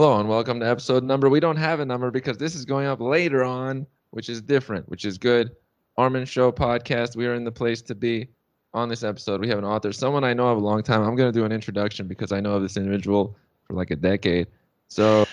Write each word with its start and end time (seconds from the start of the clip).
Hello 0.00 0.18
and 0.18 0.30
welcome 0.30 0.58
to 0.60 0.66
episode 0.66 1.04
number. 1.04 1.28
We 1.28 1.40
don't 1.40 1.58
have 1.58 1.78
a 1.78 1.84
number 1.84 2.10
because 2.10 2.38
this 2.38 2.54
is 2.54 2.64
going 2.64 2.86
up 2.86 3.02
later 3.02 3.44
on, 3.44 3.86
which 4.12 4.30
is 4.30 4.40
different, 4.40 4.88
which 4.88 5.04
is 5.04 5.18
good. 5.18 5.54
Armin 5.98 6.24
Show 6.24 6.50
podcast. 6.50 7.16
We 7.16 7.26
are 7.26 7.34
in 7.34 7.44
the 7.44 7.52
place 7.52 7.82
to 7.82 7.94
be. 7.94 8.28
On 8.72 8.88
this 8.88 9.02
episode, 9.04 9.42
we 9.42 9.48
have 9.50 9.58
an 9.58 9.64
author, 9.66 9.92
someone 9.92 10.24
I 10.24 10.32
know 10.32 10.48
of 10.48 10.56
a 10.56 10.60
long 10.62 10.82
time. 10.82 11.02
I'm 11.02 11.16
going 11.16 11.30
to 11.30 11.38
do 11.38 11.44
an 11.44 11.52
introduction 11.52 12.08
because 12.08 12.32
I 12.32 12.40
know 12.40 12.54
of 12.54 12.62
this 12.62 12.78
individual 12.78 13.36
for 13.64 13.74
like 13.74 13.90
a 13.90 13.96
decade. 13.96 14.46
So, 14.88 15.26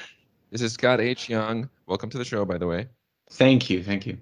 this 0.52 0.62
is 0.62 0.74
Scott 0.74 1.00
H. 1.00 1.30
Young. 1.30 1.70
Welcome 1.86 2.10
to 2.10 2.18
the 2.18 2.26
show, 2.26 2.44
by 2.44 2.58
the 2.58 2.68
way. 2.68 2.88
Thank 3.30 3.70
you. 3.70 3.82
Thank 3.82 4.06
you. 4.06 4.18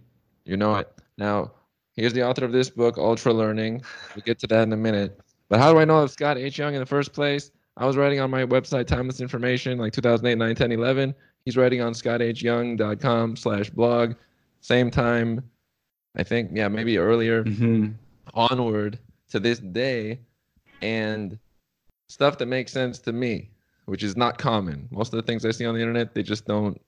You 0.45 0.57
know 0.57 0.75
it. 0.75 0.95
Now, 1.17 1.53
here's 1.95 2.13
the 2.13 2.21
author 2.21 2.45
of 2.45 2.51
this 2.51 2.70
book, 2.70 2.99
Ultra 2.99 3.34
Learning. 3.34 3.81
We'll 4.15 4.21
get 4.21 4.37
to 4.41 4.48
that 4.49 4.62
in 4.62 4.73
a 4.73 4.77
minute. 4.77 5.20
But 5.49 5.57
how 5.57 5.73
do 5.73 5.79
I 5.79 5.85
know 5.85 6.03
of 6.03 6.12
Scott 6.12 6.37
H. 6.37 6.59
Young 6.59 6.75
in 6.75 6.81
the 6.81 6.85
first 6.85 7.13
place? 7.13 7.49
I 7.77 7.85
was 7.85 7.97
writing 7.97 8.20
on 8.21 8.31
my 8.31 8.45
website, 8.45 8.88
Timeless 8.88 9.20
Information, 9.21 9.77
like 9.77 9.91
2008, 9.93 10.38
9, 10.38 10.55
10, 10.55 10.71
11. 10.71 11.13
He's 11.43 11.57
writing 11.57 11.81
on 11.81 11.93
scotthyoung.com 11.93 13.35
slash 13.35 13.70
blog. 13.70 14.13
Same 14.61 14.89
time, 14.89 15.43
I 16.15 16.23
think, 16.23 16.51
yeah, 16.53 16.67
maybe 16.67 16.98
earlier, 16.98 17.43
Mm-hmm. 17.43 17.91
onward 18.34 18.98
to 19.29 19.39
this 19.39 19.59
day. 19.59 20.20
And 20.81 21.38
stuff 22.07 22.38
that 22.38 22.45
makes 22.48 22.71
sense 22.71 22.99
to 22.99 23.11
me, 23.13 23.49
which 23.85 24.03
is 24.03 24.15
not 24.15 24.37
common. 24.37 24.87
Most 24.91 25.13
of 25.13 25.17
the 25.17 25.23
things 25.23 25.45
I 25.45 25.51
see 25.51 25.65
on 25.65 25.76
the 25.76 25.81
internet, 25.81 26.13
they 26.15 26.23
just 26.23 26.45
don't, 26.45 26.79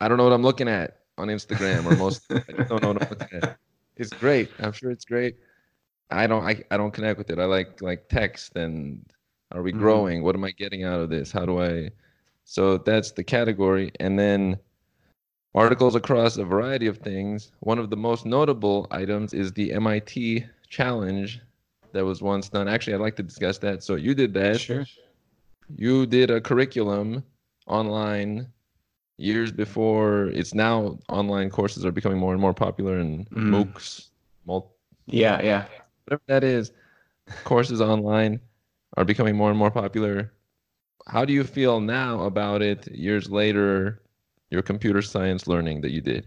I 0.00 0.08
don't 0.08 0.16
know 0.18 0.24
what 0.24 0.32
I'm 0.32 0.42
looking 0.42 0.68
at 0.68 0.98
on 1.18 1.28
Instagram 1.28 1.84
or 1.86 1.96
most, 1.96 2.24
I 2.30 2.40
just 2.56 2.68
don't 2.68 2.82
know 2.82 2.88
what 2.92 3.02
I'm 3.02 3.08
looking 3.10 3.38
at. 3.42 3.56
It's 3.96 4.10
great. 4.14 4.50
I'm 4.58 4.72
sure 4.72 4.90
it's 4.90 5.04
great. 5.04 5.36
I 6.10 6.26
don't, 6.26 6.44
I, 6.44 6.62
I 6.70 6.76
don't 6.76 6.90
connect 6.92 7.18
with 7.18 7.30
it. 7.30 7.38
I 7.38 7.44
like, 7.44 7.80
like 7.82 8.08
text 8.08 8.56
and 8.56 9.04
are 9.54 9.62
we 9.62 9.72
Mhm. 9.72 9.78
growing? 9.78 10.22
What 10.22 10.34
am 10.34 10.44
I 10.44 10.50
getting 10.50 10.84
out 10.84 11.00
of 11.00 11.10
this? 11.10 11.30
How 11.32 11.44
do 11.46 11.60
I? 11.60 11.90
So 12.44 12.78
that's 12.78 13.12
the 13.12 13.24
category. 13.24 13.92
And 14.00 14.18
then 14.18 14.58
articles 15.54 15.94
across 15.94 16.36
a 16.36 16.44
variety 16.44 16.86
of 16.86 16.98
things. 16.98 17.52
One 17.60 17.78
of 17.78 17.90
the 17.90 17.96
most 17.96 18.24
notable 18.26 18.86
items 18.90 19.32
is 19.34 19.52
the 19.52 19.72
MIT 19.72 20.44
challenge 20.68 21.40
that 21.92 22.04
was 22.04 22.22
once 22.22 22.48
done. 22.48 22.68
Actually, 22.68 22.94
I'd 22.94 23.00
like 23.00 23.16
to 23.16 23.22
discuss 23.22 23.58
that. 23.58 23.82
So 23.82 23.94
you 23.96 24.14
did 24.14 24.32
that. 24.34 24.60
Sure. 24.60 24.84
You 25.76 26.06
did 26.06 26.30
a 26.30 26.40
curriculum 26.40 27.22
online 27.66 28.48
years 29.18 29.52
before. 29.52 30.28
It's 30.28 30.54
now 30.54 30.98
online 31.08 31.50
courses 31.50 31.84
are 31.84 31.92
becoming 31.92 32.18
more 32.18 32.32
and 32.32 32.40
more 32.40 32.54
popular 32.54 32.98
and 32.98 33.28
Mm. 33.30 33.50
MOOCs, 33.50 34.10
Yeah, 35.06 35.40
yeah. 35.42 35.66
whatever 36.04 36.22
that 36.26 36.44
is, 36.44 36.72
courses 37.44 37.80
online 37.80 38.40
are 38.96 39.04
becoming 39.04 39.36
more 39.36 39.50
and 39.50 39.58
more 39.58 39.70
popular. 39.70 40.32
How 41.08 41.24
do 41.24 41.32
you 41.32 41.44
feel 41.44 41.80
now 41.80 42.22
about 42.24 42.62
it 42.62 42.88
years 42.92 43.30
later, 43.30 44.02
your 44.50 44.62
computer 44.62 45.02
science 45.02 45.46
learning 45.48 45.82
that 45.82 45.92
you 45.92 46.00
did? 46.02 46.26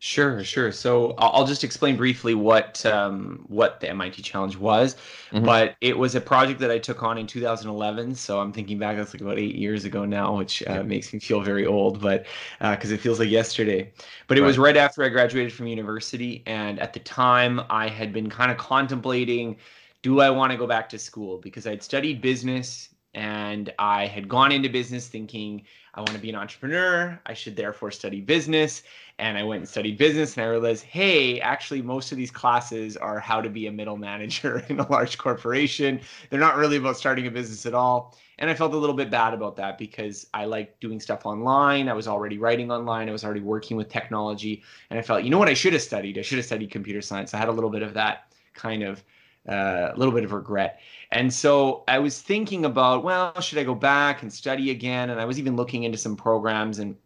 Sure, 0.00 0.44
sure. 0.44 0.70
So 0.70 1.14
I'll 1.16 1.46
just 1.46 1.64
explain 1.64 1.96
briefly 1.96 2.34
what 2.34 2.84
um, 2.84 3.44
what 3.48 3.80
the 3.80 3.88
MIT 3.88 4.20
challenge 4.22 4.56
was. 4.56 4.96
Mhm. 5.32 5.44
But 5.44 5.76
it 5.80 5.96
was 5.96 6.14
a 6.14 6.20
project 6.20 6.60
that 6.60 6.70
I 6.70 6.78
took 6.78 7.02
on 7.02 7.16
in 7.16 7.26
2011. 7.26 8.14
So 8.14 8.38
I'm 8.38 8.52
thinking 8.52 8.78
back, 8.78 8.96
that's 8.98 9.14
like 9.14 9.22
about 9.22 9.38
eight 9.38 9.54
years 9.54 9.86
ago 9.86 10.04
now, 10.04 10.36
which 10.36 10.62
uh, 10.66 10.74
Yeah. 10.74 10.82
makes 10.82 11.12
me 11.14 11.20
feel 11.20 11.40
very 11.40 11.64
old, 11.64 12.00
but 12.02 12.26
because 12.60 12.90
it 12.90 13.00
feels 13.00 13.18
like 13.18 13.30
yesterday. 13.30 13.92
But 14.26 14.36
it 14.36 14.42
was 14.42 14.58
right 14.58 14.76
after 14.76 15.02
I 15.04 15.08
graduated 15.08 15.54
from 15.54 15.68
university, 15.68 16.42
and 16.46 16.78
at 16.80 16.92
the 16.92 17.00
time 17.00 17.60
I 17.70 17.88
had 17.88 18.12
been 18.12 18.28
kind 18.28 18.50
of 18.50 18.58
contemplating, 18.58 19.56
do 20.04 20.20
I 20.20 20.28
want 20.28 20.52
to 20.52 20.58
go 20.58 20.66
back 20.66 20.90
to 20.90 20.98
school? 20.98 21.38
Because 21.38 21.66
I'd 21.66 21.82
studied 21.82 22.20
business 22.20 22.90
and 23.14 23.72
I 23.78 24.06
had 24.06 24.28
gone 24.28 24.52
into 24.52 24.68
business 24.68 25.08
thinking 25.08 25.64
I 25.94 26.00
want 26.00 26.12
to 26.12 26.18
be 26.18 26.28
an 26.28 26.36
entrepreneur. 26.36 27.18
I 27.24 27.32
should 27.32 27.56
therefore 27.56 27.90
study 27.90 28.20
business. 28.20 28.82
And 29.18 29.38
I 29.38 29.42
went 29.44 29.60
and 29.60 29.68
studied 29.68 29.96
business 29.96 30.36
and 30.36 30.44
I 30.44 30.50
realized, 30.50 30.84
hey, 30.84 31.40
actually, 31.40 31.80
most 31.80 32.12
of 32.12 32.18
these 32.18 32.30
classes 32.30 32.98
are 32.98 33.18
how 33.18 33.40
to 33.40 33.48
be 33.48 33.66
a 33.66 33.72
middle 33.72 33.96
manager 33.96 34.58
in 34.68 34.78
a 34.78 34.92
large 34.92 35.16
corporation. 35.16 36.02
They're 36.28 36.38
not 36.38 36.56
really 36.56 36.76
about 36.76 36.98
starting 36.98 37.26
a 37.26 37.30
business 37.30 37.64
at 37.64 37.72
all. 37.72 38.14
And 38.38 38.50
I 38.50 38.54
felt 38.54 38.74
a 38.74 38.76
little 38.76 38.96
bit 38.96 39.10
bad 39.10 39.32
about 39.32 39.56
that 39.56 39.78
because 39.78 40.26
I 40.34 40.44
like 40.44 40.78
doing 40.80 41.00
stuff 41.00 41.24
online. 41.24 41.88
I 41.88 41.94
was 41.94 42.08
already 42.08 42.36
writing 42.36 42.70
online. 42.70 43.08
I 43.08 43.12
was 43.12 43.24
already 43.24 43.40
working 43.40 43.78
with 43.78 43.88
technology. 43.88 44.64
And 44.90 44.98
I 44.98 45.02
felt, 45.02 45.24
you 45.24 45.30
know 45.30 45.38
what, 45.38 45.48
I 45.48 45.54
should 45.54 45.72
have 45.72 45.80
studied? 45.80 46.18
I 46.18 46.22
should 46.22 46.36
have 46.36 46.44
studied 46.44 46.70
computer 46.70 47.00
science. 47.00 47.32
I 47.32 47.38
had 47.38 47.48
a 47.48 47.52
little 47.52 47.70
bit 47.70 47.82
of 47.82 47.94
that 47.94 48.34
kind 48.52 48.82
of 48.82 49.02
uh, 49.48 49.90
a 49.92 49.96
little 49.96 50.14
bit 50.14 50.24
of 50.24 50.32
regret. 50.32 50.80
And 51.12 51.32
so 51.32 51.84
I 51.86 51.98
was 51.98 52.20
thinking 52.20 52.64
about, 52.64 53.04
well, 53.04 53.40
should 53.40 53.58
I 53.58 53.64
go 53.64 53.74
back 53.74 54.22
and 54.22 54.32
study 54.32 54.70
again? 54.70 55.10
And 55.10 55.20
I 55.20 55.24
was 55.24 55.38
even 55.38 55.56
looking 55.56 55.84
into 55.84 55.98
some 55.98 56.16
programs, 56.16 56.78
and 56.78 56.96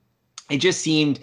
it 0.49 0.59
just 0.59 0.81
seemed 0.81 1.21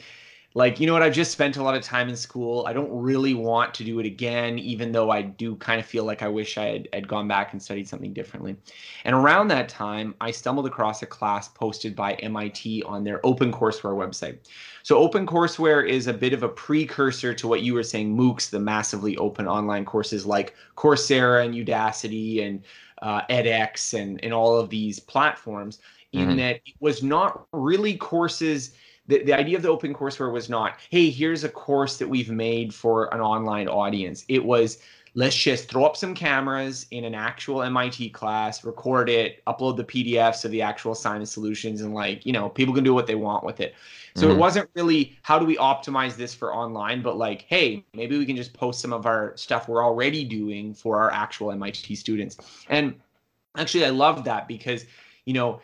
like, 0.56 0.80
you 0.80 0.88
know 0.88 0.94
what, 0.94 1.04
I've 1.04 1.14
just 1.14 1.32
spent 1.32 1.58
a 1.58 1.64
lot 1.64 1.76
of 1.76 1.84
time 1.84 2.08
in 2.08 2.16
school. 2.16 2.66
I 2.66 2.72
don't 2.72 2.90
really 2.90 3.34
want 3.34 3.74
to 3.74 3.84
do 3.84 4.00
it 4.00 4.06
again, 4.06 4.58
even 4.58 4.94
though 4.94 5.12
I 5.12 5.22
do 5.22 5.58
kind 5.58 5.82
of 5.82 5.86
feel 5.86 6.06
like 6.06 6.22
I 6.22 6.30
wish 6.30 6.58
I 6.58 6.66
had, 6.68 6.90
had 6.94 7.08
gone 7.10 7.28
back 7.28 7.52
and 7.52 7.62
studied 7.62 7.90
something 7.90 8.14
differently. 8.14 8.56
And 9.04 9.14
around 9.14 9.50
that 9.50 9.68
time, 9.68 10.16
I 10.22 10.32
stumbled 10.32 10.66
across 10.66 11.02
a 11.02 11.06
class 11.06 11.50
posted 11.50 11.94
by 11.94 12.14
MIT 12.14 12.84
on 12.84 13.04
their 13.04 13.20
OpenCourseWare 13.20 13.98
website. 13.98 14.38
So 14.86 15.10
OpenCourseWare 15.10 15.90
is 15.90 16.06
a 16.06 16.14
bit 16.14 16.32
of 16.32 16.44
a 16.44 16.48
precursor 16.48 17.34
to 17.34 17.48
what 17.48 17.64
you 17.64 17.74
were 17.74 17.82
saying, 17.82 18.16
MOOCs, 18.16 18.52
the 18.52 18.60
massively 18.60 19.18
open 19.18 19.48
online 19.48 19.84
courses 19.84 20.28
like 20.28 20.54
Coursera 20.78 21.44
and 21.44 21.56
Udacity 21.56 22.46
and 22.46 22.64
uh, 23.02 23.22
edX 23.32 24.00
and, 24.00 24.24
and 24.24 24.32
all 24.32 24.60
of 24.60 24.70
these 24.70 25.00
platforms, 25.00 25.80
in 26.12 26.28
Mhm. 26.28 26.38
that 26.38 26.56
it 26.68 26.76
was 26.82 27.02
not 27.02 27.48
really 27.52 27.98
courses. 27.98 28.76
The, 29.08 29.24
the 29.24 29.34
idea 29.34 29.58
of 29.58 29.64
the 29.64 29.76
OpenCourseWare 29.76 30.32
was 30.32 30.52
not, 30.52 30.78
hey, 30.92 31.10
here's 31.10 31.44
a 31.44 31.50
course 31.50 31.98
that 31.98 32.08
we've 32.08 32.30
made 32.30 32.72
for 32.72 33.12
an 33.12 33.22
online 33.22 33.68
audience. 33.68 34.24
It 34.28 34.46
was, 34.46 34.78
let's 35.16 35.36
just 35.36 35.70
throw 35.70 35.86
up 35.86 35.96
some 35.96 36.14
cameras 36.14 36.88
in 36.92 37.06
an 37.06 37.16
actual 37.16 37.64
MIT 37.64 38.10
class, 38.10 38.64
record 38.66 39.10
it, 39.10 39.44
upload 39.46 39.78
the 39.78 39.84
PDFs 39.84 40.44
of 40.46 40.52
the 40.52 40.62
actual 40.62 40.92
assignment 40.92 41.30
solutions, 41.30 41.82
and 41.82 41.94
like, 41.94 42.26
you 42.26 42.34
know, 42.34 42.50
people 42.50 42.74
can 42.74 42.84
do 42.84 42.94
what 42.94 43.08
they 43.08 43.16
want 43.16 43.44
with 43.46 43.62
it. 43.62 43.76
So 44.14 44.30
it 44.30 44.36
Mhm. 44.36 44.38
wasn't 44.38 44.70
really 44.76 45.18
how 45.24 45.40
do 45.40 45.46
we 45.46 45.58
optimize 45.58 46.16
this 46.18 46.34
for 46.36 46.54
online, 46.54 47.02
but 47.02 47.18
like, 47.18 47.44
hey, 47.44 47.86
maybe 47.94 48.18
we 48.18 48.26
can 48.26 48.36
just 48.36 48.54
post 48.54 48.82
some 48.82 48.94
of 48.94 49.06
our 49.06 49.36
stuff 49.38 49.70
we're 49.70 49.84
already 49.86 50.26
doing 50.26 50.74
for 50.74 51.00
our 51.00 51.12
actual 51.12 51.52
MIT 51.52 51.96
students. 51.96 52.38
And 52.70 52.96
actually, 53.58 53.86
I 53.86 53.90
love 53.90 54.24
that 54.26 54.48
because, 54.48 54.86
you 55.26 55.34
know, 55.34 55.62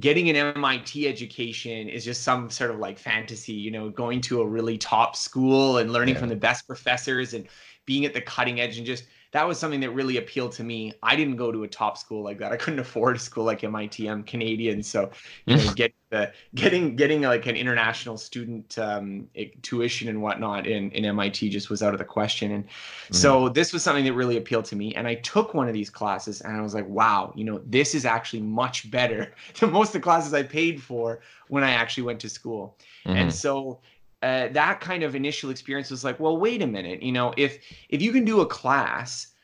getting 0.00 0.28
an 0.28 0.36
MIT 0.36 1.08
education 1.08 1.88
is 1.88 2.04
just 2.04 2.22
some 2.22 2.50
sort 2.50 2.70
of 2.70 2.78
like 2.78 2.98
fantasy, 2.98 3.54
you 3.54 3.70
know, 3.70 3.88
going 3.88 4.20
to 4.22 4.42
a 4.42 4.46
really 4.46 4.76
top 4.76 5.16
school 5.16 5.78
and 5.78 5.92
learning 5.92 6.14
Yeah. 6.14 6.18
from 6.18 6.28
the 6.28 6.36
best 6.36 6.66
professors 6.66 7.32
and 7.34 7.48
being 7.88 8.04
at 8.06 8.14
the 8.14 8.20
cutting 8.20 8.60
edge 8.60 8.78
and 8.78 8.86
just 8.86 9.06
that 9.32 9.46
was 9.48 9.58
something 9.58 9.80
that 9.80 9.90
really 9.90 10.18
appealed 10.18 10.52
to 10.52 10.64
me. 10.64 10.94
I 11.02 11.16
didn't 11.16 11.36
go 11.36 11.52
to 11.52 11.64
a 11.64 11.68
top 11.68 11.98
school 11.98 12.22
like 12.24 12.38
that. 12.38 12.52
I 12.52 12.56
couldn't 12.56 12.80
afford 12.80 13.16
a 13.16 13.18
school 13.18 13.44
like 13.44 13.64
MIT. 13.64 14.06
I'm 14.06 14.22
Canadian, 14.24 14.82
so 14.82 15.10
you 15.48 15.56
know, 15.56 15.70
get 15.70 15.92
the 16.10 16.32
getting 16.54 16.96
getting 16.96 17.22
like 17.22 17.46
an 17.46 17.56
international 17.56 18.18
student 18.18 18.78
um, 18.78 19.28
tuition 19.62 20.08
and 20.08 20.22
whatnot 20.22 20.66
in 20.66 20.90
in 20.92 21.04
MIT 21.04 21.50
just 21.50 21.70
was 21.70 21.82
out 21.82 21.94
of 21.94 21.98
the 21.98 22.04
question. 22.06 22.52
And 22.52 22.64
so 23.10 23.48
this 23.48 23.72
was 23.72 23.82
something 23.82 24.04
that 24.04 24.14
really 24.14 24.36
appealed 24.36 24.64
to 24.66 24.76
me. 24.76 24.94
And 24.94 25.06
I 25.06 25.16
took 25.16 25.54
one 25.54 25.68
of 25.68 25.74
these 25.74 25.90
classes, 25.90 26.40
and 26.40 26.56
I 26.56 26.62
was 26.62 26.74
like, 26.74 26.88
wow, 26.88 27.32
you 27.36 27.44
know, 27.44 27.60
this 27.66 27.94
is 27.94 28.04
actually 28.04 28.42
much 28.42 28.90
better 28.90 29.34
than 29.60 29.72
most 29.72 29.88
of 29.88 29.92
the 29.94 30.00
classes 30.00 30.34
I 30.34 30.42
paid 30.42 30.82
for 30.82 31.20
when 31.48 31.64
I 31.64 31.70
actually 31.72 32.04
went 32.04 32.20
to 32.20 32.28
school. 32.28 32.76
And 33.14 33.30
Mhm. 33.30 33.32
so 33.32 33.80
uh, 34.22 34.48
that 34.48 34.80
kind 34.80 35.02
of 35.02 35.14
initial 35.14 35.50
experience 35.50 35.90
was 35.90 36.04
like, 36.04 36.18
well, 36.20 36.38
wait 36.38 36.62
a 36.62 36.66
minute, 36.66 37.02
you 37.02 37.12
know, 37.12 37.32
if 37.36 37.58
if 37.88 38.02
you 38.02 38.12
can 38.12 38.24
do 38.24 38.40
a 38.40 38.46
class, 38.46 39.34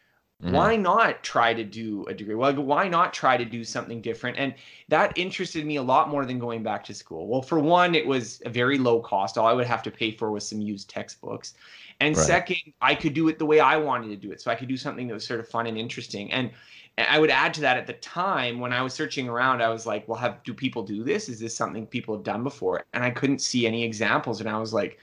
Mhm. 0.40 0.44
why 0.46 0.76
not 0.76 1.22
try 1.24 1.54
to 1.54 1.64
do 1.64 2.04
a 2.06 2.14
degree? 2.14 2.34
Well, 2.34 2.54
why 2.56 2.86
not 2.88 3.14
try 3.14 3.36
to 3.38 3.46
do 3.46 3.64
something 3.64 4.02
different? 4.02 4.36
And 4.38 4.54
that 4.88 5.16
interested 5.16 5.64
me 5.64 5.76
a 5.76 5.82
lot 5.82 6.10
more 6.10 6.26
than 6.26 6.38
going 6.38 6.62
back 6.62 6.84
to 6.84 6.94
school. 6.94 7.28
Well, 7.28 7.40
for 7.42 7.58
one, 7.58 7.94
it 7.94 8.06
was 8.06 8.42
a 8.44 8.50
very 8.50 8.76
low 8.78 9.00
cost. 9.00 9.38
All 9.38 9.46
I 9.46 9.54
would 9.54 9.66
have 9.66 9.82
to 9.84 9.90
pay 9.90 10.12
for 10.12 10.30
was 10.30 10.46
some 10.46 10.60
used 10.60 10.90
textbooks. 10.90 11.54
And 12.00 12.14
Right. 12.14 12.18
second, 12.18 12.58
I 12.82 12.94
could 12.94 13.14
do 13.14 13.28
it 13.28 13.38
the 13.38 13.46
way 13.46 13.60
I 13.60 13.76
wanted 13.78 14.08
to 14.08 14.16
do 14.16 14.32
it. 14.32 14.40
So 14.42 14.50
I 14.50 14.54
could 14.54 14.68
do 14.68 14.76
something 14.76 15.06
that 15.08 15.14
was 15.14 15.26
sort 15.26 15.40
of 15.40 15.48
fun 15.48 15.66
and 15.66 15.78
interesting. 15.78 16.30
And 16.30 16.52
I 16.96 17.18
would 17.18 17.30
add 17.30 17.52
to 17.54 17.60
that 17.62 17.76
at 17.76 17.86
the 17.88 17.94
time 17.94 18.60
when 18.60 18.72
I 18.72 18.80
was 18.82 18.94
searching 18.94 19.28
around, 19.28 19.60
I 19.60 19.68
was 19.68 19.84
like, 19.84 20.06
well, 20.06 20.18
have 20.18 20.42
do 20.44 20.54
people 20.54 20.84
do 20.84 21.02
this? 21.02 21.28
Is 21.28 21.40
this 21.40 21.56
something 21.56 21.86
people 21.86 22.14
have 22.14 22.22
done 22.22 22.44
before? 22.44 22.84
And 22.92 23.02
I 23.02 23.10
couldn't 23.10 23.40
see 23.40 23.66
any 23.66 23.82
examples. 23.82 24.40
And 24.40 24.48
I 24.48 24.58
was 24.58 24.72
like, 24.72 24.98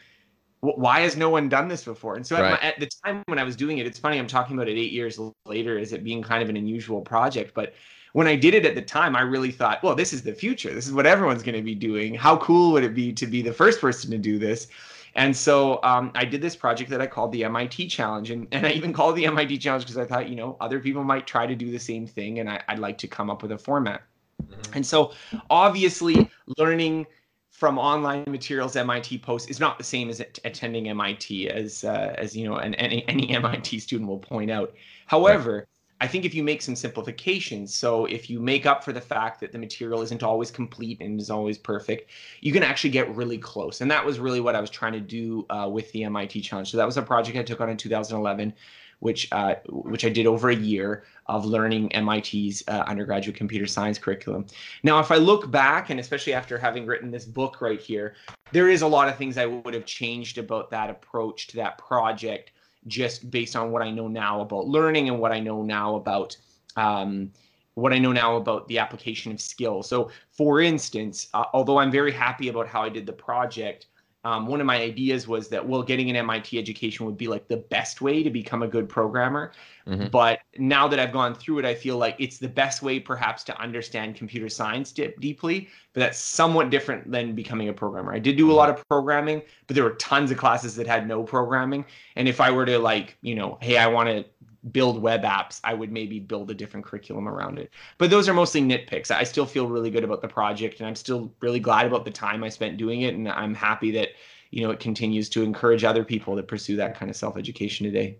why 0.61 1.01
has 1.01 1.17
no 1.17 1.29
one 1.29 1.49
done 1.49 1.67
this 1.67 1.83
before? 1.83 2.15
And 2.15 2.25
so 2.25 2.37
at, 2.37 2.43
my, 2.43 2.59
at 2.59 2.79
the 2.79 2.87
time 3.03 3.23
when 3.25 3.39
I 3.39 3.43
was 3.43 3.55
doing 3.55 3.79
it, 3.79 3.87
it's 3.87 3.99
funny, 3.99 4.19
I'm 4.19 4.27
talking 4.27 4.55
about 4.55 4.69
it 4.69 4.77
eight 4.77 4.91
years 4.91 5.19
later 5.45 5.77
as 5.79 5.91
it 5.91 6.03
being 6.03 6.21
kind 6.21 6.41
of 6.41 6.49
an 6.49 6.55
unusual 6.55 7.01
project. 7.01 7.53
But 7.53 7.73
when 8.13 8.27
I 8.27 8.35
did 8.35 8.53
it 8.53 8.65
at 8.65 8.75
the 8.75 8.81
time, 8.81 9.15
I 9.15 9.21
really 9.21 9.51
thought, 9.51 9.81
well, 9.83 9.95
this 9.95 10.13
is 10.13 10.21
the 10.21 10.33
future. 10.33 10.73
This 10.73 10.85
is 10.85 10.93
what 10.93 11.07
everyone's 11.07 11.43
going 11.43 11.55
to 11.55 11.63
be 11.63 11.75
doing. 11.75 12.13
How 12.13 12.37
cool 12.37 12.71
would 12.73 12.83
it 12.83 12.93
be 12.93 13.11
to 13.13 13.25
be 13.25 13.41
the 13.41 13.53
first 13.53 13.81
person 13.81 14.11
to 14.11 14.17
do 14.17 14.37
this? 14.37 14.67
And 15.15 15.35
so 15.35 15.79
um, 15.83 16.11
I 16.15 16.25
did 16.25 16.41
this 16.41 16.55
project 16.55 16.89
that 16.91 17.01
I 17.01 17.07
called 17.07 17.31
the 17.31 17.43
MIT 17.43 17.87
Challenge. 17.87 18.31
And, 18.31 18.47
and 18.51 18.65
I 18.65 18.71
even 18.71 18.93
called 18.93 19.15
the 19.15 19.25
MIT 19.25 19.57
Challenge 19.57 19.83
because 19.83 19.97
I 19.97 20.05
thought, 20.05 20.29
you 20.29 20.35
know, 20.35 20.57
other 20.61 20.79
people 20.79 21.03
might 21.03 21.27
try 21.27 21.45
to 21.45 21.55
do 21.55 21.71
the 21.71 21.79
same 21.79 22.07
thing. 22.07 22.39
And 22.39 22.49
I, 22.49 22.61
I'd 22.67 22.79
like 22.79 22.97
to 22.99 23.07
come 23.07 23.29
up 23.29 23.41
with 23.41 23.51
a 23.51 23.57
format. 23.57 24.03
Mm-hmm. 24.41 24.73
And 24.75 24.85
so, 24.85 25.13
obviously, 25.49 26.29
learning 26.57 27.05
from 27.51 27.77
online 27.77 28.23
materials 28.27 28.75
MIT 28.75 29.19
posts 29.19 29.49
is 29.49 29.59
not 29.59 29.77
the 29.77 29.83
same 29.83 30.09
as 30.09 30.19
attending 30.19 30.89
MIT, 30.89 31.49
as 31.49 31.83
uh, 31.83 32.15
as 32.17 32.35
you 32.35 32.49
know, 32.49 32.55
and 32.55 32.75
any, 32.79 33.07
any 33.07 33.29
MIT 33.35 33.79
student 33.79 34.09
will 34.09 34.19
point 34.19 34.49
out. 34.49 34.73
However, 35.05 35.67
I 36.01 36.07
think 36.07 36.25
if 36.25 36.33
you 36.33 36.43
make 36.43 36.63
some 36.63 36.75
simplifications, 36.75 37.71
so 37.71 38.05
if 38.05 38.27
you 38.27 38.39
make 38.39 38.65
up 38.65 38.83
for 38.83 38.91
the 38.91 38.99
fact 38.99 39.39
that 39.39 39.51
the 39.51 39.59
material 39.59 40.01
isn't 40.01 40.23
always 40.23 40.49
complete 40.49 40.99
and 40.99 41.19
is 41.19 41.29
always 41.29 41.59
perfect, 41.59 42.09
you 42.41 42.51
can 42.51 42.63
actually 42.63 42.89
get 42.89 43.15
really 43.15 43.37
close. 43.37 43.81
And 43.81 43.91
that 43.91 44.03
was 44.03 44.19
really 44.19 44.39
what 44.39 44.55
I 44.55 44.61
was 44.61 44.71
trying 44.71 44.93
to 44.93 44.99
do 44.99 45.45
uh, 45.51 45.69
with 45.71 45.91
the 45.91 46.03
MIT 46.05 46.41
challenge. 46.41 46.71
So 46.71 46.77
that 46.77 46.87
was 46.87 46.97
a 46.97 47.03
project 47.03 47.37
I 47.37 47.43
took 47.43 47.61
on 47.61 47.69
in 47.69 47.77
2011, 47.77 48.51
which 48.97 49.31
uh, 49.31 49.55
which 49.69 50.03
I 50.03 50.09
did 50.09 50.25
over 50.25 50.49
a 50.49 50.55
year 50.55 51.03
of 51.27 51.45
learning 51.45 51.91
MIT's 51.93 52.63
uh, 52.67 52.83
undergraduate 52.87 53.35
computer 53.35 53.67
science 53.67 53.99
curriculum. 53.99 54.47
Now, 54.81 54.99
if 54.99 55.11
I 55.11 55.17
look 55.17 55.51
back, 55.51 55.91
and 55.91 55.99
especially 55.99 56.33
after 56.33 56.57
having 56.57 56.87
written 56.87 57.11
this 57.11 57.25
book 57.25 57.61
right 57.61 57.79
here, 57.79 58.15
there 58.51 58.69
is 58.69 58.81
a 58.81 58.87
lot 58.87 59.07
of 59.07 59.17
things 59.17 59.37
I 59.37 59.45
would 59.45 59.75
have 59.75 59.85
changed 59.85 60.39
about 60.39 60.71
that 60.71 60.89
approach 60.89 61.45
to 61.49 61.57
that 61.57 61.77
project 61.77 62.53
just 62.87 63.29
based 63.29 63.55
on 63.55 63.71
what 63.71 63.81
I 63.81 63.91
know 63.91 64.07
now 64.07 64.41
about 64.41 64.67
learning 64.67 65.09
and 65.09 65.19
what 65.19 65.31
I 65.31 65.39
know 65.39 65.63
now 65.63 65.95
about 65.95 66.35
um, 66.75 67.31
what 67.75 67.93
I 67.93 67.99
know 67.99 68.11
now 68.11 68.37
about 68.37 68.67
the 68.67 68.79
application 68.79 69.31
of 69.31 69.39
skills. 69.39 69.87
So, 69.87 70.09
for 70.31 70.61
instance, 70.61 71.29
uh, 71.33 71.45
although 71.53 71.77
I'm 71.77 71.91
very 71.91 72.11
happy 72.11 72.49
about 72.49 72.67
how 72.67 72.81
I 72.81 72.89
did 72.89 73.05
the 73.05 73.13
project, 73.13 73.87
um, 74.23 74.45
one 74.45 74.61
of 74.61 74.67
my 74.67 74.79
ideas 74.79 75.27
was 75.27 75.47
that 75.49 75.67
well, 75.67 75.81
getting 75.81 76.09
an 76.09 76.15
MIT 76.15 76.57
education 76.57 77.05
would 77.07 77.17
be 77.17 77.27
like 77.27 77.47
the 77.47 77.57
best 77.57 78.01
way 78.01 78.21
to 78.21 78.29
become 78.29 78.61
a 78.61 78.67
good 78.67 78.87
programmer. 78.87 79.51
Mm-hmm. 79.87 80.07
But 80.07 80.41
now 80.57 80.87
that 80.87 80.99
I've 80.99 81.11
gone 81.11 81.33
through 81.33 81.59
it, 81.59 81.65
I 81.65 81.73
feel 81.73 81.97
like 81.97 82.15
it's 82.19 82.37
the 82.37 82.47
best 82.47 82.83
way, 82.83 82.99
perhaps, 82.99 83.43
to 83.45 83.59
understand 83.59 84.15
computer 84.15 84.47
science 84.47 84.91
dip- 84.91 85.19
deeply. 85.19 85.69
But 85.93 86.01
that's 86.01 86.19
somewhat 86.19 86.69
different 86.69 87.11
than 87.11 87.33
becoming 87.33 87.69
a 87.69 87.73
programmer. 87.73 88.13
I 88.13 88.19
did 88.19 88.37
do 88.37 88.51
a 88.51 88.53
lot 88.53 88.69
of 88.69 88.87
programming, 88.87 89.41
but 89.65 89.75
there 89.75 89.83
were 89.83 89.95
tons 89.95 90.29
of 90.29 90.37
classes 90.37 90.75
that 90.75 90.85
had 90.85 91.07
no 91.07 91.23
programming. 91.23 91.83
And 92.15 92.27
if 92.27 92.39
I 92.39 92.51
were 92.51 92.65
to 92.67 92.77
like, 92.77 93.17
you 93.21 93.33
know, 93.33 93.57
hey, 93.59 93.77
I 93.77 93.87
want 93.87 94.09
to 94.09 94.23
build 94.71 95.01
web 95.01 95.23
apps, 95.23 95.59
I 95.63 95.73
would 95.73 95.91
maybe 95.91 96.19
build 96.19 96.51
a 96.51 96.53
different 96.53 96.85
curriculum 96.85 97.27
around 97.27 97.57
it. 97.57 97.71
But 97.97 98.09
those 98.09 98.29
are 98.29 98.33
mostly 98.33 98.61
nitpicks. 98.61 99.09
I 99.09 99.23
still 99.23 99.45
feel 99.45 99.67
really 99.67 99.89
good 99.89 100.03
about 100.03 100.21
the 100.21 100.27
project, 100.27 100.79
and 100.79 100.87
I'm 100.87 100.95
still 100.95 101.33
really 101.39 101.59
glad 101.59 101.87
about 101.87 102.05
the 102.05 102.11
time 102.11 102.43
I 102.43 102.49
spent 102.49 102.77
doing 102.77 103.01
it. 103.01 103.15
And 103.15 103.27
I'm 103.27 103.55
happy 103.55 103.91
that 103.91 104.09
you 104.51 104.63
know 104.63 104.71
it 104.71 104.79
continues 104.79 105.29
to 105.29 105.43
encourage 105.43 105.83
other 105.83 106.03
people 106.03 106.35
to 106.35 106.43
pursue 106.43 106.75
that 106.77 106.95
kind 106.95 107.09
of 107.09 107.15
self 107.15 107.37
education 107.37 107.85
today. 107.85 108.17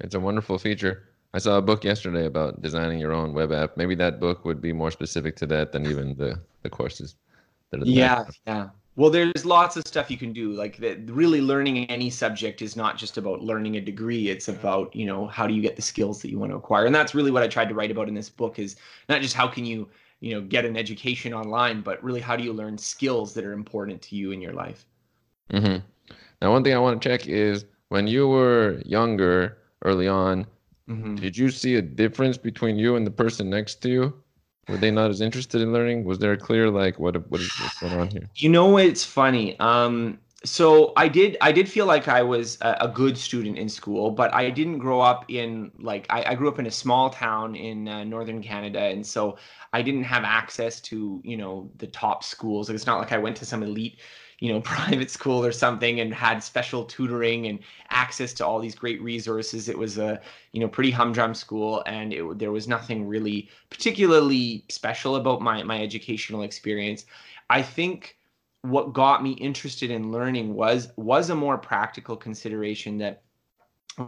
It's 0.00 0.14
a 0.14 0.20
wonderful 0.20 0.58
feature. 0.58 1.08
I 1.32 1.38
saw 1.38 1.58
a 1.58 1.62
book 1.62 1.84
yesterday 1.84 2.26
about 2.26 2.60
designing 2.62 2.98
your 2.98 3.12
own 3.12 3.32
web 3.32 3.52
app. 3.52 3.76
Maybe 3.76 3.94
that 3.96 4.18
book 4.18 4.44
would 4.44 4.60
be 4.60 4.72
more 4.72 4.90
specific 4.90 5.36
to 5.36 5.46
that 5.46 5.72
than 5.72 5.86
even 5.86 6.16
the 6.16 6.40
the 6.62 6.70
courses. 6.70 7.16
That 7.70 7.82
are 7.82 7.84
there. 7.84 7.94
yeah, 7.94 8.24
yeah. 8.46 8.68
Well, 8.96 9.10
there's 9.10 9.44
lots 9.44 9.76
of 9.76 9.86
stuff 9.86 10.10
you 10.10 10.18
can 10.18 10.32
do. 10.32 10.52
Like 10.52 10.76
that, 10.78 11.08
really 11.10 11.40
learning 11.40 11.86
any 11.86 12.10
subject 12.10 12.60
is 12.60 12.76
not 12.76 12.98
just 12.98 13.16
about 13.16 13.40
learning 13.40 13.76
a 13.76 13.80
degree. 13.80 14.28
It's 14.28 14.48
about 14.48 14.94
you 14.94 15.06
know 15.06 15.26
how 15.26 15.46
do 15.46 15.54
you 15.54 15.62
get 15.62 15.76
the 15.76 15.82
skills 15.82 16.20
that 16.22 16.30
you 16.30 16.38
want 16.38 16.52
to 16.52 16.56
acquire, 16.56 16.86
and 16.86 16.94
that's 16.94 17.14
really 17.14 17.30
what 17.30 17.42
I 17.42 17.48
tried 17.48 17.68
to 17.68 17.74
write 17.74 17.90
about 17.90 18.08
in 18.08 18.14
this 18.14 18.28
book. 18.28 18.58
Is 18.58 18.76
not 19.08 19.22
just 19.22 19.34
how 19.34 19.46
can 19.46 19.64
you 19.64 19.88
you 20.20 20.34
know 20.34 20.40
get 20.40 20.64
an 20.64 20.76
education 20.76 21.32
online, 21.32 21.80
but 21.82 22.02
really 22.02 22.20
how 22.20 22.36
do 22.36 22.42
you 22.42 22.52
learn 22.52 22.76
skills 22.76 23.32
that 23.34 23.44
are 23.44 23.52
important 23.52 24.02
to 24.02 24.16
you 24.16 24.32
in 24.32 24.40
your 24.40 24.52
life. 24.52 24.86
Mm-hmm. 25.52 25.78
Now, 26.42 26.52
one 26.52 26.64
thing 26.64 26.74
I 26.74 26.78
want 26.78 27.00
to 27.00 27.08
check 27.08 27.26
is 27.26 27.64
when 27.88 28.06
you 28.06 28.28
were 28.28 28.82
younger, 28.84 29.58
early 29.84 30.08
on. 30.08 30.46
Mm-hmm. 30.88 31.16
Did 31.16 31.36
you 31.36 31.50
see 31.50 31.76
a 31.76 31.82
difference 31.82 32.36
between 32.36 32.76
you 32.76 32.96
and 32.96 33.06
the 33.06 33.10
person 33.10 33.48
next 33.48 33.76
to 33.82 33.88
you? 33.88 34.14
Were 34.68 34.76
they 34.76 34.90
not 34.90 35.10
as 35.10 35.20
interested 35.20 35.60
in 35.60 35.72
learning? 35.72 36.04
Was 36.04 36.18
there 36.18 36.32
a 36.32 36.36
clear 36.36 36.70
like 36.70 36.98
what 36.98 37.28
what 37.30 37.40
is 37.40 37.50
going 37.80 37.92
on 37.94 38.08
here? 38.08 38.28
You 38.36 38.50
know, 38.50 38.76
it's 38.76 39.04
funny. 39.04 39.58
Um, 39.58 40.18
so 40.44 40.92
I 40.96 41.08
did 41.08 41.36
I 41.40 41.52
did 41.52 41.68
feel 41.68 41.86
like 41.86 42.08
I 42.08 42.22
was 42.22 42.56
a, 42.62 42.76
a, 42.80 42.88
good 42.88 43.18
student 43.18 43.58
in 43.58 43.68
school, 43.68 44.10
but 44.10 44.32
I 44.32 44.48
didn't 44.48 44.78
grow 44.78 45.00
up 45.00 45.26
in 45.28 45.70
like 45.78 46.06
I, 46.08 46.30
I 46.30 46.34
grew 46.34 46.48
up 46.48 46.58
in 46.58 46.66
a 46.66 46.70
small 46.70 47.10
town 47.10 47.54
in 47.54 47.88
uh, 47.88 48.04
northern 48.04 48.42
Canada, 48.42 48.80
and 48.80 49.06
so 49.06 49.36
I 49.72 49.82
didn't 49.82 50.04
have 50.04 50.24
access 50.24 50.80
to 50.82 51.20
you 51.24 51.36
know 51.36 51.70
the 51.76 51.86
top 51.88 52.24
schools. 52.24 52.68
Like, 52.68 52.76
it's 52.76 52.86
not 52.86 52.98
like 52.98 53.12
I 53.12 53.18
went 53.18 53.36
to 53.36 53.44
some 53.44 53.62
elite 53.62 54.00
you 54.40 54.52
know 54.52 54.60
private 54.62 55.10
school 55.10 55.44
or 55.44 55.52
something 55.52 56.00
and 56.00 56.12
had 56.12 56.42
special 56.42 56.84
tutoring 56.84 57.46
and 57.46 57.60
access 57.90 58.32
to 58.34 58.46
all 58.46 58.58
these 58.58 58.74
great 58.74 59.00
resources 59.02 59.68
it 59.68 59.78
was 59.78 59.98
a 59.98 60.20
you 60.52 60.60
know 60.60 60.68
pretty 60.68 60.90
humdrum 60.90 61.34
school. 61.34 61.82
And 61.86 62.12
it, 62.12 62.38
there 62.38 62.52
was 62.52 62.68
nothing 62.68 63.06
really 63.06 63.48
particularly 63.70 64.64
special 64.68 65.16
about 65.16 65.40
my 65.40 65.62
my 65.62 65.80
educational 65.80 66.42
experience. 66.42 67.06
I 67.48 67.62
think 67.62 68.16
what 68.62 68.92
got 68.92 69.22
me 69.22 69.32
interested 69.32 69.90
in 69.90 70.12
learning 70.12 70.54
was 70.54 70.88
was 70.96 71.30
a 71.30 71.34
more 71.34 71.58
practical 71.58 72.16
consideration 72.16 72.98
that 72.98 73.22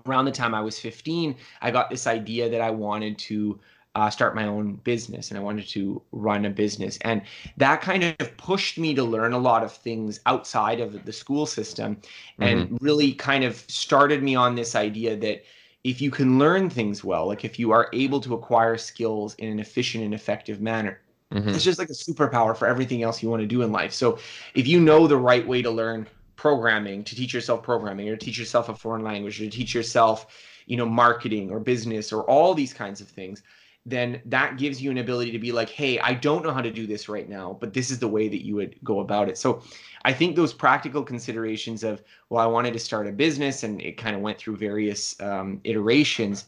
around 0.07 0.27
the 0.27 0.31
time 0.31 0.55
i 0.55 0.61
was 0.61 0.79
15 0.79 1.35
i 1.61 1.71
got 1.71 1.91
this 1.91 2.07
idea 2.07 2.49
that 2.49 2.61
i 2.61 2.71
wanted 2.71 3.19
to 3.19 3.59
uh, 3.95 4.09
start 4.09 4.35
my 4.35 4.47
own 4.47 4.75
business 4.77 5.31
and 5.31 5.39
I 5.39 5.43
wanted 5.43 5.69
to 5.69 6.01
run 6.13 6.47
a 6.47 6.51
business. 6.51 6.99
And 7.03 7.23
that 7.59 7.83
kind 7.83 8.05
of 8.05 8.37
pushed 8.37 8.79
me 8.79 8.95
to 8.95 9.05
learn 9.05 9.33
a 9.33 9.39
lot 9.39 9.63
of 9.63 9.73
things 9.73 10.21
outside 10.27 10.81
of 10.81 11.05
the 11.05 11.13
school 11.13 11.45
system 11.45 11.99
and 12.39 12.61
mm-hmm. 12.61 12.77
really 12.85 13.13
kind 13.13 13.45
of 13.45 13.57
started 13.69 14.23
me 14.23 14.35
on 14.35 14.55
this 14.55 14.75
idea 14.75 15.17
that 15.17 15.45
if 15.85 16.01
you 16.01 16.11
can 16.11 16.39
learn 16.39 16.71
things 16.71 17.05
well, 17.05 17.27
like 17.27 17.45
if 17.45 17.59
you 17.59 17.71
are 17.73 17.91
able 17.93 18.21
to 18.21 18.35
acquire 18.35 18.79
skills 18.79 19.35
in 19.35 19.49
an 19.49 19.59
efficient 19.59 20.05
and 20.05 20.15
effective 20.15 20.61
manner, 20.61 21.01
mm-hmm. 21.33 21.49
it's 21.51 21.65
just 21.65 21.79
like 21.79 21.91
a 21.91 21.93
superpower 21.93 22.57
for 22.57 22.67
everything 22.67 23.03
else 23.03 23.23
you 23.23 23.29
want 23.29 23.43
to 23.43 23.47
do 23.47 23.63
in 23.63 23.73
life. 23.73 23.93
So 23.93 24.19
if 24.55 24.67
you 24.67 24.81
know 24.81 25.07
the 25.07 25.17
right 25.17 25.47
way 25.47 25.61
to 25.61 25.71
learn 25.71 26.07
programming, 26.37 27.05
to 27.05 27.15
teach 27.15 27.35
yourself 27.35 27.63
programming, 27.63 28.09
or 28.09 28.17
to 28.17 28.25
teach 28.25 28.39
yourself 28.39 28.69
a 28.69 28.75
foreign 28.75 29.03
language, 29.03 29.41
or 29.41 29.45
to 29.45 29.51
teach 29.51 29.75
yourself, 29.75 30.27
you 30.67 30.77
know, 30.77 30.87
marketing 30.87 31.51
or 31.51 31.61
business 31.61 32.13
or 32.13 32.23
all 32.23 32.55
these 32.55 32.73
kinds 32.73 33.01
of 33.01 33.09
things, 33.09 33.43
then 33.85 34.21
that 34.27 34.59
gives 34.59 34.81
you 34.81 34.91
an 34.91 34.99
ability 34.99 35.33
to 35.33 35.39
be 35.39 35.51
like, 35.51 35.69
hey, 35.69 35.99
I 35.99 36.15
don't 36.15 36.45
know 36.45 36.53
how 36.53 36.61
to 36.61 36.71
do 36.71 36.87
this 36.87 37.09
right 37.09 37.29
now, 37.29 37.57
but 37.61 37.75
this 37.75 37.91
is 37.91 37.99
the 37.99 38.07
way 38.07 38.29
that 38.29 38.45
you 38.45 38.55
would 38.55 38.77
go 38.85 39.01
about 39.01 39.29
it. 39.29 39.37
So 39.37 39.63
I 40.05 40.13
think 40.13 40.37
those 40.37 40.53
practical 40.53 41.03
considerations 41.03 41.83
of, 41.83 42.03
well, 42.31 42.41
I 42.41 42.47
wanted 42.47 42.75
to 42.75 42.79
start 42.79 43.09
a 43.09 43.13
business 43.13 43.65
and 43.65 43.81
it 43.83 43.97
kind 43.97 44.15
of 44.15 44.23
went 44.23 44.39
through 44.39 44.57
various 44.57 45.21
um, 45.21 45.61
iterations 45.65 46.47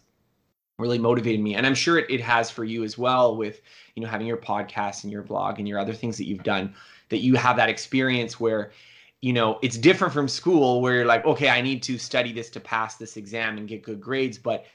really 0.79 0.99
motivated 0.99 1.41
me 1.41 1.55
and 1.55 1.67
i'm 1.67 1.75
sure 1.75 1.99
it, 1.99 2.11
it 2.11 2.21
has 2.21 2.51
for 2.51 2.65
you 2.65 2.83
as 2.83 2.99
well 2.99 3.37
with 3.37 3.61
you 3.95 4.03
know 4.03 4.09
having 4.09 4.27
your 4.27 4.37
podcast 4.37 5.05
and 5.05 5.13
your 5.13 5.23
blog 5.23 5.61
and 5.61 5.69
your 5.69 5.79
other 5.79 5.93
things 5.93 6.17
that 6.17 6.27
you've 6.27 6.43
done 6.43 6.75
that 7.11 7.19
you 7.19 7.37
have 7.37 7.57
that 7.57 7.69
experience 7.69 8.41
where 8.41 8.73
you 9.21 9.33
know 9.33 9.59
it's 9.63 9.79
different 9.79 10.13
from 10.13 10.27
school 10.27 10.81
where 10.81 10.95
you're 10.97 11.07
like 11.07 11.25
okay 11.25 11.49
i 11.49 11.61
need 11.61 11.81
to 11.81 11.97
study 11.97 12.33
this 12.33 12.51
to 12.51 12.59
pass 12.59 12.97
this 12.97 13.17
exam 13.17 13.57
and 13.57 13.69
get 13.69 13.83
good 13.83 14.01
grades 14.01 14.37
but 14.37 14.67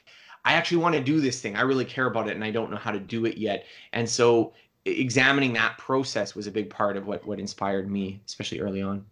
I 0.46 0.54
actually 0.54 0.78
want 0.78 0.96
to 0.96 1.02
do 1.02 1.20
this 1.20 1.42
thing. 1.42 1.56
I 1.56 1.62
really 1.62 1.86
care 1.86 2.06
about 2.08 2.28
it 2.28 2.36
and 2.36 2.44
I 2.44 2.52
don't 2.52 2.72
know 2.72 2.78
how 2.78 2.92
to 2.92 3.00
do 3.00 3.26
it 3.26 3.38
yet. 3.38 3.66
And 3.94 4.08
so 4.10 4.54
examining 4.86 5.54
that 5.54 5.78
process 5.78 6.36
was 6.36 6.48
a 6.48 6.52
big 6.52 6.70
part 6.70 6.98
of 6.98 7.08
what 7.08 7.26
what 7.26 7.40
inspired 7.40 7.90
me, 7.90 8.22
especially 8.26 8.60
early 8.60 8.82
on. 8.82 9.06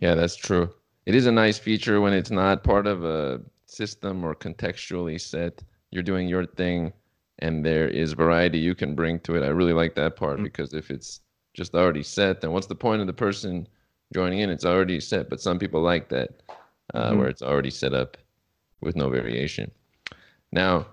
Yeah, 0.00 0.14
that's 0.14 0.36
true. 0.36 0.70
It 1.06 1.14
is 1.14 1.26
a 1.26 1.32
nice 1.32 1.58
feature 1.58 2.00
when 2.00 2.12
it's 2.12 2.30
not 2.30 2.64
part 2.64 2.86
of 2.86 3.04
a 3.04 3.40
system 3.66 4.24
or 4.24 4.34
contextually 4.34 5.20
set. 5.20 5.62
You're 5.90 6.02
doing 6.02 6.28
your 6.28 6.46
thing 6.46 6.92
and 7.40 7.64
there 7.64 7.88
is 7.88 8.12
variety 8.12 8.58
you 8.58 8.74
can 8.74 8.94
bring 8.94 9.20
to 9.20 9.36
it. 9.36 9.42
I 9.42 9.48
really 9.48 9.72
like 9.72 9.94
that 9.94 10.16
part 10.16 10.34
mm-hmm. 10.36 10.44
because 10.44 10.74
if 10.74 10.90
it's 10.90 11.20
just 11.54 11.74
already 11.74 12.02
set, 12.02 12.40
then 12.40 12.52
what's 12.52 12.66
the 12.66 12.74
point 12.74 13.00
of 13.00 13.06
the 13.06 13.12
person 13.12 13.66
joining 14.12 14.40
in? 14.40 14.50
It's 14.50 14.64
already 14.64 15.00
set, 15.00 15.30
but 15.30 15.40
some 15.40 15.58
people 15.58 15.80
like 15.80 16.08
that 16.08 16.42
uh, 16.94 17.10
mm-hmm. 17.10 17.18
where 17.18 17.28
it's 17.28 17.42
already 17.42 17.70
set 17.70 17.94
up 17.94 18.16
with 18.80 18.96
no 18.96 19.08
variation. 19.08 19.70
Now, 20.52 20.86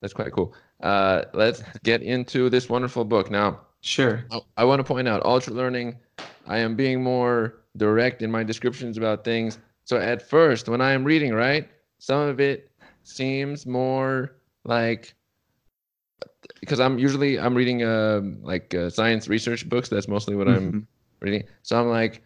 that's 0.00 0.12
quite 0.12 0.32
cool. 0.32 0.54
Uh, 0.82 1.22
let's 1.32 1.62
get 1.82 2.02
into 2.02 2.50
this 2.50 2.68
wonderful 2.68 3.04
book. 3.04 3.30
Now, 3.30 3.60
sure. 3.80 4.24
I, 4.30 4.40
I 4.58 4.64
want 4.64 4.80
to 4.80 4.84
point 4.84 5.08
out 5.08 5.24
ultra 5.24 5.52
learning. 5.52 5.96
I 6.46 6.58
am 6.58 6.76
being 6.76 7.02
more 7.02 7.62
direct 7.76 8.22
in 8.22 8.30
my 8.30 8.42
descriptions 8.42 8.96
about 8.96 9.24
things. 9.24 9.58
So 9.84 9.96
at 9.96 10.28
first, 10.28 10.68
when 10.68 10.80
I 10.80 10.92
am 10.92 11.04
reading, 11.04 11.32
right, 11.32 11.68
some 11.98 12.20
of 12.20 12.40
it 12.40 12.70
seems 13.02 13.66
more 13.66 14.36
like 14.64 15.14
because 16.60 16.80
I'm 16.80 16.98
usually 16.98 17.38
I'm 17.38 17.54
reading 17.54 17.82
uh, 17.82 18.20
like 18.42 18.74
uh, 18.74 18.90
science 18.90 19.28
research 19.28 19.68
books. 19.68 19.88
That's 19.88 20.08
mostly 20.08 20.36
what 20.36 20.46
mm-hmm. 20.46 20.68
I'm 20.68 20.88
reading. 21.20 21.44
So 21.62 21.80
I'm 21.80 21.88
like, 21.88 22.22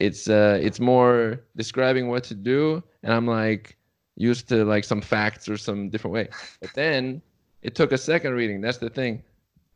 it's 0.00 0.28
uh, 0.28 0.58
it's 0.62 0.80
more 0.80 1.40
describing 1.56 2.08
what 2.08 2.24
to 2.24 2.34
do, 2.34 2.82
and 3.02 3.12
I'm 3.12 3.26
like, 3.26 3.76
used 4.18 4.48
to 4.48 4.64
like 4.64 4.84
some 4.84 5.00
facts 5.00 5.48
or 5.48 5.56
some 5.56 5.88
different 5.88 6.12
way. 6.12 6.28
But 6.60 6.70
then 6.74 7.22
it 7.62 7.74
took 7.74 7.92
a 7.92 7.98
second 7.98 8.34
reading. 8.34 8.60
That's 8.60 8.78
the 8.78 8.90
thing. 8.90 9.22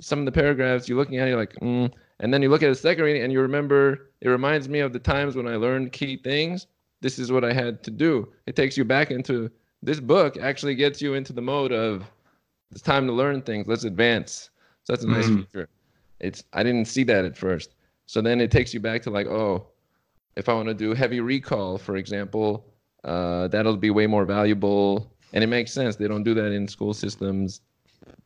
Some 0.01 0.19
of 0.19 0.25
the 0.25 0.33
paragraphs 0.33 0.89
you're 0.89 0.99
looking 0.99 1.19
at, 1.19 1.29
you're 1.29 1.37
like, 1.37 1.55
mm. 1.63 1.91
and 2.21 2.35
then 2.35 2.43
you 2.43 2.49
look 2.49 2.63
at 2.63 2.71
a 2.71 2.75
second 2.75 3.05
reading 3.05 3.23
and 3.23 3.33
you 3.33 3.41
remember. 3.41 4.11
It 4.21 4.29
reminds 4.29 4.69
me 4.69 4.81
of 4.81 4.93
the 4.93 4.99
times 4.99 5.37
when 5.37 5.49
I 5.49 5.57
learned 5.57 5.93
key 5.93 6.17
things. 6.17 6.67
This 7.01 7.19
is 7.19 7.33
what 7.33 7.45
I 7.45 7.53
had 7.53 7.83
to 7.85 7.91
do. 7.91 8.33
It 8.47 8.57
takes 8.57 8.77
you 8.77 8.85
back 8.85 9.11
into 9.11 9.51
this 9.83 10.01
book. 10.01 10.37
Actually, 10.37 10.75
gets 10.75 11.01
you 11.01 11.15
into 11.15 11.33
the 11.33 11.43
mode 11.43 11.73
of 11.73 12.05
it's 12.73 12.83
time 12.83 13.07
to 13.07 13.13
learn 13.13 13.43
things. 13.43 13.67
Let's 13.69 13.85
advance. 13.85 14.51
So 14.85 14.93
that's 14.93 15.05
a 15.05 15.09
nice 15.09 15.27
mm-hmm. 15.27 15.43
feature. 15.43 15.69
It's 16.21 16.45
I 16.53 16.63
didn't 16.63 16.87
see 16.87 17.05
that 17.05 17.25
at 17.25 17.37
first. 17.37 17.75
So 18.07 18.21
then 18.21 18.41
it 18.41 18.51
takes 18.51 18.75
you 18.75 18.81
back 18.81 19.03
to 19.03 19.11
like, 19.11 19.27
oh, 19.27 19.69
if 20.37 20.49
I 20.49 20.55
want 20.55 20.69
to 20.69 20.75
do 20.75 20.95
heavy 20.95 21.21
recall, 21.21 21.79
for 21.79 21.97
example, 21.97 22.72
uh, 23.05 23.49
that'll 23.49 23.77
be 23.77 23.91
way 23.91 24.07
more 24.07 24.25
valuable. 24.25 25.11
And 25.33 25.43
it 25.43 25.47
makes 25.47 25.73
sense. 25.73 25.97
They 25.97 26.09
don't 26.09 26.25
do 26.25 26.35
that 26.35 26.53
in 26.53 26.69
school 26.69 26.93
systems, 26.93 27.63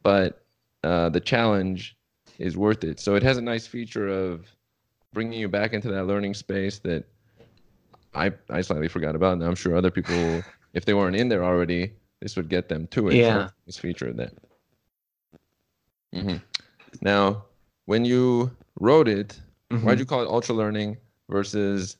but 0.02 0.42
uh, 0.82 1.08
the 1.08 1.20
challenge 1.20 1.96
is 2.38 2.56
worth 2.56 2.84
it. 2.84 3.00
So 3.00 3.14
it 3.14 3.22
has 3.22 3.38
a 3.38 3.42
nice 3.42 3.66
feature 3.66 4.08
of 4.08 4.46
bringing 5.12 5.38
you 5.38 5.48
back 5.48 5.72
into 5.72 5.88
that 5.88 6.04
learning 6.04 6.34
space 6.34 6.78
that 6.80 7.04
I 8.14 8.32
I 8.50 8.60
slightly 8.60 8.88
forgot 8.88 9.14
about, 9.14 9.34
and 9.34 9.42
I'm 9.44 9.54
sure 9.54 9.76
other 9.76 9.90
people, 9.90 10.42
if 10.74 10.84
they 10.84 10.94
weren't 10.94 11.16
in 11.16 11.28
there 11.28 11.44
already, 11.44 11.92
this 12.20 12.36
would 12.36 12.48
get 12.48 12.68
them 12.68 12.86
to 12.88 13.08
it. 13.08 13.14
Yeah, 13.14 13.46
so 13.46 13.52
this 13.66 13.78
feature 13.78 14.12
that. 14.12 14.32
Mm-hmm. 16.14 16.36
Now, 17.02 17.44
when 17.84 18.04
you 18.04 18.50
wrote 18.80 19.08
it, 19.08 19.40
mm-hmm. 19.70 19.86
why'd 19.86 19.98
you 19.98 20.06
call 20.06 20.22
it 20.22 20.28
ultra 20.28 20.54
learning 20.54 20.96
versus 21.28 21.98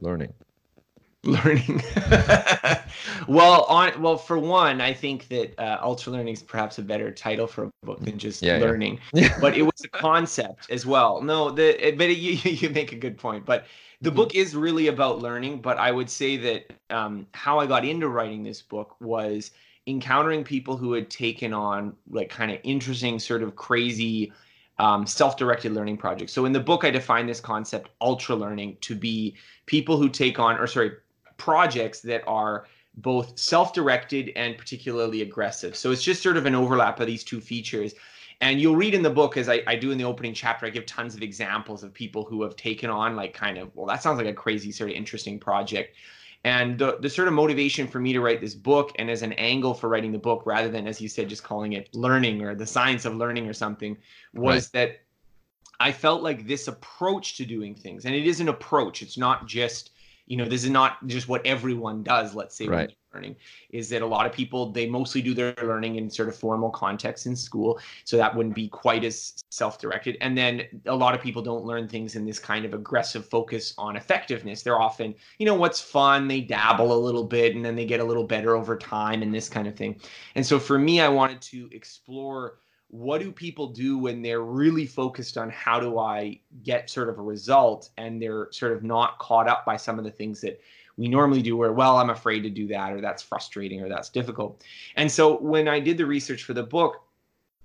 learning? 0.00 0.32
learning. 1.24 1.82
Well 3.28 3.64
on 3.64 4.00
well 4.02 4.16
for 4.16 4.38
one 4.38 4.80
i 4.80 4.92
think 4.92 5.28
that 5.28 5.58
uh, 5.58 5.78
ultra 5.80 6.12
learning 6.12 6.34
is 6.34 6.42
perhaps 6.42 6.78
a 6.78 6.82
better 6.82 7.10
title 7.10 7.46
for 7.46 7.64
a 7.64 7.70
book 7.86 8.00
than 8.00 8.18
just 8.18 8.42
yeah, 8.42 8.58
learning. 8.58 8.98
Yeah. 9.14 9.36
but 9.40 9.56
it 9.56 9.62
was 9.62 9.84
a 9.84 9.88
concept 9.88 10.70
as 10.70 10.84
well. 10.84 11.22
No 11.22 11.50
the 11.50 11.94
but 11.96 12.10
it, 12.10 12.18
you, 12.18 12.32
you 12.50 12.70
make 12.70 12.92
a 12.92 12.96
good 12.96 13.16
point. 13.18 13.46
But 13.46 13.66
the 14.00 14.10
book 14.10 14.34
is 14.34 14.56
really 14.56 14.88
about 14.88 15.20
learning 15.20 15.60
but 15.60 15.78
i 15.78 15.92
would 15.92 16.10
say 16.10 16.36
that 16.36 16.72
um, 16.90 17.26
how 17.32 17.60
i 17.60 17.66
got 17.66 17.84
into 17.84 18.08
writing 18.08 18.42
this 18.42 18.60
book 18.60 18.96
was 19.00 19.52
encountering 19.86 20.42
people 20.42 20.76
who 20.76 20.92
had 20.92 21.08
taken 21.08 21.52
on 21.52 21.94
like 22.10 22.28
kind 22.28 22.50
of 22.50 22.58
interesting 22.64 23.18
sort 23.18 23.42
of 23.42 23.54
crazy 23.54 24.32
um, 24.78 25.06
self-directed 25.06 25.72
learning 25.72 25.96
projects. 25.96 26.32
So 26.32 26.44
in 26.44 26.52
the 26.52 26.60
book 26.60 26.84
i 26.84 26.90
define 26.90 27.26
this 27.26 27.40
concept 27.40 27.90
ultra 28.00 28.34
learning 28.34 28.78
to 28.82 28.96
be 28.96 29.36
people 29.66 29.96
who 29.96 30.08
take 30.08 30.40
on 30.40 30.58
or 30.58 30.66
sorry 30.66 30.92
projects 31.36 32.00
that 32.00 32.22
are 32.26 32.66
both 32.94 33.38
self-directed 33.38 34.32
and 34.36 34.58
particularly 34.58 35.22
aggressive. 35.22 35.74
So 35.76 35.90
it's 35.90 36.02
just 36.02 36.22
sort 36.22 36.36
of 36.36 36.46
an 36.46 36.54
overlap 36.54 37.00
of 37.00 37.06
these 37.06 37.24
two 37.24 37.40
features. 37.40 37.94
And 38.40 38.60
you'll 38.60 38.76
read 38.76 38.94
in 38.94 39.02
the 39.02 39.10
book, 39.10 39.36
as 39.36 39.48
I, 39.48 39.62
I, 39.66 39.76
do 39.76 39.92
in 39.92 39.98
the 39.98 40.04
opening 40.04 40.34
chapter, 40.34 40.66
I 40.66 40.70
give 40.70 40.84
tons 40.84 41.14
of 41.14 41.22
examples 41.22 41.84
of 41.84 41.94
people 41.94 42.24
who 42.24 42.42
have 42.42 42.56
taken 42.56 42.90
on 42.90 43.16
like 43.16 43.34
kind 43.34 43.56
of, 43.56 43.74
well, 43.74 43.86
that 43.86 44.02
sounds 44.02 44.18
like 44.18 44.26
a 44.26 44.34
crazy, 44.34 44.72
sort 44.72 44.90
of 44.90 44.96
interesting 44.96 45.38
project. 45.38 45.96
And 46.44 46.76
the, 46.76 46.98
the 47.00 47.08
sort 47.08 47.28
of 47.28 47.34
motivation 47.34 47.86
for 47.86 48.00
me 48.00 48.12
to 48.12 48.20
write 48.20 48.40
this 48.40 48.54
book 48.54 48.90
and 48.96 49.08
as 49.08 49.22
an 49.22 49.32
angle 49.34 49.74
for 49.74 49.88
writing 49.88 50.10
the 50.10 50.18
book, 50.18 50.42
rather 50.44 50.68
than, 50.68 50.88
as 50.88 51.00
you 51.00 51.08
said, 51.08 51.28
just 51.28 51.44
calling 51.44 51.74
it 51.74 51.88
learning 51.94 52.42
or 52.42 52.56
the 52.56 52.66
science 52.66 53.04
of 53.04 53.14
learning 53.14 53.48
or 53.48 53.52
something, 53.52 53.96
was 54.34 54.70
right. 54.74 54.88
that 54.88 55.00
I 55.78 55.90
felt 55.90 56.22
like 56.22 56.46
this 56.46 56.68
approach 56.68 57.36
to 57.36 57.44
doing 57.44 57.74
things, 57.74 58.04
and 58.04 58.14
it 58.14 58.26
is 58.26 58.40
an 58.40 58.48
approach, 58.48 59.02
it's 59.02 59.18
not 59.18 59.46
just 59.46 59.90
you 60.26 60.36
know 60.36 60.44
this 60.44 60.64
is 60.64 60.70
not 60.70 61.04
just 61.06 61.28
what 61.28 61.44
everyone 61.46 62.02
does 62.02 62.34
let's 62.34 62.54
say 62.54 62.66
right. 62.66 62.94
learning 63.12 63.36
is 63.70 63.88
that 63.88 64.02
a 64.02 64.06
lot 64.06 64.26
of 64.26 64.32
people 64.32 64.70
they 64.70 64.88
mostly 64.88 65.20
do 65.20 65.34
their 65.34 65.54
learning 65.62 65.96
in 65.96 66.08
sort 66.08 66.28
of 66.28 66.36
formal 66.36 66.70
context 66.70 67.26
in 67.26 67.34
school 67.34 67.78
so 68.04 68.16
that 68.16 68.34
wouldn't 68.34 68.54
be 68.54 68.68
quite 68.68 69.04
as 69.04 69.42
self-directed. 69.50 70.16
And 70.20 70.36
then 70.36 70.62
a 70.86 70.94
lot 70.94 71.14
of 71.14 71.20
people 71.20 71.42
don't 71.42 71.64
learn 71.64 71.88
things 71.88 72.16
in 72.16 72.24
this 72.24 72.38
kind 72.38 72.64
of 72.64 72.72
aggressive 72.72 73.28
focus 73.28 73.74
on 73.76 73.96
effectiveness. 73.96 74.62
They're 74.62 74.80
often 74.80 75.14
you 75.38 75.46
know 75.46 75.54
what's 75.54 75.80
fun 75.80 76.28
they 76.28 76.40
dabble 76.40 76.92
a 76.92 77.00
little 77.00 77.24
bit 77.24 77.54
and 77.54 77.64
then 77.64 77.76
they 77.76 77.86
get 77.86 78.00
a 78.00 78.04
little 78.04 78.24
better 78.24 78.56
over 78.56 78.76
time 78.76 79.22
and 79.22 79.34
this 79.34 79.48
kind 79.48 79.66
of 79.66 79.76
thing. 79.76 80.00
And 80.34 80.46
so 80.46 80.58
for 80.58 80.78
me 80.78 81.00
i 81.00 81.08
wanted 81.08 81.40
to 81.42 81.68
explore 81.72 82.58
what 82.92 83.22
do 83.22 83.32
people 83.32 83.68
do 83.68 83.96
when 83.96 84.20
they're 84.20 84.42
really 84.42 84.84
focused 84.84 85.38
on 85.38 85.48
how 85.48 85.80
do 85.80 85.98
I 85.98 86.38
get 86.62 86.90
sort 86.90 87.08
of 87.08 87.18
a 87.18 87.22
result 87.22 87.88
and 87.96 88.20
they're 88.20 88.48
sort 88.52 88.72
of 88.72 88.84
not 88.84 89.18
caught 89.18 89.48
up 89.48 89.64
by 89.64 89.78
some 89.78 89.98
of 89.98 90.04
the 90.04 90.10
things 90.10 90.42
that 90.42 90.60
we 90.98 91.08
normally 91.08 91.40
do 91.40 91.56
where 91.56 91.72
well 91.72 91.96
I'm 91.96 92.10
afraid 92.10 92.42
to 92.42 92.50
do 92.50 92.68
that 92.68 92.92
or 92.92 93.00
that's 93.00 93.22
frustrating 93.22 93.82
or 93.82 93.88
that's 93.88 94.10
difficult. 94.10 94.62
And 94.96 95.10
so 95.10 95.38
when 95.38 95.68
I 95.68 95.80
did 95.80 95.96
the 95.96 96.04
research 96.04 96.44
for 96.44 96.52
the 96.52 96.62
book 96.62 97.02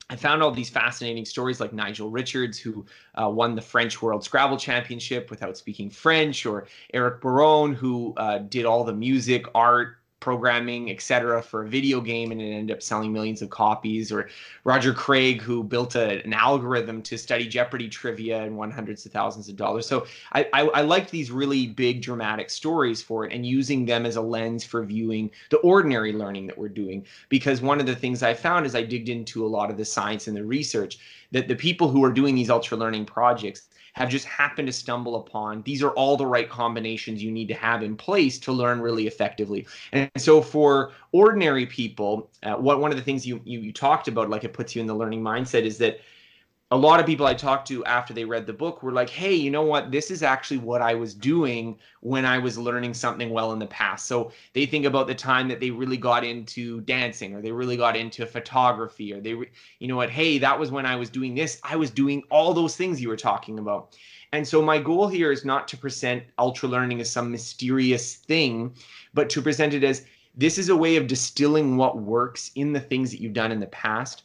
I 0.10 0.16
found 0.16 0.42
all 0.42 0.52
these 0.52 0.70
fascinating 0.70 1.26
stories 1.26 1.60
like 1.60 1.74
Nigel 1.74 2.10
Richards, 2.10 2.58
who 2.58 2.86
uh, 3.22 3.30
won 3.30 3.56
the 3.56 3.62
French 3.62 4.02
World 4.02 4.24
Scrabble 4.24 4.56
Championship 4.56 5.30
without 5.30 5.58
speaking 5.58 5.90
French, 5.90 6.46
or 6.46 6.68
Eric 6.94 7.20
Barone, 7.20 7.74
who 7.74 8.14
uh, 8.16 8.38
did 8.38 8.66
all 8.66 8.86
the 8.86 8.94
music, 8.94 9.46
art, 9.54 9.98
programming, 10.20 10.90
etc., 10.90 11.42
for 11.42 11.64
a 11.64 11.68
video 11.68 12.02
game, 12.02 12.32
and 12.32 12.42
it 12.42 12.52
ended 12.52 12.76
up 12.76 12.82
selling 12.82 13.14
millions 13.14 13.42
of 13.42 13.50
copies. 13.50 14.12
Or 14.12 14.30
Roger 14.64 14.94
Craig, 14.94 15.42
who 15.42 15.64
built 15.64 15.96
a, 15.96 16.24
an 16.24 16.34
algorithm 16.34 17.02
to 17.04 17.18
study 17.18 17.48
Jeopardy 17.48 17.88
trivia 17.88 18.44
and 18.44 18.58
won 18.58 18.72
hundreds 18.72 19.06
of 19.06 19.12
thousands 19.12 19.48
of 19.50 19.56
dollars. 19.56 19.86
So 19.86 20.06
I, 20.34 20.48
I, 20.54 20.62
I 20.68 20.82
liked 20.82 21.12
these 21.12 21.32
really 21.32 21.68
big, 21.68 22.02
dramatic 22.02 22.50
stories 22.50 23.02
for 23.02 23.26
it, 23.26 23.34
and 23.34 23.46
using 23.46 23.86
them 23.86 24.06
as 24.06 24.16
a 24.16 24.22
lens 24.22 24.64
for 24.64 24.84
viewing 24.84 25.30
the 25.50 25.58
ordinary 25.58 26.14
learning 26.14 26.48
that 26.48 26.58
we're 26.58 26.70
doing. 26.70 27.06
Because 27.30 27.62
one 27.62 27.80
of 27.80 27.86
the 27.86 27.96
things 27.96 28.24
I 28.24 28.34
found 28.34 28.66
as 28.66 28.76
I 28.76 28.84
digged 28.84 29.10
into 29.10 29.46
a 29.46 29.48
lot 29.48 29.70
of 29.70 29.78
the 29.78 29.86
science 29.86 30.28
and 30.28 30.36
the 30.36 30.44
research 30.44 30.98
that 31.32 31.48
the 31.48 31.56
people 31.56 31.90
who 31.90 32.04
are 32.04 32.12
doing 32.12 32.36
these 32.36 32.50
ultra 32.50 32.78
learning 32.78 33.06
projects 33.06 33.68
have 33.98 34.10
just 34.10 34.26
happened 34.26 34.68
to 34.68 34.72
stumble 34.72 35.16
upon. 35.16 35.64
These 35.64 35.82
are 35.82 35.90
all 35.90 36.18
the 36.18 36.26
right 36.28 36.48
combinations 36.48 37.24
you 37.24 37.32
need 37.32 37.48
to 37.48 37.56
have 37.56 37.82
in 37.82 37.98
place 37.98 38.38
to 38.40 38.52
learn 38.52 38.80
really 38.80 39.08
effectively. 39.08 39.66
And 39.92 40.12
so 40.18 40.40
for 40.40 40.92
ordinary 41.14 41.66
people, 41.66 42.30
uh, 42.44 42.54
what 42.54 42.80
one 42.80 42.92
of 42.92 42.98
the 42.98 43.04
things 43.04 43.26
you, 43.26 43.42
you 43.44 43.60
you 43.60 43.74
talked 43.74 44.08
about, 44.08 44.30
like 44.30 44.44
it 44.44 44.54
puts 44.54 44.76
you 44.76 44.82
in 44.82 44.88
the 44.88 44.94
learning 44.94 45.24
mindset, 45.24 45.64
is 45.64 45.80
that 45.80 46.00
a 46.70 46.78
lot 46.78 47.00
of 47.00 47.06
people 47.06 47.26
I 47.26 47.34
talked 47.34 47.66
to 47.70 47.86
after 47.86 48.14
they 48.14 48.26
read 48.26 48.46
the 48.46 48.52
book 48.52 48.84
were 48.84 48.92
like, 48.92 49.10
hey, 49.10 49.34
you 49.34 49.50
know 49.50 49.62
what? 49.62 49.90
This 49.90 50.12
is 50.12 50.22
actually 50.22 50.58
what 50.58 50.82
I 50.82 50.96
was 50.96 51.14
doing 51.14 51.80
when 52.02 52.26
I 52.26 52.40
was 52.40 52.58
learning 52.58 52.94
something 52.94 53.30
well 53.30 53.54
in 53.54 53.60
the 53.60 53.68
past. 53.68 54.06
So 54.06 54.32
they 54.52 54.66
think 54.66 54.84
about 54.84 55.08
the 55.08 55.16
time 55.16 55.48
that 55.48 55.62
they 55.62 55.72
really 55.72 55.96
got 55.96 56.26
into 56.26 56.82
dancing 56.82 57.34
or 57.34 57.42
they 57.42 57.54
really 57.54 57.78
got 57.78 57.96
into 57.96 58.26
photography 58.26 59.14
or 59.14 59.22
they, 59.22 59.34
re- 59.34 59.50
you 59.80 59.88
know 59.88 59.96
what? 59.96 60.10
Hey, 60.10 60.40
that 60.40 60.60
was 60.60 60.70
when 60.70 60.86
I 60.86 60.98
was 60.98 61.10
doing 61.10 61.36
this. 61.36 61.62
I 61.64 61.78
was 61.78 61.90
doing 61.90 62.22
all 62.30 62.54
those 62.54 62.76
things 62.76 63.02
you 63.02 63.08
were 63.08 63.16
talking 63.16 63.60
about. 63.60 63.98
And 64.34 64.46
so 64.46 64.62
my 64.62 64.78
goal 64.78 65.08
here 65.08 65.32
is 65.32 65.46
not 65.46 65.70
to 65.70 65.78
present 65.78 66.24
ultra 66.38 66.68
learning 66.68 67.00
as 67.00 67.10
some 67.10 67.32
mysterious 67.32 68.16
thing, 68.16 68.74
but 69.14 69.30
to 69.30 69.42
present 69.42 69.74
it 69.74 69.86
as 69.86 70.06
this 70.36 70.58
is 70.58 70.68
a 70.68 70.76
way 70.76 70.98
of 70.98 71.08
distilling 71.08 71.78
what 71.78 71.98
works 71.98 72.52
in 72.56 72.74
the 72.74 72.82
things 72.82 73.10
that 73.12 73.22
you've 73.22 73.32
done 73.32 73.54
in 73.54 73.62
the 73.62 73.68
past 73.68 74.24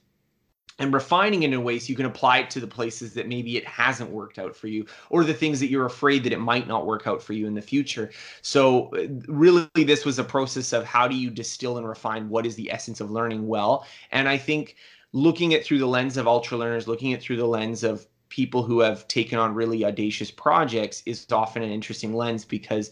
and 0.82 0.92
refining 0.92 1.44
it 1.44 1.46
in 1.46 1.54
a 1.54 1.60
way 1.60 1.78
so 1.78 1.88
you 1.88 1.94
can 1.94 2.06
apply 2.06 2.38
it 2.38 2.50
to 2.50 2.58
the 2.58 2.66
places 2.66 3.14
that 3.14 3.28
maybe 3.28 3.56
it 3.56 3.64
hasn't 3.64 4.10
worked 4.10 4.36
out 4.40 4.56
for 4.56 4.66
you 4.66 4.84
or 5.10 5.22
the 5.22 5.32
things 5.32 5.60
that 5.60 5.68
you're 5.68 5.86
afraid 5.86 6.24
that 6.24 6.32
it 6.32 6.40
might 6.40 6.66
not 6.66 6.86
work 6.86 7.06
out 7.06 7.22
for 7.22 7.34
you 7.34 7.46
in 7.46 7.54
the 7.54 7.62
future. 7.62 8.10
So 8.42 8.90
really 9.28 9.68
this 9.76 10.04
was 10.04 10.18
a 10.18 10.24
process 10.24 10.72
of 10.72 10.84
how 10.84 11.06
do 11.06 11.14
you 11.14 11.30
distill 11.30 11.78
and 11.78 11.88
refine 11.88 12.28
what 12.28 12.46
is 12.46 12.56
the 12.56 12.68
essence 12.72 13.00
of 13.00 13.12
learning 13.12 13.46
well? 13.46 13.86
And 14.10 14.28
i 14.28 14.36
think 14.36 14.74
looking 15.12 15.54
at 15.54 15.64
through 15.64 15.78
the 15.78 15.86
lens 15.86 16.16
of 16.16 16.26
ultra 16.26 16.58
learners 16.58 16.88
looking 16.88 17.12
at 17.12 17.22
through 17.22 17.36
the 17.36 17.46
lens 17.46 17.84
of 17.84 18.06
people 18.28 18.64
who 18.64 18.80
have 18.80 19.06
taken 19.06 19.38
on 19.38 19.54
really 19.54 19.84
audacious 19.84 20.30
projects 20.30 21.02
is 21.06 21.26
often 21.30 21.62
an 21.62 21.70
interesting 21.70 22.14
lens 22.14 22.44
because 22.44 22.90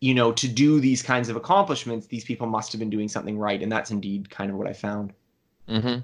you 0.00 0.12
know 0.12 0.30
to 0.32 0.48
do 0.48 0.80
these 0.80 1.00
kinds 1.00 1.28
of 1.30 1.36
accomplishments 1.36 2.06
these 2.06 2.24
people 2.24 2.46
must 2.46 2.72
have 2.72 2.80
been 2.80 2.90
doing 2.90 3.08
something 3.08 3.38
right 3.38 3.62
and 3.62 3.72
that's 3.72 3.90
indeed 3.90 4.28
kind 4.28 4.50
of 4.50 4.56
what 4.56 4.66
i 4.66 4.72
found. 4.72 5.14
Mm-hmm. 5.68 6.00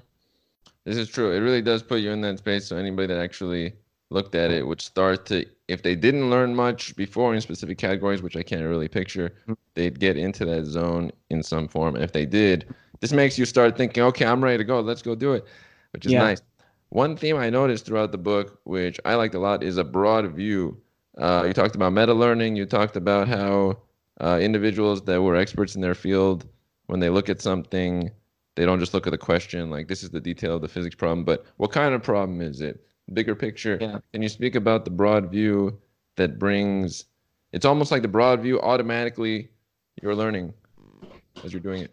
This 0.87 0.95
is 0.95 1.09
true. 1.09 1.33
It 1.33 1.39
really 1.39 1.61
does 1.61 1.83
put 1.83 1.99
you 1.99 2.11
in 2.11 2.21
that 2.21 2.37
space. 2.37 2.65
So 2.65 2.77
anybody 2.77 3.07
that 3.07 3.19
actually 3.19 3.73
looked 4.09 4.35
at 4.35 4.51
it 4.51 4.65
would 4.65 4.79
start 4.79 5.25
to, 5.25 5.45
if 5.67 5.83
they 5.83 5.95
didn't 5.95 6.29
learn 6.29 6.55
much 6.55 6.95
before 6.95 7.35
in 7.35 7.41
specific 7.41 7.77
categories, 7.77 8.21
which 8.21 8.37
I 8.37 8.41
can't 8.41 8.63
really 8.63 8.87
picture, 8.87 9.31
mm-hmm. 9.41 9.53
they'd 9.73 9.99
get 9.99 10.15
into 10.15 10.45
that 10.45 10.63
zone 10.63 11.11
in 11.29 11.43
some 11.43 11.67
form. 11.67 11.95
And 11.95 12.05
if 12.05 12.13
they 12.13 12.25
did, 12.25 12.73
this 13.01 13.11
makes 13.11 13.37
you 13.37 13.43
start 13.43 13.75
thinking, 13.75 14.01
okay, 14.03 14.25
I'm 14.25 14.41
ready 14.41 14.59
to 14.59 14.63
go. 14.63 14.79
Let's 14.79 15.01
go 15.01 15.13
do 15.13 15.33
it, 15.33 15.45
which 15.91 16.05
is 16.05 16.13
yeah. 16.13 16.19
nice. 16.19 16.41
One 16.87 17.17
theme 17.17 17.35
I 17.35 17.49
noticed 17.49 17.85
throughout 17.85 18.13
the 18.13 18.17
book, 18.17 18.61
which 18.63 18.97
I 19.03 19.15
liked 19.15 19.35
a 19.35 19.39
lot, 19.39 19.63
is 19.63 19.75
a 19.75 19.83
broad 19.83 20.31
view. 20.31 20.81
Uh, 21.17 21.43
you 21.47 21.51
talked 21.51 21.75
about 21.75 21.91
meta 21.91 22.13
learning. 22.13 22.55
You 22.55 22.65
talked 22.65 22.95
about 22.95 23.27
how 23.27 23.79
uh, 24.21 24.39
individuals 24.41 25.01
that 25.01 25.21
were 25.21 25.35
experts 25.35 25.75
in 25.75 25.81
their 25.81 25.95
field, 25.95 26.47
when 26.85 27.01
they 27.01 27.09
look 27.09 27.27
at 27.27 27.41
something, 27.41 28.09
they 28.57 28.65
don't 28.65 28.79
just 28.79 28.93
look 28.93 29.05
at 29.05 29.11
the 29.11 29.17
question 29.19 29.69
like 29.69 29.87
this 29.87 30.01
is 30.01 30.09
the 30.09 30.19
detail 30.19 30.55
of 30.55 30.61
the 30.61 30.67
physics 30.67 30.95
problem, 30.95 31.23
but 31.23 31.45
what 31.57 31.71
kind 31.71 31.93
of 31.93 32.01
problem 32.01 32.41
is 32.41 32.59
it? 32.59 32.83
Bigger 33.13 33.35
picture. 33.35 33.77
Yeah. 33.79 33.99
Can 34.11 34.23
you 34.23 34.29
speak 34.29 34.55
about 34.55 34.83
the 34.83 34.91
broad 34.91 35.29
view 35.31 35.79
that 36.15 36.39
brings? 36.39 37.05
It's 37.53 37.65
almost 37.65 37.91
like 37.91 38.01
the 38.01 38.07
broad 38.07 38.41
view 38.41 38.59
automatically 38.59 39.49
you're 40.01 40.15
learning 40.15 40.53
as 41.43 41.53
you're 41.53 41.61
doing 41.61 41.83
it. 41.83 41.91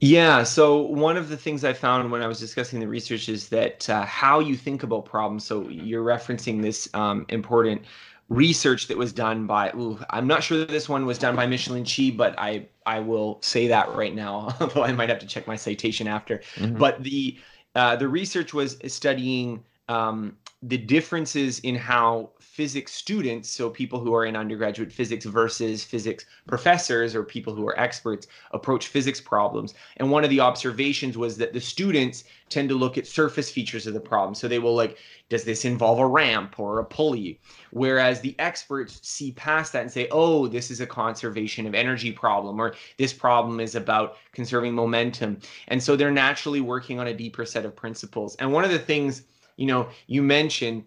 Yeah. 0.00 0.42
So 0.44 0.80
one 0.80 1.18
of 1.18 1.28
the 1.28 1.36
things 1.36 1.62
I 1.62 1.74
found 1.74 2.10
when 2.10 2.22
I 2.22 2.26
was 2.26 2.40
discussing 2.40 2.80
the 2.80 2.88
research 2.88 3.28
is 3.28 3.50
that 3.50 3.88
uh, 3.90 4.04
how 4.06 4.40
you 4.40 4.56
think 4.56 4.82
about 4.82 5.04
problems. 5.04 5.44
So 5.44 5.68
you're 5.68 6.04
referencing 6.04 6.62
this 6.62 6.88
um, 6.94 7.26
important 7.28 7.82
research 8.28 8.88
that 8.88 8.96
was 8.96 9.12
done 9.12 9.46
by 9.46 9.70
ooh, 9.76 9.98
I'm 10.10 10.26
not 10.26 10.42
sure 10.42 10.58
that 10.58 10.68
this 10.68 10.88
one 10.88 11.06
was 11.06 11.18
done 11.18 11.36
by 11.36 11.46
Michelene 11.46 11.84
Chi, 11.86 12.14
but 12.16 12.34
I 12.38 12.66
I 12.84 13.00
will 13.00 13.38
say 13.42 13.68
that 13.68 13.94
right 13.94 14.14
now, 14.14 14.54
although 14.60 14.84
I 14.84 14.92
might 14.92 15.08
have 15.08 15.18
to 15.20 15.26
check 15.26 15.46
my 15.46 15.56
citation 15.56 16.06
after. 16.06 16.38
Mm-hmm. 16.56 16.78
But 16.78 17.02
the 17.02 17.38
uh, 17.74 17.96
the 17.96 18.08
research 18.08 18.54
was 18.54 18.78
studying 18.86 19.62
um, 19.88 20.36
the 20.62 20.78
differences 20.78 21.60
in 21.60 21.76
how 21.76 22.30
physics 22.56 22.94
students, 22.94 23.50
so 23.50 23.68
people 23.68 24.00
who 24.00 24.14
are 24.14 24.24
in 24.24 24.34
undergraduate 24.34 24.90
physics 24.90 25.26
versus 25.26 25.84
physics 25.84 26.24
professors 26.48 27.14
or 27.14 27.22
people 27.22 27.54
who 27.54 27.68
are 27.68 27.78
experts, 27.78 28.28
approach 28.52 28.86
physics 28.86 29.20
problems. 29.20 29.74
And 29.98 30.10
one 30.10 30.24
of 30.24 30.30
the 30.30 30.40
observations 30.40 31.18
was 31.18 31.36
that 31.36 31.52
the 31.52 31.60
students 31.60 32.24
tend 32.48 32.70
to 32.70 32.74
look 32.74 32.96
at 32.96 33.06
surface 33.06 33.50
features 33.50 33.86
of 33.86 33.92
the 33.92 34.00
problem. 34.00 34.34
So 34.34 34.48
they 34.48 34.58
will 34.58 34.74
like, 34.74 34.96
does 35.28 35.44
this 35.44 35.66
involve 35.66 35.98
a 35.98 36.06
ramp 36.06 36.58
or 36.58 36.78
a 36.78 36.84
pulley? 36.84 37.40
Whereas 37.72 38.22
the 38.22 38.34
experts 38.38 39.06
see 39.06 39.32
past 39.32 39.74
that 39.74 39.82
and 39.82 39.92
say, 39.92 40.08
oh, 40.10 40.46
this 40.46 40.70
is 40.70 40.80
a 40.80 40.86
conservation 40.86 41.66
of 41.66 41.74
energy 41.74 42.10
problem, 42.10 42.58
or 42.58 42.74
this 42.96 43.12
problem 43.12 43.60
is 43.60 43.74
about 43.74 44.16
conserving 44.32 44.72
momentum. 44.72 45.40
And 45.68 45.82
so 45.82 45.94
they're 45.94 46.10
naturally 46.10 46.62
working 46.62 46.98
on 47.00 47.08
a 47.08 47.14
deeper 47.14 47.44
set 47.44 47.66
of 47.66 47.76
principles. 47.76 48.34
And 48.36 48.50
one 48.50 48.64
of 48.64 48.70
the 48.70 48.78
things, 48.78 49.24
you 49.56 49.66
know, 49.66 49.90
you 50.06 50.22
mentioned 50.22 50.84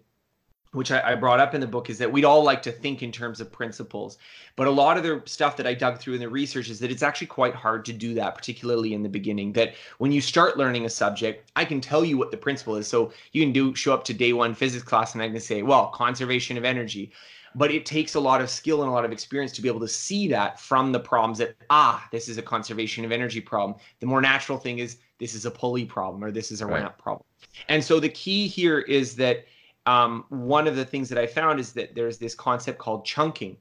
which 0.72 0.92
I, 0.92 1.12
I, 1.12 1.14
brought 1.16 1.40
up 1.40 1.54
in 1.54 1.60
the 1.60 1.66
book 1.66 1.90
is 1.90 1.98
that 1.98 2.12
we'd 2.12 2.24
all 2.24 2.44
like 2.44 2.62
to 2.62 2.70
think 2.70 3.02
in 3.02 3.10
terms 3.10 3.40
of 3.40 3.50
principles. 3.50 4.18
But 4.54 4.68
a 4.68 4.70
lot 4.70 4.96
of 4.96 5.02
the 5.02 5.22
stuff 5.24 5.56
that 5.56 5.66
i 5.66 5.74
dug 5.74 5.98
through 5.98 6.14
in 6.14 6.20
the 6.20 6.28
research 6.28 6.70
is 6.70 6.78
that 6.80 6.90
it's 6.90 7.02
actually 7.02 7.26
quite 7.26 7.54
hard 7.54 7.84
to 7.86 7.92
do 7.92 8.14
that 8.14 8.34
particularly 8.34 8.94
in 8.94 9.02
the 9.02 9.08
beginning 9.08 9.52
that 9.54 9.74
when 9.98 10.12
you 10.12 10.20
start 10.20 10.56
learning 10.56 10.84
a 10.84 10.90
subject 10.90 11.50
i 11.56 11.64
can 11.64 11.80
tell 11.80 12.04
you 12.04 12.16
what 12.16 12.30
the 12.30 12.36
principle 12.36 12.76
is. 12.76 12.86
So 12.86 13.12
you 13.32 13.42
can 13.42 13.52
do 13.52 13.74
show 13.74 13.92
up 13.92 14.04
to 14.04 14.14
day 14.14 14.32
one 14.32 14.54
physics 14.54 14.84
class 14.84 15.14
and 15.14 15.22
i 15.22 15.28
can 15.28 15.40
say 15.40 15.62
well 15.62 15.88
conservation 15.88 16.56
of 16.56 16.64
energy. 16.64 17.12
But 17.56 17.72
it 17.72 17.84
takes 17.84 18.14
a 18.14 18.20
lot 18.20 18.40
of 18.40 18.48
skill 18.48 18.82
and 18.82 18.88
a 18.88 18.92
lot 18.92 19.04
of 19.04 19.10
experience 19.10 19.50
to 19.52 19.62
be 19.62 19.66
able 19.66 19.80
to 19.80 19.88
see 19.88 20.28
that 20.28 20.60
from 20.60 20.92
the 20.92 21.00
problems 21.00 21.38
that 21.38 21.56
ah 21.68 22.06
this 22.12 22.28
is 22.28 22.38
a 22.38 22.42
conservation 22.42 23.04
of 23.04 23.10
energy 23.10 23.40
problem. 23.40 23.76
The 23.98 24.06
more 24.06 24.20
natural 24.20 24.56
thing 24.56 24.78
is 24.78 24.98
this 25.18 25.34
is 25.34 25.46
a 25.46 25.50
pulley 25.50 25.84
problem 25.84 26.22
or 26.22 26.30
this 26.30 26.52
is 26.52 26.60
a 26.60 26.66
right. 26.66 26.82
ramp 26.82 26.98
problem. 26.98 27.24
And 27.68 27.82
so 27.82 27.98
the 27.98 28.08
key 28.08 28.46
here 28.46 28.78
is 28.78 29.16
that 29.16 29.46
um, 29.86 30.24
one 30.28 30.66
of 30.66 30.76
the 30.76 30.84
things 30.84 31.08
that 31.08 31.18
I 31.18 31.26
found 31.26 31.58
is 31.60 31.72
that 31.72 31.94
there's 31.94 32.18
this 32.18 32.34
concept 32.34 32.78
called 32.78 33.04
chunking. 33.04 33.56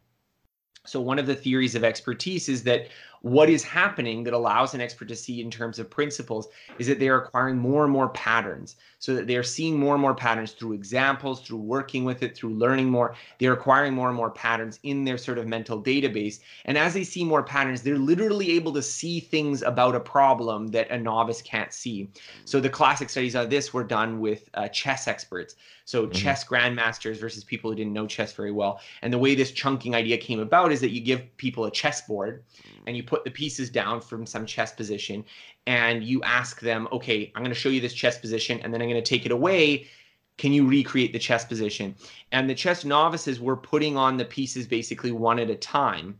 So, 0.86 1.02
one 1.02 1.20
of 1.20 1.28
the 1.28 1.36
theories 1.36 1.76
of 1.76 1.84
expertise 1.84 2.50
is 2.50 2.64
that 2.64 2.88
what 3.22 3.50
is 3.50 3.64
happening 3.64 4.24
that 4.24 4.34
allows 4.34 4.74
an 4.74 4.82
expert 4.82 5.08
to 5.10 5.16
see 5.16 5.42
in 5.42 5.52
terms 5.52 5.78
of 5.78 5.90
principles 5.90 6.48
is 6.78 6.88
that 6.88 7.00
they 7.00 7.10
are 7.10 7.24
acquiring 7.24 7.58
more 7.58 7.84
and 7.84 7.92
more 7.92 8.10
patterns 8.10 8.78
so 9.00 9.16
that 9.16 9.28
they 9.28 9.36
are 9.36 9.44
seeing 9.44 9.80
more 9.80 9.96
and 9.96 10.02
more 10.02 10.14
patterns 10.14 10.52
through 10.52 10.74
examples 10.74 11.42
through 11.42 11.58
working 11.58 12.04
with 12.04 12.22
it 12.22 12.36
through 12.36 12.54
learning 12.54 12.90
more. 12.90 13.16
They're 13.40 13.54
acquiring 13.54 13.94
more 13.94 14.10
and 14.10 14.18
more 14.18 14.30
patterns 14.30 14.80
in 14.84 15.06
their 15.06 15.18
sort 15.18 15.38
of 15.38 15.48
mental 15.48 15.82
database. 15.82 16.40
And 16.66 16.78
as 16.78 16.94
they 16.94 17.04
see 17.04 17.24
more 17.24 17.44
patterns 17.44 17.82
they're 17.82 17.98
literally 17.98 18.52
able 18.52 18.74
to 18.74 18.82
see 18.82 19.20
things 19.20 19.62
about 19.62 19.96
a 19.96 20.00
problem 20.00 20.68
that 20.68 20.92
a 20.92 20.98
novice 20.98 21.42
can't 21.42 21.74
see. 21.74 22.10
So 22.46 22.60
the 22.60 22.70
classic 22.70 23.10
studies 23.10 23.36
of 23.36 23.50
this. 23.50 23.70
Were 23.74 23.84
done 23.84 24.20
with 24.20 24.50
uh, 24.54 24.68
chess 24.70 25.08
experts. 25.08 25.56
So 25.86 26.04
mm-hmm. 26.04 26.12
chess 26.12 26.44
grandmasters 26.44 27.18
versus 27.18 27.44
people 27.44 27.70
who 27.70 27.76
didn't 27.76 27.94
know 27.94 28.08
chess 28.08 28.34
very 28.34 28.52
well. 28.52 28.80
And 29.02 29.12
the 29.14 29.18
way 29.18 29.36
this 29.36 29.52
chunking 29.52 29.96
idea 29.96 30.18
came 30.18 30.40
about 30.40 30.72
is 30.72 30.82
that 30.82 30.90
you 30.90 31.02
give 31.02 31.26
people 31.38 31.66
a 31.66 31.72
chessboard 31.72 32.44
and 32.88 32.96
you 32.96 33.04
put 33.04 33.24
the 33.24 33.32
pieces 33.32 33.70
down 33.70 34.02
from 34.02 34.26
some 34.26 34.46
chess 34.46 34.72
position 34.72 35.24
and 35.68 36.04
you 36.04 36.22
ask 36.24 36.60
them, 36.60 36.88
okay, 36.92 37.32
I'm 37.36 37.44
going 37.44 37.54
to 37.54 37.60
show 37.60 37.70
you 37.70 37.82
this 37.82 37.94
chess 37.94 38.18
position 38.18 38.60
and 38.62 38.74
then 38.74 38.82
I'm 38.82 38.90
going 38.90 39.02
to 39.02 39.10
take 39.10 39.26
it 39.26 39.32
away. 39.32 39.88
Can 40.38 40.54
you 40.54 40.68
recreate 40.68 41.14
the 41.14 41.20
chess 41.20 41.46
position? 41.46 41.96
And 42.32 42.50
the 42.50 42.56
chess 42.56 42.86
novices 42.86 43.40
were 43.40 43.58
putting 43.58 43.98
on 43.98 44.18
the 44.18 44.26
pieces 44.26 44.66
basically 44.66 45.12
one 45.12 45.38
at 45.40 45.50
a 45.50 45.56
time. 45.56 46.20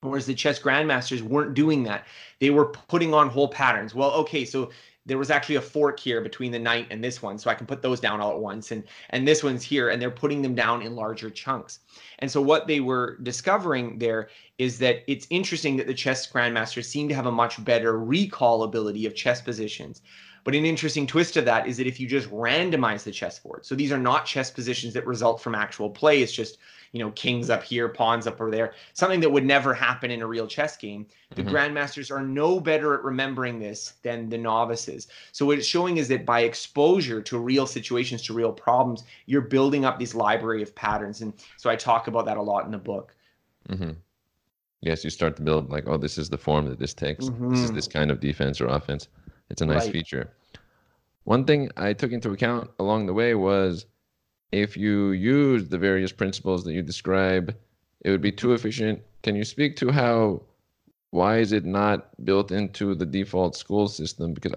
Whereas 0.00 0.26
the 0.26 0.34
chess 0.34 0.58
grandmasters 0.58 1.22
weren't 1.22 1.54
doing 1.54 1.84
that. 1.84 2.06
They 2.40 2.50
were 2.50 2.66
putting 2.66 3.14
on 3.14 3.28
whole 3.28 3.48
patterns. 3.48 3.94
Well, 3.94 4.10
okay, 4.12 4.44
so 4.44 4.70
there 5.04 5.18
was 5.18 5.30
actually 5.30 5.56
a 5.56 5.60
fork 5.60 5.98
here 5.98 6.20
between 6.20 6.52
the 6.52 6.58
knight 6.58 6.86
and 6.90 7.02
this 7.02 7.22
one 7.22 7.38
so 7.38 7.50
i 7.50 7.54
can 7.54 7.66
put 7.66 7.82
those 7.82 8.00
down 8.00 8.20
all 8.20 8.32
at 8.32 8.38
once 8.38 8.70
and 8.70 8.84
and 9.10 9.26
this 9.26 9.42
one's 9.42 9.62
here 9.62 9.90
and 9.90 10.00
they're 10.00 10.10
putting 10.10 10.42
them 10.42 10.54
down 10.54 10.82
in 10.82 10.96
larger 10.96 11.30
chunks. 11.30 11.80
And 12.18 12.30
so 12.30 12.40
what 12.40 12.66
they 12.66 12.80
were 12.80 13.18
discovering 13.22 13.98
there 13.98 14.28
is 14.58 14.78
that 14.78 15.02
it's 15.06 15.26
interesting 15.30 15.76
that 15.76 15.86
the 15.86 15.94
chess 15.94 16.30
grandmasters 16.30 16.84
seem 16.84 17.08
to 17.08 17.14
have 17.14 17.26
a 17.26 17.32
much 17.32 17.62
better 17.64 17.98
recall 17.98 18.62
ability 18.62 19.06
of 19.06 19.14
chess 19.14 19.40
positions 19.40 20.02
but 20.44 20.54
an 20.54 20.64
interesting 20.64 21.06
twist 21.06 21.34
to 21.34 21.42
that 21.42 21.66
is 21.66 21.76
that 21.76 21.86
if 21.86 22.00
you 22.00 22.06
just 22.06 22.28
randomize 22.30 23.02
the 23.04 23.10
chessboard 23.10 23.64
so 23.64 23.74
these 23.74 23.92
are 23.92 23.98
not 23.98 24.26
chess 24.26 24.50
positions 24.50 24.94
that 24.94 25.06
result 25.06 25.40
from 25.40 25.54
actual 25.54 25.90
play 25.90 26.22
it's 26.22 26.32
just 26.32 26.58
you 26.92 26.98
know, 26.98 27.10
kings 27.12 27.48
up 27.48 27.62
here, 27.62 27.88
pawns 27.88 28.26
up 28.26 28.40
over 28.40 28.50
there, 28.50 28.74
something 28.92 29.20
that 29.20 29.30
would 29.30 29.44
never 29.44 29.72
happen 29.72 30.10
in 30.10 30.20
a 30.20 30.26
real 30.26 30.46
chess 30.46 30.76
game. 30.76 31.06
The 31.34 31.42
mm-hmm. 31.42 31.54
grandmasters 31.54 32.10
are 32.10 32.22
no 32.22 32.60
better 32.60 32.94
at 32.94 33.02
remembering 33.02 33.58
this 33.58 33.94
than 34.02 34.28
the 34.28 34.36
novices. 34.36 35.08
So 35.32 35.46
what 35.46 35.58
it's 35.58 35.66
showing 35.66 35.96
is 35.96 36.08
that 36.08 36.26
by 36.26 36.40
exposure 36.40 37.22
to 37.22 37.38
real 37.38 37.66
situations, 37.66 38.22
to 38.22 38.34
real 38.34 38.52
problems, 38.52 39.04
you're 39.24 39.40
building 39.40 39.86
up 39.86 39.98
this 39.98 40.14
library 40.14 40.62
of 40.62 40.74
patterns. 40.74 41.22
And 41.22 41.32
so 41.56 41.70
I 41.70 41.76
talk 41.76 42.08
about 42.08 42.26
that 42.26 42.36
a 42.36 42.42
lot 42.42 42.66
in 42.66 42.70
the 42.70 42.78
book. 42.78 43.14
Mm-hmm. 43.70 43.92
Yes, 44.82 45.02
you 45.02 45.10
start 45.10 45.36
to 45.36 45.42
build 45.42 45.70
like, 45.70 45.84
oh, 45.86 45.96
this 45.96 46.18
is 46.18 46.28
the 46.28 46.38
form 46.38 46.66
that 46.68 46.78
this 46.78 46.92
takes. 46.92 47.24
Mm-hmm. 47.24 47.50
This 47.50 47.60
is 47.60 47.66
mm-hmm. 47.66 47.76
this 47.76 47.88
kind 47.88 48.10
of 48.10 48.20
defense 48.20 48.60
or 48.60 48.66
offense. 48.66 49.08
It's 49.52 49.62
a 49.62 49.66
nice 49.66 49.84
right. 49.84 49.92
feature. 49.92 50.32
One 51.24 51.44
thing 51.44 51.70
I 51.76 51.92
took 51.92 52.10
into 52.10 52.32
account 52.32 52.70
along 52.80 53.06
the 53.06 53.12
way 53.12 53.34
was 53.34 53.86
if 54.50 54.76
you 54.76 55.12
use 55.12 55.68
the 55.68 55.78
various 55.78 56.10
principles 56.10 56.64
that 56.64 56.72
you 56.72 56.82
describe, 56.82 57.54
it 58.00 58.10
would 58.10 58.22
be 58.22 58.32
too 58.32 58.54
efficient. 58.54 59.02
Can 59.22 59.36
you 59.36 59.44
speak 59.44 59.76
to 59.76 59.92
how 59.92 60.42
why 61.10 61.38
is 61.38 61.52
it 61.52 61.66
not 61.66 62.08
built 62.24 62.50
into 62.50 62.94
the 62.94 63.04
default 63.04 63.54
school 63.54 63.86
system? 63.88 64.32
Because 64.32 64.54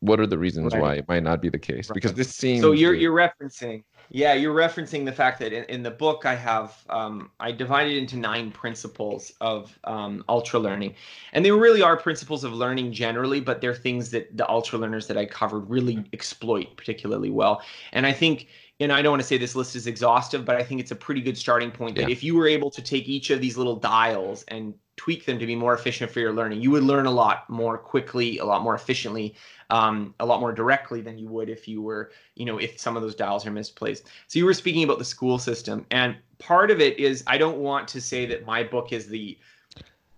what 0.00 0.18
are 0.18 0.26
the 0.26 0.38
reasons 0.38 0.72
right. 0.72 0.82
why 0.82 0.94
it 0.94 1.08
might 1.08 1.22
not 1.22 1.40
be 1.40 1.48
the 1.48 1.58
case? 1.58 1.88
Right. 1.88 1.94
Because 1.94 2.14
this 2.14 2.34
seems 2.34 2.62
so 2.62 2.72
you're 2.72 2.94
you're 2.94 3.14
referencing 3.14 3.84
yeah 4.10 4.32
you're 4.32 4.54
referencing 4.54 5.04
the 5.04 5.12
fact 5.12 5.38
that 5.40 5.52
in, 5.52 5.64
in 5.64 5.82
the 5.82 5.90
book 5.90 6.26
I 6.26 6.34
have 6.34 6.84
um, 6.90 7.30
I 7.38 7.52
divided 7.52 7.96
into 7.96 8.16
nine 8.16 8.50
principles 8.50 9.32
of 9.40 9.78
um, 9.84 10.24
ultra 10.28 10.58
learning, 10.58 10.94
and 11.32 11.44
they 11.44 11.52
really 11.52 11.82
are 11.82 11.96
principles 11.96 12.44
of 12.44 12.52
learning 12.52 12.92
generally, 12.92 13.40
but 13.40 13.60
they're 13.60 13.74
things 13.74 14.10
that 14.10 14.36
the 14.36 14.48
ultra 14.48 14.78
learners 14.78 15.06
that 15.06 15.16
I 15.16 15.26
covered 15.26 15.70
really 15.70 16.04
exploit 16.12 16.76
particularly 16.76 17.30
well. 17.30 17.62
And 17.92 18.06
I 18.06 18.12
think 18.12 18.48
and 18.80 18.90
I 18.90 19.02
don't 19.02 19.12
want 19.12 19.22
to 19.22 19.28
say 19.28 19.36
this 19.36 19.54
list 19.54 19.76
is 19.76 19.86
exhaustive, 19.86 20.46
but 20.46 20.56
I 20.56 20.62
think 20.62 20.80
it's 20.80 20.90
a 20.90 20.96
pretty 20.96 21.20
good 21.20 21.36
starting 21.36 21.70
point 21.70 21.96
that 21.96 22.08
yeah. 22.08 22.12
if 22.12 22.24
you 22.24 22.34
were 22.34 22.48
able 22.48 22.70
to 22.70 22.80
take 22.80 23.08
each 23.08 23.28
of 23.28 23.40
these 23.40 23.58
little 23.58 23.76
dials 23.76 24.42
and 24.48 24.72
tweak 24.96 25.26
them 25.26 25.38
to 25.38 25.46
be 25.46 25.54
more 25.54 25.74
efficient 25.74 26.10
for 26.10 26.20
your 26.20 26.32
learning, 26.32 26.62
you 26.62 26.70
would 26.70 26.82
learn 26.82 27.04
a 27.04 27.10
lot 27.10 27.48
more 27.50 27.76
quickly, 27.76 28.38
a 28.38 28.44
lot 28.44 28.62
more 28.62 28.74
efficiently, 28.74 29.34
um, 29.70 30.14
a 30.20 30.26
lot 30.26 30.40
more 30.40 30.52
directly 30.52 31.00
than 31.00 31.18
you 31.18 31.28
would 31.28 31.48
if 31.48 31.66
you 31.66 31.80
were, 31.80 32.10
you 32.34 32.44
know, 32.44 32.58
if 32.58 32.78
some 32.78 32.96
of 32.96 33.02
those 33.02 33.14
dials 33.14 33.46
are 33.46 33.50
misplaced. 33.50 34.08
So 34.28 34.38
you 34.38 34.44
were 34.44 34.54
speaking 34.54 34.84
about 34.84 34.98
the 34.98 35.04
school 35.04 35.38
system, 35.38 35.86
and 35.90 36.16
part 36.38 36.70
of 36.70 36.80
it 36.80 36.98
is 36.98 37.24
I 37.26 37.38
don't 37.38 37.58
want 37.58 37.88
to 37.88 38.00
say 38.00 38.26
that 38.26 38.46
my 38.46 38.62
book 38.62 38.92
is 38.92 39.08
the 39.08 39.38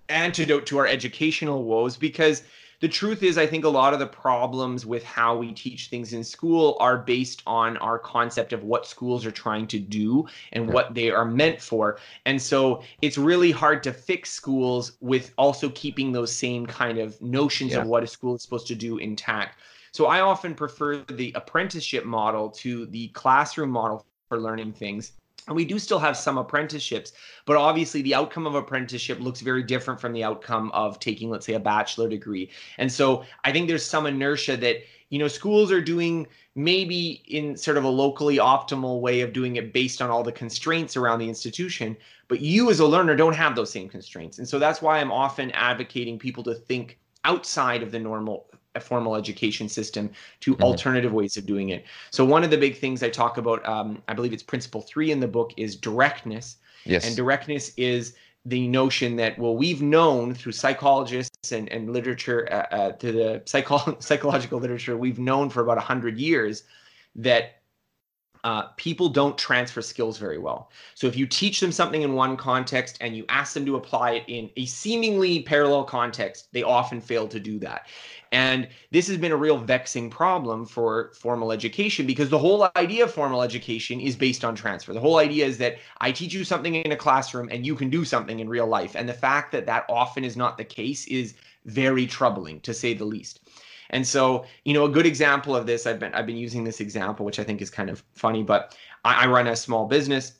antidote 0.08 0.66
to 0.66 0.78
our 0.78 0.86
educational 0.86 1.64
woes 1.64 1.96
because 1.96 2.42
the 2.82 2.88
truth 2.88 3.22
is, 3.22 3.38
I 3.38 3.46
think 3.46 3.64
a 3.64 3.68
lot 3.68 3.92
of 3.92 4.00
the 4.00 4.08
problems 4.08 4.84
with 4.84 5.04
how 5.04 5.36
we 5.36 5.52
teach 5.52 5.86
things 5.86 6.14
in 6.14 6.24
school 6.24 6.76
are 6.80 6.98
based 6.98 7.40
on 7.46 7.76
our 7.76 7.96
concept 7.96 8.52
of 8.52 8.64
what 8.64 8.88
schools 8.88 9.24
are 9.24 9.30
trying 9.30 9.68
to 9.68 9.78
do 9.78 10.26
and 10.52 10.66
yeah. 10.66 10.72
what 10.72 10.92
they 10.92 11.08
are 11.08 11.24
meant 11.24 11.62
for. 11.62 12.00
And 12.26 12.42
so 12.42 12.82
it's 13.00 13.16
really 13.16 13.52
hard 13.52 13.84
to 13.84 13.92
fix 13.92 14.32
schools 14.32 14.96
with 15.00 15.32
also 15.38 15.68
keeping 15.70 16.10
those 16.10 16.32
same 16.34 16.66
kind 16.66 16.98
of 16.98 17.22
notions 17.22 17.70
yeah. 17.70 17.82
of 17.82 17.86
what 17.86 18.02
a 18.02 18.06
school 18.08 18.34
is 18.34 18.42
supposed 18.42 18.66
to 18.66 18.74
do 18.74 18.98
intact. 18.98 19.60
So 19.92 20.06
I 20.06 20.20
often 20.20 20.52
prefer 20.52 21.04
the 21.04 21.30
apprenticeship 21.36 22.04
model 22.04 22.50
to 22.50 22.86
the 22.86 23.08
classroom 23.08 23.70
model 23.70 24.04
for 24.28 24.40
learning 24.40 24.72
things 24.72 25.12
and 25.46 25.56
we 25.56 25.64
do 25.64 25.78
still 25.78 25.98
have 25.98 26.16
some 26.16 26.38
apprenticeships, 26.38 27.12
but 27.46 27.56
obviously 27.56 28.02
the 28.02 28.14
outcome 28.14 28.46
of 28.46 28.54
apprenticeship 28.54 29.20
looks 29.20 29.40
very 29.40 29.62
different 29.62 30.00
from 30.00 30.12
the 30.12 30.22
outcome 30.22 30.70
of 30.72 31.00
taking, 31.00 31.30
let's 31.30 31.46
say, 31.46 31.54
a 31.54 31.60
bachelor 31.60 32.08
degree. 32.08 32.50
And 32.78 32.90
so 32.90 33.24
I 33.44 33.52
think 33.52 33.68
there's 33.68 33.84
some 33.84 34.06
inertia 34.06 34.56
that, 34.58 34.76
you 35.10 35.18
know, 35.18 35.28
schools 35.28 35.72
are 35.72 35.80
doing 35.80 36.26
maybe 36.54 37.22
in 37.26 37.56
sort 37.56 37.76
of 37.76 37.84
a 37.84 37.88
locally 37.88 38.36
optimal 38.36 39.00
way 39.00 39.20
of 39.20 39.32
doing 39.32 39.56
it 39.56 39.72
based 39.72 40.00
on 40.00 40.10
all 40.10 40.22
the 40.22 40.32
constraints 40.32 40.96
around 40.96 41.18
the 41.18 41.28
institution, 41.28 41.96
but 42.28 42.40
you 42.40 42.70
as 42.70 42.80
a 42.80 42.86
learner 42.86 43.16
don't 43.16 43.34
have 43.34 43.56
those 43.56 43.72
same 43.72 43.88
constraints. 43.88 44.38
And 44.38 44.48
so 44.48 44.58
that's 44.58 44.80
why 44.80 44.98
I'm 44.98 45.12
often 45.12 45.50
advocating 45.52 46.18
people 46.18 46.44
to 46.44 46.54
think 46.54 46.98
outside 47.24 47.82
of 47.82 47.90
the 47.90 47.98
normal 47.98 48.46
a 48.74 48.80
formal 48.80 49.16
education 49.16 49.68
system 49.68 50.10
to 50.40 50.54
mm-hmm. 50.54 50.62
alternative 50.62 51.12
ways 51.12 51.36
of 51.36 51.46
doing 51.46 51.70
it. 51.70 51.84
So 52.10 52.24
one 52.24 52.44
of 52.44 52.50
the 52.50 52.58
big 52.58 52.78
things 52.78 53.02
I 53.02 53.10
talk 53.10 53.36
about, 53.38 53.66
um, 53.68 54.02
I 54.08 54.14
believe 54.14 54.32
it's 54.32 54.42
principle 54.42 54.82
three 54.82 55.10
in 55.10 55.20
the 55.20 55.28
book, 55.28 55.52
is 55.56 55.76
directness. 55.76 56.56
Yes. 56.84 57.06
And 57.06 57.16
directness 57.16 57.72
is 57.76 58.14
the 58.44 58.66
notion 58.66 59.14
that 59.14 59.38
well 59.38 59.56
we've 59.56 59.82
known 59.82 60.34
through 60.34 60.50
psychologists 60.50 61.52
and, 61.52 61.68
and 61.68 61.92
literature 61.92 62.48
uh, 62.52 62.74
uh, 62.74 62.92
to 62.92 63.12
the 63.12 63.42
psycho- 63.44 63.96
psychological 64.00 64.58
literature 64.58 64.96
we've 64.96 65.20
known 65.20 65.48
for 65.48 65.62
about 65.62 65.76
a 65.76 65.86
100 65.86 66.18
years 66.18 66.64
that 67.14 67.61
uh, 68.44 68.62
people 68.76 69.08
don't 69.08 69.38
transfer 69.38 69.80
skills 69.80 70.18
very 70.18 70.38
well. 70.38 70.70
So 70.94 71.06
if 71.06 71.16
you 71.16 71.26
teach 71.26 71.60
them 71.60 71.70
something 71.70 72.02
in 72.02 72.14
one 72.14 72.36
context 72.36 72.98
and 73.00 73.16
you 73.16 73.24
ask 73.28 73.54
them 73.54 73.64
to 73.66 73.76
apply 73.76 74.12
it 74.12 74.24
in 74.26 74.50
a 74.56 74.66
seemingly 74.66 75.42
parallel 75.42 75.84
context, 75.84 76.48
they 76.52 76.64
often 76.64 77.00
fail 77.00 77.28
to 77.28 77.38
do 77.38 77.58
that. 77.60 77.86
And 78.32 78.66
this 78.90 79.06
has 79.08 79.18
been 79.18 79.30
a 79.30 79.36
real 79.36 79.58
vexing 79.58 80.10
problem 80.10 80.64
for 80.64 81.12
formal 81.14 81.52
education 81.52 82.06
because 82.06 82.30
the 82.30 82.38
whole 82.38 82.68
idea 82.76 83.04
of 83.04 83.12
formal 83.12 83.42
education 83.42 84.00
is 84.00 84.16
based 84.16 84.44
on 84.44 84.54
transfer. 84.54 84.92
The 84.92 85.00
whole 85.00 85.18
idea 85.18 85.46
is 85.46 85.58
that 85.58 85.76
I 86.00 86.10
teach 86.10 86.32
you 86.32 86.42
something 86.42 86.74
in 86.74 86.92
a 86.92 86.96
classroom 86.96 87.48
and 87.52 87.64
you 87.64 87.76
can 87.76 87.90
do 87.90 88.04
something 88.04 88.40
in 88.40 88.48
real 88.48 88.66
life. 88.66 88.96
And 88.96 89.08
the 89.08 89.12
fact 89.12 89.52
that 89.52 89.66
that 89.66 89.84
often 89.88 90.24
is 90.24 90.36
not 90.36 90.56
the 90.56 90.64
case 90.64 91.06
is 91.06 91.34
very 91.66 92.06
troubling 92.06 92.60
to 92.62 92.74
say 92.74 92.94
the 92.94 93.04
least. 93.04 93.40
And 93.92 94.06
so, 94.06 94.44
you 94.64 94.72
know, 94.72 94.84
a 94.84 94.88
good 94.88 95.06
example 95.06 95.54
of 95.54 95.66
this, 95.66 95.86
I've 95.86 95.98
been 95.98 96.14
I've 96.14 96.26
been 96.26 96.36
using 96.36 96.64
this 96.64 96.80
example, 96.80 97.24
which 97.26 97.38
I 97.38 97.44
think 97.44 97.60
is 97.60 97.70
kind 97.70 97.90
of 97.90 98.02
funny, 98.14 98.42
but 98.42 98.76
I, 99.04 99.24
I 99.24 99.26
run 99.26 99.46
a 99.46 99.56
small 99.56 99.86
business. 99.86 100.38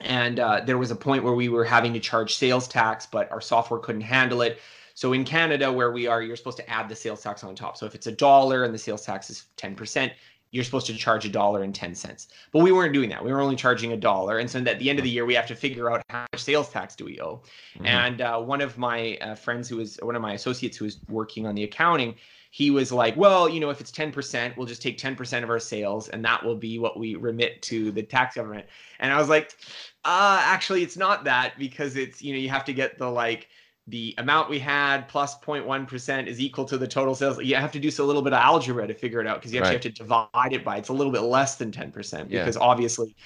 And 0.00 0.40
uh, 0.40 0.62
there 0.66 0.78
was 0.78 0.90
a 0.90 0.96
point 0.96 1.22
where 1.22 1.34
we 1.34 1.48
were 1.48 1.64
having 1.64 1.92
to 1.92 2.00
charge 2.00 2.34
sales 2.34 2.66
tax, 2.66 3.06
but 3.06 3.30
our 3.30 3.40
software 3.40 3.78
couldn't 3.78 4.00
handle 4.00 4.42
it. 4.42 4.58
So 4.94 5.12
in 5.12 5.24
Canada, 5.24 5.72
where 5.72 5.92
we 5.92 6.06
are, 6.06 6.22
you're 6.22 6.36
supposed 6.36 6.56
to 6.58 6.68
add 6.68 6.88
the 6.88 6.96
sales 6.96 7.22
tax 7.22 7.44
on 7.44 7.54
top. 7.54 7.76
So 7.76 7.86
if 7.86 7.94
it's 7.94 8.08
a 8.08 8.12
dollar 8.12 8.64
and 8.64 8.74
the 8.74 8.78
sales 8.78 9.04
tax 9.04 9.30
is 9.30 9.46
10%, 9.56 10.10
you're 10.50 10.64
supposed 10.64 10.86
to 10.86 10.94
charge 10.94 11.24
a 11.24 11.30
dollar 11.30 11.62
and 11.62 11.74
10 11.74 11.94
cents. 11.94 12.28
But 12.52 12.60
we 12.60 12.72
weren't 12.72 12.92
doing 12.92 13.08
that. 13.08 13.24
We 13.24 13.32
were 13.32 13.40
only 13.40 13.56
charging 13.56 13.92
a 13.92 13.96
dollar. 13.96 14.38
And 14.38 14.50
so 14.50 14.58
at 14.60 14.78
the 14.78 14.90
end 14.90 14.98
of 14.98 15.04
the 15.04 15.10
year, 15.10 15.24
we 15.24 15.34
have 15.34 15.46
to 15.46 15.54
figure 15.54 15.90
out 15.90 16.02
how 16.10 16.26
much 16.32 16.42
sales 16.42 16.68
tax 16.68 16.94
do 16.94 17.06
we 17.06 17.18
owe. 17.20 17.42
Mm-hmm. 17.76 17.86
And 17.86 18.20
uh, 18.20 18.38
one 18.40 18.60
of 18.60 18.76
my 18.76 19.16
uh, 19.22 19.34
friends 19.34 19.68
who 19.68 19.76
was 19.76 19.98
one 20.02 20.14
of 20.14 20.20
my 20.20 20.34
associates 20.34 20.76
who 20.76 20.84
was 20.84 20.98
working 21.08 21.46
on 21.46 21.54
the 21.54 21.64
accounting, 21.64 22.16
he 22.54 22.70
was 22.70 22.92
like, 22.92 23.16
well, 23.16 23.48
you 23.48 23.60
know, 23.60 23.70
if 23.70 23.80
it's 23.80 23.90
10%, 23.90 24.58
we'll 24.58 24.66
just 24.66 24.82
take 24.82 24.98
10% 24.98 25.42
of 25.42 25.48
our 25.48 25.58
sales 25.58 26.10
and 26.10 26.22
that 26.22 26.44
will 26.44 26.54
be 26.54 26.78
what 26.78 26.98
we 26.98 27.14
remit 27.14 27.62
to 27.62 27.90
the 27.92 28.02
tax 28.02 28.36
government. 28.36 28.66
And 29.00 29.10
I 29.10 29.16
was 29.16 29.30
like, 29.30 29.56
uh, 30.04 30.38
actually, 30.44 30.82
it's 30.82 30.98
not 30.98 31.24
that 31.24 31.54
because 31.58 31.96
it's, 31.96 32.20
you 32.20 32.34
know, 32.34 32.38
you 32.38 32.50
have 32.50 32.66
to 32.66 32.74
get 32.74 32.98
the 32.98 33.08
like, 33.08 33.48
the 33.86 34.14
amount 34.18 34.50
we 34.50 34.58
had 34.58 35.08
plus 35.08 35.38
0.1 35.38 36.28
is 36.28 36.40
equal 36.40 36.66
to 36.66 36.76
the 36.76 36.86
total 36.86 37.14
sales. 37.14 37.42
You 37.42 37.56
have 37.56 37.72
to 37.72 37.80
do 37.80 37.88
a 37.88 38.04
little 38.04 38.20
bit 38.20 38.34
of 38.34 38.38
algebra 38.38 38.86
to 38.86 38.94
figure 38.94 39.22
it 39.22 39.26
out 39.26 39.40
because 39.40 39.54
you 39.54 39.58
actually 39.58 39.76
right. 39.76 39.84
have 39.84 39.94
to 39.94 40.02
divide 40.02 40.52
it 40.52 40.62
by 40.62 40.76
it's 40.76 40.90
a 40.90 40.92
little 40.92 41.12
bit 41.12 41.22
less 41.22 41.56
than 41.56 41.72
10% 41.72 42.28
because 42.28 42.56
yeah. 42.56 42.62
obviously, 42.62 43.16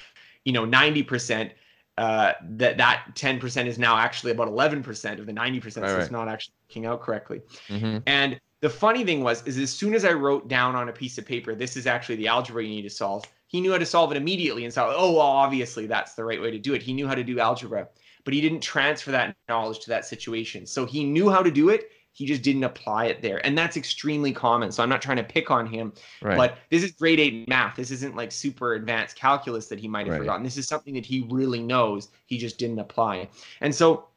you 0.44 0.52
know, 0.52 0.64
90% 0.64 1.50
uh, 1.98 2.32
that 2.42 2.78
that 2.78 3.06
10% 3.14 3.66
is 3.66 3.78
now 3.78 3.96
actually 3.96 4.30
about 4.30 4.48
11% 4.48 5.18
of 5.18 5.26
the 5.26 5.32
90%. 5.32 5.64
Right, 5.64 5.72
so 5.72 5.80
right. 5.80 6.00
it's 6.00 6.12
not 6.12 6.28
actually 6.28 6.54
working 6.68 6.86
out 6.86 7.02
correctly. 7.02 7.42
Mm-hmm. 7.68 7.98
And 8.06 8.40
the 8.60 8.70
funny 8.70 9.04
thing 9.04 9.22
was, 9.22 9.42
is 9.46 9.58
as 9.58 9.70
soon 9.70 9.94
as 9.94 10.04
I 10.04 10.12
wrote 10.12 10.48
down 10.48 10.74
on 10.74 10.88
a 10.88 10.92
piece 10.92 11.18
of 11.18 11.26
paper, 11.26 11.54
this 11.54 11.76
is 11.76 11.86
actually 11.86 12.16
the 12.16 12.28
algebra 12.28 12.62
you 12.62 12.70
need 12.70 12.82
to 12.82 12.90
solve. 12.90 13.24
He 13.48 13.60
knew 13.60 13.72
how 13.72 13.78
to 13.78 13.86
solve 13.86 14.10
it 14.10 14.16
immediately 14.16 14.64
and 14.64 14.72
said, 14.72 14.86
oh, 14.88 15.12
well, 15.12 15.20
obviously 15.20 15.86
that's 15.86 16.14
the 16.14 16.24
right 16.24 16.40
way 16.40 16.50
to 16.50 16.58
do 16.58 16.74
it. 16.74 16.82
He 16.82 16.92
knew 16.92 17.06
how 17.06 17.14
to 17.14 17.24
do 17.24 17.38
algebra 17.38 17.88
but 18.26 18.34
he 18.34 18.40
didn't 18.40 18.60
transfer 18.60 19.12
that 19.12 19.36
knowledge 19.48 19.78
to 19.78 19.88
that 19.88 20.04
situation. 20.04 20.66
So 20.66 20.84
he 20.84 21.04
knew 21.04 21.30
how 21.30 21.42
to 21.42 21.50
do 21.50 21.68
it. 21.68 21.92
He 22.12 22.26
just 22.26 22.42
didn't 22.42 22.64
apply 22.64 23.06
it 23.06 23.22
there. 23.22 23.44
And 23.46 23.56
that's 23.56 23.76
extremely 23.76 24.32
common. 24.32 24.72
So 24.72 24.82
I'm 24.82 24.88
not 24.88 25.00
trying 25.00 25.18
to 25.18 25.22
pick 25.22 25.48
on 25.50 25.64
him, 25.64 25.92
right. 26.20 26.36
but 26.36 26.58
this 26.68 26.82
is 26.82 26.90
grade 26.90 27.20
eight 27.20 27.48
math. 27.48 27.76
This 27.76 27.92
isn't 27.92 28.16
like 28.16 28.32
super 28.32 28.74
advanced 28.74 29.16
calculus 29.16 29.68
that 29.68 29.78
he 29.78 29.86
might 29.86 30.06
have 30.06 30.14
right. 30.14 30.18
forgotten. 30.18 30.42
This 30.42 30.56
is 30.56 30.66
something 30.66 30.94
that 30.94 31.06
he 31.06 31.24
really 31.30 31.62
knows. 31.62 32.08
He 32.26 32.36
just 32.36 32.58
didn't 32.58 32.80
apply. 32.80 33.28
And 33.60 33.72
so 33.72 34.08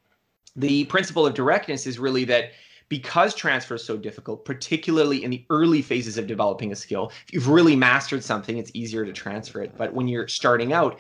the 0.56 0.86
principle 0.86 1.28
of 1.28 1.36
directness 1.36 1.86
is 1.86 2.00
really 2.00 2.24
that 2.26 2.54
because 2.90 3.36
transfer 3.36 3.76
is 3.76 3.84
so 3.84 3.96
difficult, 3.96 4.44
particularly 4.46 5.24
in 5.24 5.30
the 5.30 5.46
early 5.50 5.82
phases 5.82 6.18
of 6.18 6.28
developing 6.28 6.72
a 6.72 6.76
skill, 6.76 7.12
if 7.28 7.34
you've 7.34 7.48
really 7.48 7.76
mastered 7.76 8.24
something, 8.24 8.58
it's 8.58 8.72
easier 8.74 9.06
to 9.06 9.14
transfer 9.14 9.62
it. 9.62 9.78
But 9.78 9.94
when 9.94 10.08
you're 10.08 10.28
starting 10.28 10.74
out, 10.74 11.00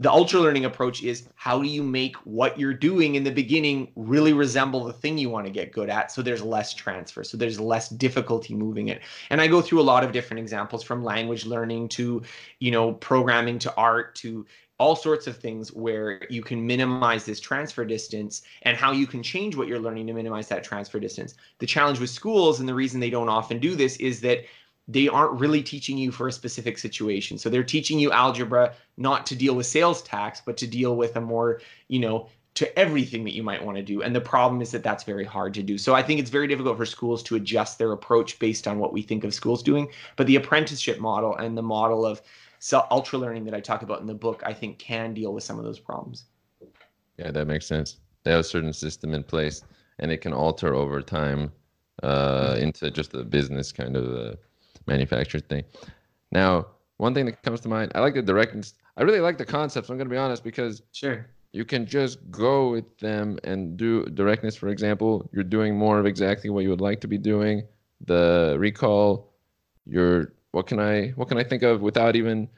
the 0.00 0.10
ultra 0.10 0.40
learning 0.40 0.64
approach 0.64 1.02
is 1.02 1.28
how 1.34 1.60
do 1.60 1.68
you 1.68 1.82
make 1.82 2.16
what 2.18 2.58
you're 2.58 2.74
doing 2.74 3.16
in 3.16 3.24
the 3.24 3.30
beginning 3.30 3.90
really 3.96 4.32
resemble 4.32 4.84
the 4.84 4.92
thing 4.92 5.18
you 5.18 5.28
want 5.28 5.44
to 5.44 5.52
get 5.52 5.72
good 5.72 5.90
at 5.90 6.12
so 6.12 6.22
there's 6.22 6.42
less 6.42 6.72
transfer 6.72 7.24
so 7.24 7.36
there's 7.36 7.58
less 7.58 7.88
difficulty 7.88 8.54
moving 8.54 8.88
it 8.88 9.02
and 9.30 9.40
i 9.40 9.46
go 9.46 9.60
through 9.60 9.80
a 9.80 9.82
lot 9.82 10.04
of 10.04 10.12
different 10.12 10.38
examples 10.38 10.84
from 10.84 11.02
language 11.02 11.46
learning 11.46 11.88
to 11.88 12.22
you 12.60 12.70
know 12.70 12.92
programming 12.92 13.58
to 13.58 13.74
art 13.74 14.14
to 14.14 14.46
all 14.78 14.94
sorts 14.94 15.26
of 15.26 15.36
things 15.36 15.72
where 15.72 16.20
you 16.30 16.42
can 16.42 16.64
minimize 16.66 17.24
this 17.24 17.40
transfer 17.40 17.84
distance 17.84 18.42
and 18.62 18.76
how 18.76 18.92
you 18.92 19.06
can 19.06 19.22
change 19.22 19.56
what 19.56 19.66
you're 19.66 19.80
learning 19.80 20.06
to 20.06 20.12
minimize 20.12 20.48
that 20.48 20.62
transfer 20.62 21.00
distance 21.00 21.34
the 21.58 21.66
challenge 21.66 21.98
with 21.98 22.10
schools 22.10 22.60
and 22.60 22.68
the 22.68 22.74
reason 22.74 23.00
they 23.00 23.10
don't 23.10 23.28
often 23.28 23.58
do 23.58 23.74
this 23.74 23.96
is 23.96 24.20
that 24.20 24.44
they 24.88 25.06
aren't 25.06 25.38
really 25.38 25.62
teaching 25.62 25.98
you 25.98 26.10
for 26.10 26.28
a 26.28 26.32
specific 26.32 26.78
situation. 26.78 27.36
So 27.36 27.50
they're 27.50 27.62
teaching 27.62 27.98
you 27.98 28.10
algebra 28.10 28.72
not 28.96 29.26
to 29.26 29.36
deal 29.36 29.54
with 29.54 29.66
sales 29.66 30.02
tax, 30.02 30.40
but 30.44 30.56
to 30.56 30.66
deal 30.66 30.96
with 30.96 31.14
a 31.16 31.20
more, 31.20 31.60
you 31.88 32.00
know, 32.00 32.28
to 32.54 32.78
everything 32.78 33.22
that 33.24 33.34
you 33.34 33.42
might 33.42 33.64
want 33.64 33.76
to 33.76 33.82
do. 33.82 34.02
And 34.02 34.16
the 34.16 34.20
problem 34.20 34.62
is 34.62 34.72
that 34.72 34.82
that's 34.82 35.04
very 35.04 35.24
hard 35.24 35.54
to 35.54 35.62
do. 35.62 35.78
So 35.78 35.94
I 35.94 36.02
think 36.02 36.18
it's 36.18 36.30
very 36.30 36.48
difficult 36.48 36.78
for 36.78 36.86
schools 36.86 37.22
to 37.24 37.36
adjust 37.36 37.78
their 37.78 37.92
approach 37.92 38.38
based 38.38 38.66
on 38.66 38.78
what 38.78 38.92
we 38.92 39.02
think 39.02 39.22
of 39.22 39.34
schools 39.34 39.62
doing. 39.62 39.88
But 40.16 40.26
the 40.26 40.36
apprenticeship 40.36 40.98
model 40.98 41.36
and 41.36 41.56
the 41.56 41.62
model 41.62 42.04
of 42.04 42.22
ultra 42.90 43.18
learning 43.18 43.44
that 43.44 43.54
I 43.54 43.60
talk 43.60 43.82
about 43.82 44.00
in 44.00 44.06
the 44.06 44.14
book, 44.14 44.42
I 44.44 44.52
think 44.52 44.78
can 44.78 45.14
deal 45.14 45.32
with 45.32 45.44
some 45.44 45.58
of 45.58 45.64
those 45.64 45.78
problems. 45.78 46.26
Yeah, 47.18 47.30
that 47.30 47.46
makes 47.46 47.66
sense. 47.66 47.98
They 48.24 48.30
have 48.30 48.40
a 48.40 48.44
certain 48.44 48.72
system 48.72 49.14
in 49.14 49.22
place 49.22 49.62
and 49.98 50.10
it 50.10 50.18
can 50.20 50.32
alter 50.32 50.74
over 50.74 51.02
time 51.02 51.52
uh, 52.02 52.54
mm-hmm. 52.54 52.62
into 52.64 52.90
just 52.90 53.14
a 53.14 53.24
business 53.24 53.72
kind 53.72 53.96
of 53.96 54.14
uh, 54.14 54.36
manufactured 54.86 55.48
thing. 55.48 55.64
Now, 56.30 56.66
one 56.98 57.14
thing 57.14 57.26
that 57.26 57.42
comes 57.42 57.60
to 57.60 57.68
mind, 57.68 57.92
I 57.94 58.00
like 58.00 58.14
the 58.14 58.22
directness. 58.22 58.74
I 58.96 59.02
really 59.02 59.20
like 59.20 59.38
the 59.38 59.44
concepts. 59.44 59.88
I'm 59.88 59.96
going 59.96 60.08
to 60.08 60.12
be 60.12 60.18
honest 60.18 60.44
because 60.44 60.82
sure 60.92 61.26
you 61.52 61.64
can 61.64 61.86
just 61.86 62.18
go 62.30 62.70
with 62.70 62.98
them 62.98 63.38
and 63.44 63.76
do 63.76 64.04
directness. 64.06 64.56
For 64.56 64.68
example, 64.68 65.28
you're 65.32 65.44
doing 65.44 65.76
more 65.76 65.98
of 65.98 66.06
exactly 66.06 66.50
what 66.50 66.62
you 66.64 66.70
would 66.70 66.80
like 66.80 67.00
to 67.00 67.08
be 67.08 67.18
doing. 67.18 67.62
The 68.06 68.56
recall, 68.58 69.32
you're 69.86 70.32
what 70.58 70.66
can 70.66 70.80
I 70.80 71.10
what 71.10 71.28
can 71.28 71.38
I 71.38 71.44
think 71.44 71.62
of 71.62 71.82
without 71.82 72.16
even 72.16 72.48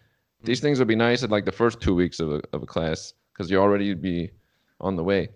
these 0.42 0.58
mm. 0.60 0.62
things 0.62 0.78
would 0.78 0.88
be 0.88 0.96
nice 0.96 1.22
at 1.22 1.30
like 1.30 1.44
the 1.44 1.52
first 1.52 1.82
two 1.82 1.94
weeks 1.94 2.18
of 2.18 2.32
a 2.32 2.40
of 2.54 2.62
a 2.62 2.66
class 2.74 3.12
because 3.30 3.50
you 3.50 3.58
already 3.58 3.92
be 3.92 4.30
on 4.80 4.96
the 4.96 5.04
way. 5.04 5.28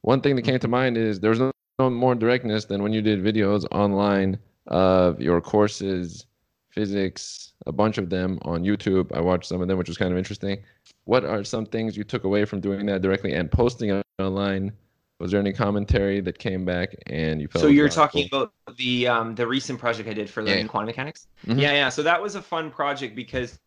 One 0.00 0.20
thing 0.20 0.34
that 0.34 0.42
came 0.42 0.58
to 0.58 0.66
mm-hmm. 0.66 0.82
mind 0.82 0.96
is 0.98 1.20
there's 1.20 1.38
no, 1.38 1.52
no 1.78 1.88
more 1.90 2.16
directness 2.16 2.64
than 2.64 2.82
when 2.82 2.92
you 2.92 3.02
did 3.02 3.22
videos 3.22 3.64
online 3.70 4.36
of 4.66 5.20
your 5.20 5.40
courses, 5.40 6.26
physics, 6.70 7.52
a 7.66 7.72
bunch 7.72 7.98
of 7.98 8.10
them 8.10 8.40
on 8.42 8.64
YouTube. 8.64 9.06
I 9.16 9.20
watched 9.20 9.46
some 9.46 9.62
of 9.62 9.68
them, 9.68 9.78
which 9.78 9.88
was 9.88 9.96
kind 9.96 10.10
of 10.10 10.18
interesting. 10.18 10.56
What 11.04 11.24
are 11.24 11.44
some 11.44 11.66
things 11.66 11.96
you 11.96 12.02
took 12.02 12.24
away 12.24 12.44
from 12.44 12.60
doing 12.60 12.84
that 12.86 13.02
directly 13.02 13.32
and 13.34 13.48
posting 13.48 13.90
it 13.90 14.04
online? 14.18 14.72
Was 15.22 15.30
there 15.30 15.38
any 15.38 15.52
commentary 15.52 16.20
that 16.20 16.36
came 16.40 16.64
back 16.64 16.96
and 17.06 17.40
you 17.40 17.46
felt? 17.46 17.62
So 17.62 17.68
you're 17.68 17.88
talking 17.88 18.26
about 18.26 18.52
the 18.76 19.06
um, 19.06 19.36
the 19.36 19.46
recent 19.46 19.78
project 19.78 20.08
I 20.08 20.14
did 20.14 20.28
for 20.28 20.42
learning 20.42 20.64
yeah. 20.64 20.68
quantum 20.68 20.86
mechanics. 20.86 21.28
Mm-hmm. 21.46 21.60
Yeah, 21.60 21.72
yeah. 21.74 21.88
So 21.90 22.02
that 22.02 22.20
was 22.20 22.34
a 22.34 22.42
fun 22.42 22.72
project 22.72 23.14
because 23.14 23.60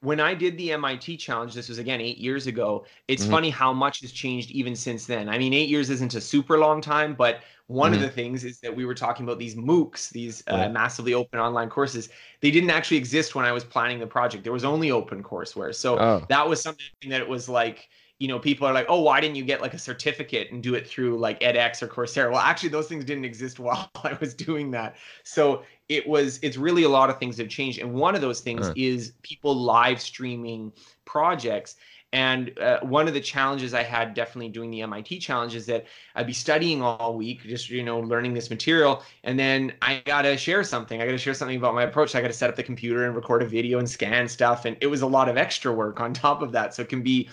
when 0.00 0.18
I 0.18 0.32
did 0.32 0.56
the 0.56 0.72
MIT 0.72 1.18
challenge, 1.18 1.52
this 1.52 1.68
was 1.68 1.76
again 1.76 2.00
eight 2.00 2.16
years 2.16 2.46
ago. 2.46 2.86
It's 3.06 3.24
mm-hmm. 3.24 3.32
funny 3.32 3.50
how 3.50 3.70
much 3.70 4.00
has 4.00 4.12
changed 4.12 4.50
even 4.52 4.74
since 4.74 5.04
then. 5.04 5.28
I 5.28 5.36
mean, 5.36 5.52
eight 5.52 5.68
years 5.68 5.90
isn't 5.90 6.14
a 6.14 6.22
super 6.22 6.56
long 6.56 6.80
time, 6.80 7.14
but 7.14 7.40
one 7.66 7.92
mm-hmm. 7.92 8.02
of 8.02 8.08
the 8.08 8.08
things 8.08 8.42
is 8.42 8.60
that 8.60 8.74
we 8.74 8.86
were 8.86 8.94
talking 8.94 9.26
about 9.26 9.38
these 9.38 9.56
MOOCs, 9.56 10.08
these 10.08 10.42
uh, 10.46 10.70
massively 10.70 11.12
open 11.12 11.38
online 11.38 11.68
courses. 11.68 12.08
They 12.40 12.50
didn't 12.50 12.70
actually 12.70 12.96
exist 12.96 13.34
when 13.34 13.44
I 13.44 13.52
was 13.52 13.62
planning 13.62 13.98
the 13.98 14.06
project. 14.06 14.42
There 14.42 14.54
was 14.54 14.64
only 14.64 14.90
open 14.90 15.22
courseware. 15.22 15.74
So 15.74 15.98
oh. 15.98 16.24
that 16.30 16.48
was 16.48 16.62
something 16.62 17.10
that 17.10 17.20
it 17.20 17.28
was 17.28 17.46
like, 17.46 17.90
you 18.24 18.28
know, 18.28 18.38
people 18.38 18.66
are 18.66 18.72
like, 18.72 18.86
oh, 18.88 19.02
why 19.02 19.20
didn't 19.20 19.36
you 19.36 19.44
get 19.44 19.60
like 19.60 19.74
a 19.74 19.78
certificate 19.78 20.50
and 20.50 20.62
do 20.62 20.74
it 20.74 20.88
through 20.88 21.18
like 21.18 21.38
edX 21.40 21.82
or 21.82 21.88
Coursera? 21.88 22.30
Well, 22.30 22.40
actually, 22.40 22.70
those 22.70 22.88
things 22.88 23.04
didn't 23.04 23.26
exist 23.26 23.58
while 23.60 23.90
I 24.02 24.16
was 24.18 24.32
doing 24.32 24.70
that. 24.70 24.96
So 25.24 25.62
it 25.90 26.08
was, 26.08 26.38
it's 26.42 26.56
really 26.56 26.84
a 26.84 26.88
lot 26.88 27.10
of 27.10 27.18
things 27.18 27.36
that 27.36 27.42
have 27.42 27.50
changed. 27.50 27.80
And 27.80 27.92
one 27.92 28.14
of 28.14 28.22
those 28.22 28.40
things 28.40 28.68
uh. 28.68 28.72
is 28.76 29.12
people 29.20 29.54
live 29.54 30.00
streaming 30.00 30.72
projects. 31.04 31.76
And 32.14 32.58
uh, 32.58 32.80
one 32.80 33.08
of 33.08 33.12
the 33.12 33.20
challenges 33.20 33.74
I 33.74 33.82
had 33.82 34.14
definitely 34.14 34.48
doing 34.48 34.70
the 34.70 34.80
MIT 34.80 35.18
challenge 35.18 35.54
is 35.54 35.66
that 35.66 35.84
I'd 36.14 36.26
be 36.26 36.32
studying 36.32 36.80
all 36.80 37.14
week, 37.14 37.42
just 37.42 37.68
you 37.68 37.82
know, 37.82 38.00
learning 38.00 38.32
this 38.32 38.48
material, 38.48 39.02
and 39.24 39.36
then 39.36 39.72
I 39.82 40.00
gotta 40.06 40.36
share 40.36 40.62
something. 40.62 41.02
I 41.02 41.06
gotta 41.06 41.18
share 41.18 41.34
something 41.34 41.56
about 41.56 41.74
my 41.74 41.82
approach. 41.82 42.14
I 42.14 42.20
gotta 42.20 42.32
set 42.32 42.48
up 42.48 42.54
the 42.54 42.62
computer 42.62 43.04
and 43.04 43.16
record 43.16 43.42
a 43.42 43.46
video 43.46 43.80
and 43.80 43.90
scan 43.90 44.28
stuff, 44.28 44.64
and 44.64 44.76
it 44.80 44.86
was 44.86 45.02
a 45.02 45.08
lot 45.08 45.28
of 45.28 45.36
extra 45.36 45.72
work 45.72 45.98
on 45.98 46.14
top 46.14 46.40
of 46.40 46.52
that. 46.52 46.72
So 46.72 46.82
it 46.82 46.88
can 46.88 47.02
be 47.02 47.28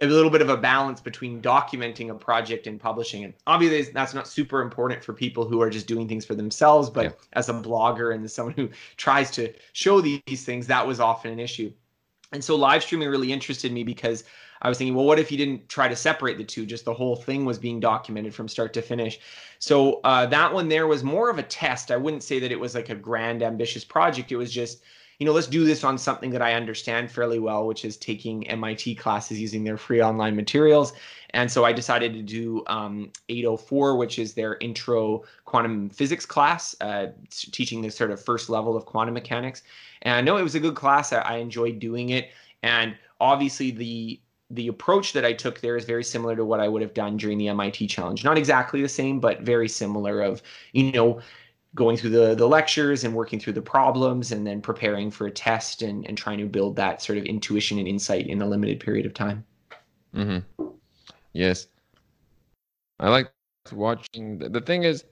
a 0.00 0.06
little 0.06 0.30
bit 0.30 0.42
of 0.42 0.50
a 0.50 0.56
balance 0.56 1.00
between 1.00 1.40
documenting 1.40 2.10
a 2.10 2.14
project 2.14 2.66
and 2.66 2.78
publishing 2.78 3.22
it. 3.22 3.34
Obviously, 3.46 3.92
that's 3.92 4.12
not 4.12 4.28
super 4.28 4.60
important 4.60 5.02
for 5.02 5.14
people 5.14 5.46
who 5.46 5.62
are 5.62 5.70
just 5.70 5.86
doing 5.86 6.06
things 6.06 6.24
for 6.24 6.34
themselves, 6.34 6.90
but 6.90 7.04
yeah. 7.04 7.12
as 7.32 7.48
a 7.48 7.54
blogger 7.54 8.14
and 8.14 8.24
as 8.24 8.34
someone 8.34 8.54
who 8.54 8.68
tries 8.96 9.30
to 9.32 9.52
show 9.72 10.00
these 10.00 10.44
things, 10.44 10.66
that 10.66 10.86
was 10.86 11.00
often 11.00 11.32
an 11.32 11.40
issue. 11.40 11.72
And 12.32 12.44
so 12.44 12.56
live 12.56 12.82
streaming 12.82 13.08
really 13.08 13.32
interested 13.32 13.72
me 13.72 13.84
because 13.84 14.24
I 14.62 14.68
was 14.68 14.78
thinking, 14.78 14.94
well, 14.94 15.04
what 15.04 15.18
if 15.18 15.30
you 15.30 15.38
didn't 15.38 15.68
try 15.68 15.88
to 15.88 15.96
separate 15.96 16.38
the 16.38 16.44
two? 16.44 16.66
Just 16.66 16.84
the 16.84 16.94
whole 16.94 17.16
thing 17.16 17.44
was 17.44 17.58
being 17.58 17.80
documented 17.80 18.34
from 18.34 18.48
start 18.48 18.72
to 18.74 18.82
finish. 18.82 19.20
So 19.58 20.00
uh, 20.04 20.26
that 20.26 20.52
one 20.52 20.68
there 20.68 20.86
was 20.86 21.04
more 21.04 21.30
of 21.30 21.38
a 21.38 21.42
test. 21.42 21.90
I 21.90 21.96
wouldn't 21.96 22.22
say 22.22 22.38
that 22.40 22.52
it 22.52 22.60
was 22.60 22.74
like 22.74 22.88
a 22.88 22.94
grand, 22.94 23.42
ambitious 23.42 23.84
project. 23.84 24.32
It 24.32 24.36
was 24.36 24.52
just 24.52 24.82
you 25.18 25.26
know, 25.26 25.32
let's 25.32 25.46
do 25.46 25.64
this 25.64 25.82
on 25.82 25.96
something 25.96 26.30
that 26.30 26.42
I 26.42 26.54
understand 26.54 27.10
fairly 27.10 27.38
well, 27.38 27.66
which 27.66 27.84
is 27.84 27.96
taking 27.96 28.46
MIT 28.48 28.96
classes 28.96 29.40
using 29.40 29.64
their 29.64 29.78
free 29.78 30.02
online 30.02 30.36
materials. 30.36 30.92
And 31.30 31.50
so 31.50 31.64
I 31.64 31.72
decided 31.72 32.12
to 32.14 32.22
do 32.22 32.62
um, 32.66 33.10
804, 33.28 33.96
which 33.96 34.18
is 34.18 34.34
their 34.34 34.56
intro 34.60 35.24
quantum 35.44 35.90
physics 35.90 36.26
class, 36.26 36.74
uh, 36.80 37.08
teaching 37.30 37.80
the 37.80 37.90
sort 37.90 38.10
of 38.10 38.22
first 38.22 38.50
level 38.50 38.76
of 38.76 38.84
quantum 38.84 39.14
mechanics. 39.14 39.62
And 40.02 40.26
no, 40.26 40.36
it 40.36 40.42
was 40.42 40.54
a 40.54 40.60
good 40.60 40.74
class. 40.74 41.12
I, 41.12 41.20
I 41.20 41.36
enjoyed 41.36 41.78
doing 41.78 42.10
it. 42.10 42.30
And 42.62 42.96
obviously, 43.20 43.70
the 43.70 44.20
the 44.50 44.68
approach 44.68 45.12
that 45.12 45.24
I 45.24 45.32
took 45.32 45.60
there 45.60 45.76
is 45.76 45.84
very 45.84 46.04
similar 46.04 46.36
to 46.36 46.44
what 46.44 46.60
I 46.60 46.68
would 46.68 46.82
have 46.82 46.94
done 46.94 47.16
during 47.16 47.36
the 47.36 47.48
MIT 47.48 47.88
challenge. 47.88 48.22
Not 48.22 48.38
exactly 48.38 48.80
the 48.80 48.88
same, 48.88 49.18
but 49.18 49.40
very 49.40 49.68
similar 49.68 50.22
of, 50.22 50.40
you 50.72 50.92
know, 50.92 51.20
going 51.76 51.96
through 51.96 52.10
the 52.10 52.34
the 52.34 52.48
lectures 52.48 53.04
and 53.04 53.14
working 53.14 53.38
through 53.38 53.52
the 53.52 53.62
problems 53.62 54.32
and 54.32 54.44
then 54.44 54.60
preparing 54.60 55.10
for 55.10 55.26
a 55.26 55.30
test 55.30 55.82
and, 55.82 56.04
and 56.06 56.18
trying 56.18 56.38
to 56.38 56.46
build 56.46 56.74
that 56.74 57.00
sort 57.00 57.18
of 57.18 57.24
intuition 57.24 57.78
and 57.78 57.86
insight 57.86 58.26
in 58.26 58.42
a 58.42 58.46
limited 58.46 58.80
period 58.80 59.06
of 59.06 59.14
time. 59.14 59.44
Mm-hmm. 60.14 60.66
Yes. 61.32 61.68
I 62.98 63.10
like 63.10 63.30
watching 63.72 64.38
the 64.38 64.60
thing 64.60 64.82
is 64.84 65.04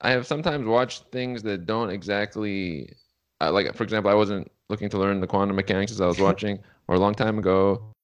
I 0.00 0.10
have 0.10 0.26
sometimes 0.26 0.66
watched 0.66 1.04
things 1.12 1.42
that 1.44 1.66
don't 1.66 1.90
exactly 1.90 2.92
uh, 3.40 3.52
like 3.52 3.74
for 3.74 3.84
example 3.84 4.10
I 4.10 4.14
wasn't 4.14 4.50
looking 4.68 4.88
to 4.90 4.98
learn 4.98 5.20
the 5.20 5.26
quantum 5.26 5.56
mechanics 5.56 5.92
as 5.92 6.00
I 6.00 6.06
was 6.06 6.18
watching 6.28 6.58
or 6.88 6.96
a 6.96 6.98
long 6.98 7.14
time 7.14 7.38
ago 7.38 7.94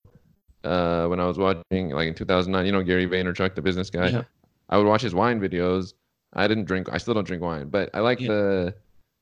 uh, 0.62 1.06
when 1.08 1.20
I 1.20 1.26
was 1.26 1.36
watching 1.36 1.90
like 1.90 2.08
in 2.08 2.14
2009, 2.14 2.64
you 2.64 2.72
know 2.72 2.82
Gary 2.82 3.06
Vaynerchuk, 3.06 3.54
the 3.54 3.62
business 3.62 3.90
guy. 3.90 4.08
Yeah. 4.08 4.22
I 4.70 4.78
would 4.78 4.86
watch 4.86 5.02
his 5.02 5.14
wine 5.14 5.40
videos. 5.40 5.92
I 6.34 6.48
didn't 6.48 6.64
drink. 6.64 6.88
I 6.92 6.98
still 6.98 7.14
don't 7.14 7.26
drink 7.26 7.42
wine, 7.42 7.68
but 7.68 7.90
I 7.94 8.00
like 8.00 8.20
yeah. 8.20 8.28
the 8.28 8.74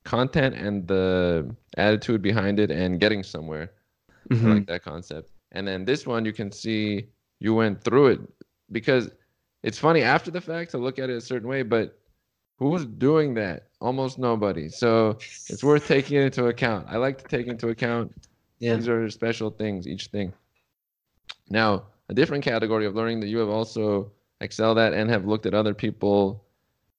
content 0.04 0.54
and 0.54 0.86
the 0.86 1.54
attitude 1.76 2.22
behind 2.22 2.58
it 2.58 2.70
and 2.70 2.98
getting 2.98 3.22
somewhere. 3.22 3.72
Mm-hmm. 4.30 4.46
I 4.46 4.54
like 4.54 4.66
that 4.66 4.82
concept. 4.84 5.30
And 5.52 5.66
then 5.66 5.84
this 5.84 6.06
one, 6.06 6.24
you 6.24 6.32
can 6.32 6.50
see 6.50 7.06
you 7.40 7.54
went 7.54 7.82
through 7.82 8.06
it 8.08 8.20
because 8.70 9.10
it's 9.62 9.78
funny 9.78 10.02
after 10.02 10.30
the 10.30 10.40
fact 10.40 10.70
to 10.72 10.78
look 10.78 10.98
at 10.98 11.10
it 11.10 11.16
a 11.16 11.20
certain 11.20 11.48
way, 11.48 11.62
but 11.62 11.98
who's 12.58 12.86
doing 12.86 13.34
that? 13.34 13.68
Almost 13.80 14.18
nobody. 14.18 14.68
So 14.68 15.18
it's 15.48 15.62
worth 15.62 15.86
taking 15.86 16.18
into 16.18 16.46
account. 16.46 16.86
I 16.88 16.96
like 16.96 17.18
to 17.18 17.28
take 17.28 17.46
into 17.46 17.68
account. 17.68 18.12
Yeah. 18.58 18.76
These 18.76 18.88
are 18.88 19.10
special 19.10 19.50
things, 19.50 19.86
each 19.86 20.06
thing. 20.06 20.32
Now, 21.50 21.84
a 22.08 22.14
different 22.14 22.44
category 22.44 22.86
of 22.86 22.94
learning 22.94 23.20
that 23.20 23.28
you 23.28 23.38
have 23.38 23.48
also 23.48 24.12
excelled 24.40 24.78
at 24.78 24.92
and 24.92 25.10
have 25.10 25.26
looked 25.26 25.46
at 25.46 25.54
other 25.54 25.74
people 25.74 26.44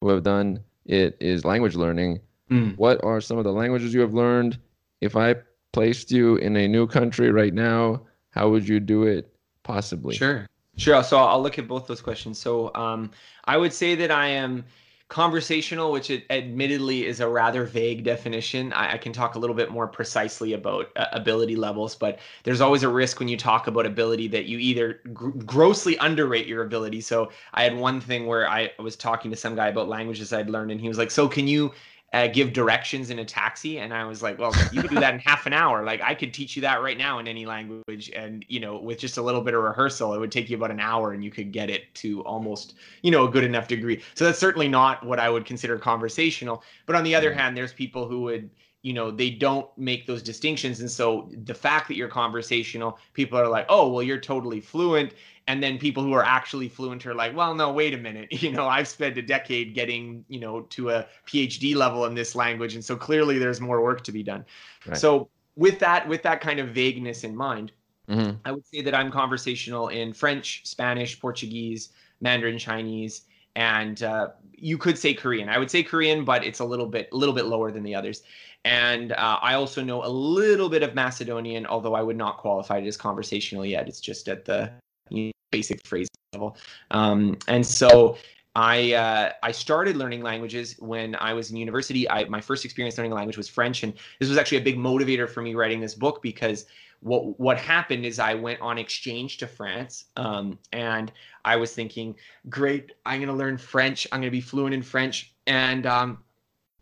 who 0.04 0.10
have 0.10 0.24
done 0.24 0.60
it 0.86 1.18
is 1.20 1.46
language 1.46 1.76
learning. 1.76 2.20
Mm. 2.52 2.78
What 2.78 3.04
are 3.04 3.22
some 3.22 3.38
of 3.38 3.46
the 3.46 3.54
languages 3.54 3.94
you 3.94 4.02
have 4.02 4.14
learned? 4.14 4.60
If 5.02 5.16
I 5.16 5.36
placed 5.72 6.12
you 6.12 6.36
in 6.36 6.56
a 6.58 6.68
new 6.68 6.88
country 6.88 7.32
right 7.32 7.54
now, 7.54 8.02
how 8.30 8.50
would 8.50 8.68
you 8.68 8.80
do 8.80 9.04
it 9.04 9.34
possibly? 9.64 10.16
Sure. 10.16 10.48
Sure. 10.76 11.04
So 11.04 11.18
I'll 11.18 11.42
look 11.42 11.60
at 11.60 11.68
both 11.68 11.88
those 11.88 12.02
questions. 12.02 12.38
So 12.40 12.72
um, 12.76 13.12
I 13.46 13.58
would 13.58 13.74
say 13.74 13.96
that 13.96 14.12
I 14.12 14.28
am 14.28 14.66
conversational, 15.10 15.92
which 15.92 16.10
it 16.10 16.26
admittedly 16.30 17.06
is 17.06 17.20
a 17.20 17.28
rather 17.28 17.66
vague 17.66 18.04
definition. 18.04 18.74
I, 18.74 18.94
I 18.94 18.98
can 18.98 19.14
talk 19.14 19.36
a 19.36 19.40
little 19.40 19.56
bit 19.56 19.70
more 19.70 19.88
precisely 19.88 20.54
about 20.54 20.90
uh, 20.96 21.06
ability 21.12 21.56
levels, 21.56 21.96
but 21.96 22.20
there's 22.44 22.62
always 22.62 22.84
a 22.84 22.90
risk 22.90 23.20
when 23.20 23.28
you 23.28 23.38
talk 23.38 23.68
about 23.68 23.86
ability 23.86 24.28
that 24.30 24.46
you 24.46 24.58
either 24.58 25.02
gr- 25.14 25.30
grossly 25.30 25.98
underrate 25.98 26.48
your 26.48 26.64
ability. 26.64 27.02
So 27.02 27.32
I 27.54 27.64
had 27.64 27.78
one 27.78 28.02
thing 28.02 28.26
where 28.26 28.50
I 28.50 28.72
was 28.80 28.96
talking 28.96 29.30
to 29.32 29.38
some 29.38 29.56
guy 29.56 29.68
about 29.68 29.88
languages 29.88 30.34
I'd 30.34 30.50
learned, 30.50 30.72
and 30.72 30.82
he 30.82 30.88
was 30.88 30.98
like, 30.98 31.12
"So 31.12 31.28
can 31.28 31.48
you 31.48 31.74
uh, 32.14 32.28
give 32.28 32.54
directions 32.54 33.10
in 33.10 33.20
a 33.20 33.26
taxi 33.26 33.80
and 33.80 33.94
i 33.94 34.06
was 34.06 34.22
like 34.22 34.38
well 34.38 34.54
you 34.72 34.82
could 34.82 34.92
do 34.92 35.00
that 35.00 35.14
in 35.14 35.20
half 35.20 35.46
an 35.46 35.54
hour 35.54 35.84
like 35.84 36.02
i 36.02 36.14
could 36.14 36.34
teach 36.34 36.56
you 36.56 36.62
that 36.62 36.82
right 36.82 36.98
now 36.98 37.18
in 37.18 37.28
any 37.28 37.46
language 37.46 38.12
and 38.16 38.46
you 38.48 38.60
know 38.60 38.80
with 38.80 39.00
just 39.00 39.18
a 39.18 39.22
little 39.22 39.42
bit 39.42 39.54
of 39.54 39.64
rehearsal 39.64 40.14
it 40.14 40.20
would 40.20 40.32
take 40.32 40.50
you 40.50 40.56
about 40.56 40.72
an 40.72 40.80
hour 40.80 41.14
and 41.14 41.24
you 41.24 41.32
could 41.32 41.52
get 41.52 41.70
it 41.70 41.94
to 41.96 42.22
almost 42.24 42.76
you 43.02 43.10
know 43.10 43.26
a 43.26 43.30
good 43.30 43.44
enough 43.44 43.68
degree. 43.68 44.02
So 44.14 44.26
that's 44.26 44.40
certainly 44.40 44.68
not 44.68 45.04
what 45.06 45.20
i 45.20 45.30
would 45.30 45.46
consider 45.46 45.78
conversational 45.78 46.64
but 46.86 46.96
on 46.96 47.04
the 47.04 47.16
other 47.16 47.34
hand 47.34 47.58
there's 47.58 47.74
people 47.74 48.08
who 48.08 48.22
would 48.22 48.50
you 48.84 48.94
know 48.94 49.10
they 49.10 49.30
don't 49.30 49.68
make 49.78 50.06
those 50.06 50.22
distinctions 50.22 50.82
and 50.82 50.92
so 50.92 51.30
the 51.46 51.54
fact 51.54 51.88
that 51.88 51.96
you're 51.96 52.10
conversational 52.10 53.00
people 53.14 53.40
are 53.40 53.48
like 53.48 53.66
oh 53.70 53.90
well 53.90 54.04
you're 54.04 54.20
totally 54.20 54.60
fluent 54.60 55.14
and 55.48 55.62
then 55.62 55.78
people 55.78 56.04
who 56.04 56.14
are 56.14 56.24
actually 56.24 56.70
fluent 56.70 57.06
are 57.06 57.14
like 57.14 57.36
well 57.36 57.54
no 57.54 57.72
wait 57.72 57.94
a 57.94 57.98
minute 57.98 58.32
you 58.42 58.52
know 58.52 58.68
i've 58.68 58.88
spent 58.88 59.18
a 59.18 59.22
decade 59.22 59.74
getting 59.74 60.24
you 60.28 60.40
know 60.40 60.62
to 60.62 60.90
a 60.90 61.06
phd 61.28 61.76
level 61.76 62.06
in 62.06 62.16
this 62.16 62.36
language 62.36 62.76
and 62.76 62.84
so 62.84 62.96
clearly 62.96 63.38
there's 63.38 63.62
more 63.62 63.82
work 63.82 64.04
to 64.04 64.12
be 64.12 64.24
done 64.24 64.46
right. 64.88 64.98
so 64.98 65.30
with 65.56 65.80
that 65.80 66.08
with 66.08 66.24
that 66.24 66.42
kind 66.42 66.60
of 66.60 66.70
vagueness 66.70 67.24
in 67.24 67.36
mind 67.36 67.72
mm-hmm. 68.10 68.36
i 68.46 68.52
would 68.52 68.66
say 68.66 68.82
that 68.82 68.96
i'm 68.96 69.12
conversational 69.12 69.90
in 69.90 70.14
french 70.14 70.62
spanish 70.66 71.20
portuguese 71.20 71.90
mandarin 72.22 72.58
chinese 72.58 73.24
and 73.56 74.02
uh, 74.02 74.30
you 74.58 74.78
could 74.78 74.98
say 74.98 75.14
korean 75.14 75.50
i 75.50 75.58
would 75.58 75.70
say 75.70 75.84
korean 75.84 76.24
but 76.24 76.44
it's 76.44 76.60
a 76.60 76.66
little 76.66 76.88
bit 76.88 77.10
a 77.12 77.16
little 77.16 77.36
bit 77.36 77.46
lower 77.46 77.72
than 77.72 77.84
the 77.84 77.94
others 77.94 78.24
and 78.66 79.12
uh, 79.12 79.40
I 79.42 79.56
also 79.56 79.84
know 79.84 80.06
a 80.06 80.08
little 80.08 80.70
bit 80.70 80.84
of 80.84 80.96
Macedonian, 80.96 81.66
although 81.66 81.96
I 81.96 82.02
would 82.02 82.16
not 82.16 82.38
qualify 82.38 82.78
it 82.78 82.88
as 82.88 82.96
conversational 82.96 83.66
yet. 83.66 83.90
It's 83.90 84.00
just 84.00 84.30
at 84.30 84.46
the 84.46 84.72
you 85.10 85.26
know, 85.26 85.32
basic 85.52 85.86
phrase 85.86 86.08
level. 86.34 86.58
Um, 86.92 87.38
and 87.48 87.66
so 87.66 88.18
I 88.56 88.94
uh, 88.94 89.32
I 89.42 89.52
started 89.52 89.98
learning 89.98 90.22
languages 90.22 90.76
when 90.80 91.16
I 91.16 91.34
was 91.34 91.52
in 91.52 91.58
university. 91.58 92.10
I 92.10 92.26
my 92.26 92.42
first 92.42 92.66
experience 92.66 92.98
learning 92.98 93.12
a 93.12 93.16
language 93.16 93.38
was 93.38 93.48
French, 93.48 93.84
and 93.84 93.94
this 94.20 94.30
was 94.30 94.38
actually 94.38 94.60
a 94.60 94.64
big 94.64 94.78
motivator 94.78 95.30
for 95.30 95.42
me 95.42 95.56
writing 95.56 95.80
this 95.80 95.96
book 95.96 96.22
because 96.22 96.66
what 97.00 97.40
what 97.40 97.58
happened 97.58 98.06
is 98.06 98.20
I 98.20 98.36
went 98.36 98.62
on 98.62 98.78
exchange 98.78 99.38
to 99.38 99.48
France, 99.48 100.06
um, 100.18 100.60
and 100.72 101.12
I 101.46 101.56
was 101.56 101.74
thinking, 101.74 102.16
great, 102.50 102.92
I'm 103.06 103.20
going 103.20 103.28
to 103.28 103.36
learn 103.36 103.58
French. 103.58 104.08
I'm 104.12 104.22
going 104.22 104.32
to 104.32 104.38
be 104.38 104.42
fluent 104.42 104.74
in 104.74 104.84
French, 104.84 105.34
and 105.48 105.88
um, 105.88 106.20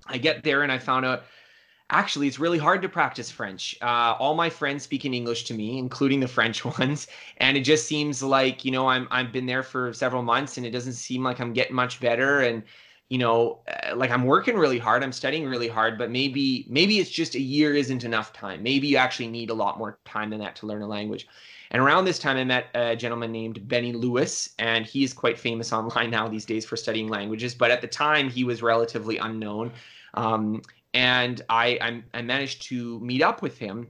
I 0.07 0.17
get 0.17 0.43
there 0.43 0.63
and 0.63 0.71
I 0.71 0.77
found 0.77 1.05
out 1.05 1.23
actually 1.91 2.27
it's 2.27 2.39
really 2.39 2.57
hard 2.57 2.81
to 2.81 2.89
practice 2.89 3.29
french. 3.29 3.77
Uh, 3.81 4.15
all 4.19 4.33
my 4.33 4.49
friends 4.49 4.83
speak 4.83 5.05
in 5.05 5.13
english 5.13 5.43
to 5.43 5.53
me 5.53 5.77
including 5.77 6.19
the 6.19 6.27
french 6.27 6.65
ones. 6.79 7.07
And 7.37 7.57
it 7.57 7.61
just 7.61 7.87
seems 7.87 8.23
like 8.23 8.65
you 8.65 8.71
know 8.71 8.87
i'm 8.87 9.07
i've 9.11 9.31
been 9.31 9.45
there 9.45 9.63
for 9.63 9.93
several 9.93 10.23
months 10.23 10.57
and 10.57 10.65
it 10.65 10.71
doesn't 10.71 10.93
seem 10.93 11.23
like 11.23 11.39
i'm 11.39 11.53
getting 11.53 11.75
much 11.75 11.99
better. 11.99 12.41
And 12.41 12.63
you 13.09 13.17
know 13.17 13.59
uh, 13.67 13.93
like 13.95 14.09
i'm 14.09 14.23
working 14.23 14.55
really 14.57 14.79
hard 14.79 15.03
i'm 15.03 15.11
studying 15.11 15.45
really 15.45 15.67
hard 15.67 15.97
but 15.97 16.09
maybe 16.09 16.65
maybe 16.69 16.97
it's 16.99 17.09
just 17.09 17.35
a 17.35 17.41
year 17.41 17.75
isn't 17.75 18.03
enough 18.05 18.31
time. 18.33 18.63
Maybe 18.63 18.87
you 18.87 18.97
actually 18.97 19.27
need 19.27 19.49
a 19.49 19.53
lot 19.53 19.77
more 19.77 19.99
time 20.05 20.29
than 20.29 20.39
that 20.39 20.55
to 20.57 20.65
learn 20.65 20.81
a 20.81 20.87
language. 20.87 21.27
And 21.71 21.81
around 21.81 22.03
this 22.03 22.19
time, 22.19 22.37
I 22.37 22.43
met 22.43 22.67
a 22.75 22.95
gentleman 22.97 23.31
named 23.31 23.67
Benny 23.67 23.93
Lewis, 23.93 24.53
and 24.59 24.85
he's 24.85 25.13
quite 25.13 25.39
famous 25.39 25.71
online 25.79 26.11
now 26.11 26.27
these 26.27 26.45
days 26.45 26.65
for 26.65 26.75
studying 26.77 27.07
languages. 27.07 27.55
But 27.55 27.71
at 27.71 27.81
the 27.81 27.87
time, 27.87 28.29
he 28.29 28.43
was 28.43 28.61
relatively 28.61 29.17
unknown. 29.17 29.71
Um, 30.13 30.61
and 30.93 31.41
I, 31.49 31.77
I, 31.81 32.03
I 32.13 32.21
managed 32.21 32.63
to 32.63 32.99
meet 32.99 33.21
up 33.21 33.41
with 33.41 33.57
him 33.57 33.87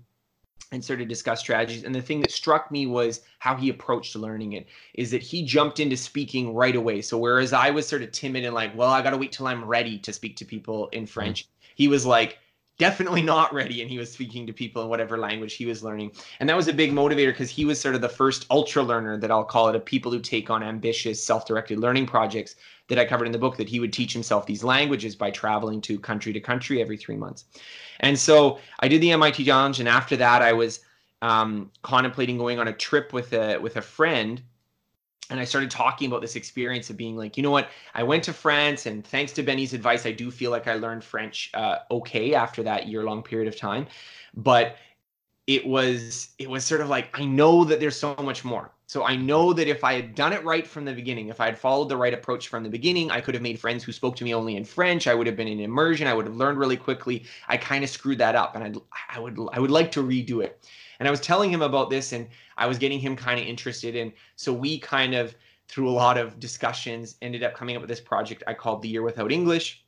and 0.72 0.84
sort 0.84 1.02
of 1.02 1.08
discuss 1.08 1.40
strategies. 1.40 1.84
And 1.84 1.94
the 1.94 2.02
thing 2.02 2.22
that 2.22 2.32
struck 2.32 2.72
me 2.72 2.88
was 2.88 3.22
how 3.40 3.56
he 3.56 3.70
approached 3.70 4.16
learning 4.16 4.54
it. 4.54 4.68
Is 4.94 5.12
that 5.12 5.22
he 5.22 5.44
jumped 5.44 5.80
into 5.80 5.98
speaking 5.98 6.54
right 6.54 6.76
away. 6.76 7.02
So 7.02 7.18
whereas 7.18 7.52
I 7.52 7.72
was 7.72 7.88
sort 7.88 8.04
of 8.04 8.12
timid 8.12 8.46
and 8.46 8.54
like, 8.54 8.76
well, 8.76 8.90
I 8.90 9.02
got 9.02 9.10
to 9.10 9.18
wait 9.18 9.32
till 9.32 9.48
I'm 9.48 9.66
ready 9.66 9.98
to 10.00 10.14
speak 10.14 10.38
to 10.38 10.46
people 10.46 10.88
in 10.90 11.06
French, 11.06 11.44
mm-hmm. 11.44 11.74
he 11.76 11.88
was 11.88 12.06
like, 12.06 12.38
definitely 12.82 13.22
not 13.22 13.54
ready 13.54 13.84
and 13.84 13.92
he 13.92 14.00
was 14.00 14.12
speaking 14.12 14.48
to 14.48 14.52
people 14.52 14.82
in 14.82 14.90
whatever 14.90 15.16
language 15.16 15.54
he 15.54 15.68
was 15.68 15.84
learning 15.84 16.12
and 16.40 16.50
that 16.50 16.58
was 16.58 16.68
a 16.68 16.74
big 16.74 16.92
motivator 16.92 17.28
because 17.28 17.50
he 17.50 17.64
was 17.64 17.80
sort 17.80 17.94
of 17.94 18.02
the 18.02 18.10
first 18.10 18.48
ultra 18.50 18.82
learner 18.82 19.18
that 19.18 19.30
i'll 19.30 19.44
call 19.44 19.70
it 19.70 19.76
of 19.76 19.86
people 19.86 20.12
who 20.12 20.20
take 20.20 20.50
on 20.50 20.64
ambitious 20.64 21.24
self-directed 21.24 21.78
learning 21.78 22.08
projects 22.08 22.56
that 22.92 23.00
I 23.00 23.06
covered 23.06 23.26
in 23.26 23.32
the 23.32 23.40
book 23.40 23.56
that 23.56 23.70
he 23.70 23.80
would 23.80 23.94
teach 23.94 24.12
himself 24.12 24.46
these 24.46 24.66
languages 24.66 25.16
by 25.16 25.32
traveling 25.32 25.80
to 25.82 25.98
country 25.98 26.34
to 26.34 26.42
country 26.42 26.82
every 26.82 26.98
three 26.98 27.16
months. 27.16 27.46
And 28.02 28.20
so 28.20 28.60
I 28.82 28.90
did 28.90 29.00
the 29.00 29.12
MIT 29.14 29.46
challenge, 29.46 29.80
and 29.80 29.88
after 29.88 30.18
that, 30.18 30.42
I 30.42 30.52
was 30.52 30.82
um, 31.22 31.72
contemplating 31.84 32.38
going 32.38 32.60
on 32.60 32.68
a 32.68 32.74
trip 32.74 33.14
with 33.14 33.32
a 33.32 33.58
with 33.60 33.78
a 33.78 33.82
friend. 33.82 34.42
And 35.30 35.40
I 35.40 35.46
started 35.46 35.72
talking 35.72 36.10
about 36.10 36.20
this 36.20 36.36
experience 36.36 36.90
of 36.90 36.98
being 36.98 37.16
like, 37.16 37.38
you 37.38 37.44
know 37.44 37.52
what? 37.52 37.70
I 37.96 38.04
went 38.04 38.26
to 38.26 38.34
France, 38.34 38.88
and 38.88 39.08
thanks 39.08 39.32
to 39.34 39.44
Benny's 39.44 39.74
advice, 39.74 40.06
I 40.06 40.12
do 40.12 40.30
feel 40.30 40.52
like 40.52 40.68
I 40.68 40.74
learned 40.74 41.06
French 41.06 41.50
uh, 41.54 41.78
okay 41.92 42.34
after 42.34 42.62
that 42.64 42.90
year 42.90 43.06
long 43.06 43.24
period 43.24 43.48
of 43.48 43.56
time. 43.56 43.88
But 44.36 44.76
it 45.48 45.66
was 45.66 46.32
it 46.40 46.50
was 46.50 46.66
sort 46.66 46.82
of 46.82 46.90
like 46.90 47.18
I 47.18 47.24
know 47.24 47.64
that 47.64 47.80
there's 47.80 47.96
so 47.96 48.16
much 48.16 48.44
more. 48.44 48.70
So 48.92 49.06
I 49.06 49.16
know 49.16 49.54
that 49.54 49.70
if 49.70 49.86
I 49.86 49.94
had 49.94 50.16
done 50.16 50.34
it 50.34 50.44
right 50.44 50.68
from 50.68 50.84
the 50.84 50.92
beginning, 50.92 51.30
if 51.30 51.40
I 51.40 51.46
had 51.46 51.58
followed 51.58 51.88
the 51.88 51.96
right 51.96 52.14
approach 52.14 52.50
from 52.50 52.62
the 52.62 52.70
beginning, 52.70 53.10
I 53.10 53.22
could 53.22 53.34
have 53.36 53.42
made 53.42 53.58
friends 53.58 53.86
who 53.86 53.94
spoke 53.94 54.18
to 54.18 54.26
me 54.26 54.34
only 54.34 54.58
in 54.58 54.66
French. 54.66 55.08
I 55.08 55.14
would 55.14 55.28
have 55.28 55.38
been 55.38 55.48
in 55.48 55.62
immersion. 55.62 56.08
I 56.08 56.14
would 56.14 56.26
have 56.26 56.36
learned 56.36 56.58
really 56.58 56.76
quickly. 56.76 57.24
I 57.48 57.56
kind 57.56 57.86
of 57.86 57.90
screwed 57.90 58.18
that 58.18 58.36
up, 58.36 58.54
and 58.54 58.66
I'd, 58.66 58.76
I 59.10 59.18
would 59.18 59.40
I 59.54 59.62
would 59.62 59.72
like 59.72 59.94
to 59.94 60.04
redo 60.04 60.44
it. 60.44 60.68
And 61.00 61.08
I 61.08 61.12
was 61.12 61.22
telling 61.22 61.50
him 61.50 61.62
about 61.62 61.90
this, 61.90 62.12
and 62.12 62.28
I 62.58 62.68
was 62.68 62.78
getting 62.78 63.00
him 63.00 63.16
kind 63.16 63.40
of 63.40 63.46
interested. 63.46 63.96
And 63.96 64.12
so 64.36 64.52
we 64.52 64.78
kind 64.78 65.14
of 65.16 65.36
through 65.70 65.88
a 65.88 65.98
lot 66.04 66.18
of 66.18 66.38
discussions 66.38 67.16
ended 67.22 67.44
up 67.44 67.54
coming 67.54 67.78
up 67.78 67.82
with 67.82 67.90
this 67.90 68.02
project 68.02 68.44
I 68.46 68.54
called 68.54 68.82
the 68.82 68.90
Year 68.90 69.04
Without 69.04 69.32
English 69.32 69.86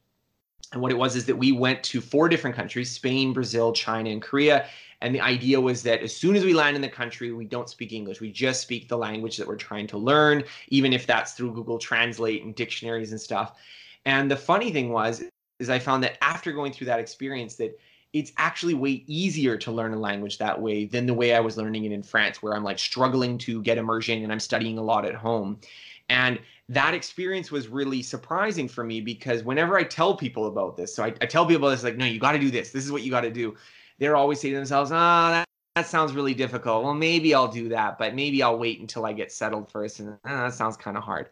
And 0.71 0.81
what 0.81 0.91
it 0.91 0.97
was 0.97 1.15
is 1.17 1.25
that 1.25 1.35
we 1.35 1.51
went 1.51 1.83
to 1.83 1.99
four 2.01 2.29
different 2.29 2.55
countries 2.55 2.89
Spain, 2.89 3.33
Brazil, 3.33 3.73
China, 3.73 4.09
and 4.11 4.21
Korea. 4.21 4.67
And 5.03 5.13
the 5.13 5.19
idea 5.19 5.59
was 5.59 5.83
that 5.83 6.01
as 6.01 6.15
soon 6.15 6.37
as 6.37 6.45
we 6.45 6.53
land 6.53 6.77
in 6.77 6.81
the 6.81 6.87
country, 6.87 7.33
we 7.33 7.43
don't 7.43 7.69
speak 7.69 7.91
English. 7.91 8.21
We 8.21 8.31
just 8.31 8.61
speak 8.61 8.87
the 8.87 8.97
language 8.97 9.35
that 9.35 9.45
we're 9.45 9.57
trying 9.57 9.85
to 9.87 9.97
learn, 9.97 10.45
even 10.69 10.93
if 10.93 11.05
that's 11.05 11.33
through 11.33 11.53
Google 11.53 11.77
Translate 11.77 12.43
and 12.43 12.55
dictionaries 12.55 13.11
and 13.11 13.19
stuff. 13.19 13.59
And 14.05 14.31
the 14.31 14.37
funny 14.37 14.71
thing 14.71 14.91
was, 14.93 15.21
is 15.59 15.69
I 15.69 15.77
found 15.77 16.03
that 16.03 16.17
after 16.23 16.53
going 16.53 16.71
through 16.71 16.87
that 16.87 17.01
experience, 17.01 17.55
that 17.55 17.77
it's 18.13 18.31
actually 18.37 18.75
way 18.75 19.03
easier 19.07 19.57
to 19.57 19.73
learn 19.73 19.93
a 19.93 19.99
language 19.99 20.37
that 20.37 20.59
way 20.59 20.85
than 20.85 21.05
the 21.05 21.13
way 21.13 21.35
I 21.35 21.41
was 21.41 21.57
learning 21.57 21.83
it 21.83 21.91
in 21.91 22.01
France, 22.01 22.41
where 22.41 22.55
I'm 22.55 22.63
like 22.63 22.79
struggling 22.79 23.37
to 23.39 23.61
get 23.61 23.77
immersion 23.77 24.23
and 24.23 24.31
I'm 24.31 24.39
studying 24.39 24.77
a 24.77 24.83
lot 24.83 25.05
at 25.05 25.15
home. 25.15 25.59
And 26.07 26.39
that 26.69 26.93
experience 26.93 27.51
was 27.51 27.67
really 27.67 28.01
surprising 28.01 28.69
for 28.69 28.85
me 28.85 29.01
because 29.01 29.43
whenever 29.43 29.77
I 29.77 29.83
tell 29.83 30.15
people 30.15 30.47
about 30.47 30.77
this, 30.77 30.95
so 30.95 31.03
I, 31.03 31.07
I 31.19 31.25
tell 31.25 31.45
people 31.45 31.69
this, 31.69 31.83
like, 31.83 31.97
no, 31.97 32.05
you 32.05 32.19
got 32.19 32.31
to 32.31 32.39
do 32.39 32.49
this. 32.49 32.71
This 32.71 32.85
is 32.85 32.91
what 32.91 33.01
you 33.01 33.11
got 33.11 33.21
to 33.21 33.31
do. 33.31 33.55
They're 34.03 34.17
always 34.17 34.41
saying 34.41 34.53
to 34.53 34.57
themselves, 34.57 34.91
ah, 34.93 35.29
oh, 35.29 35.31
that, 35.31 35.47
that 35.75 35.87
sounds 35.87 36.11
really 36.11 36.33
difficult. 36.33 36.83
Well, 36.83 36.93
maybe 36.93 37.33
I'll 37.33 37.47
do 37.47 37.69
that, 37.69 37.97
but 37.97 38.13
maybe 38.13 38.43
I'll 38.43 38.57
wait 38.57 38.81
until 38.81 39.05
I 39.05 39.13
get 39.13 39.31
settled 39.31 39.71
first. 39.71 40.01
And 40.01 40.09
oh, 40.09 40.17
that 40.23 40.53
sounds 40.53 40.75
kind 40.75 40.97
of 40.97 41.03
hard. 41.03 41.29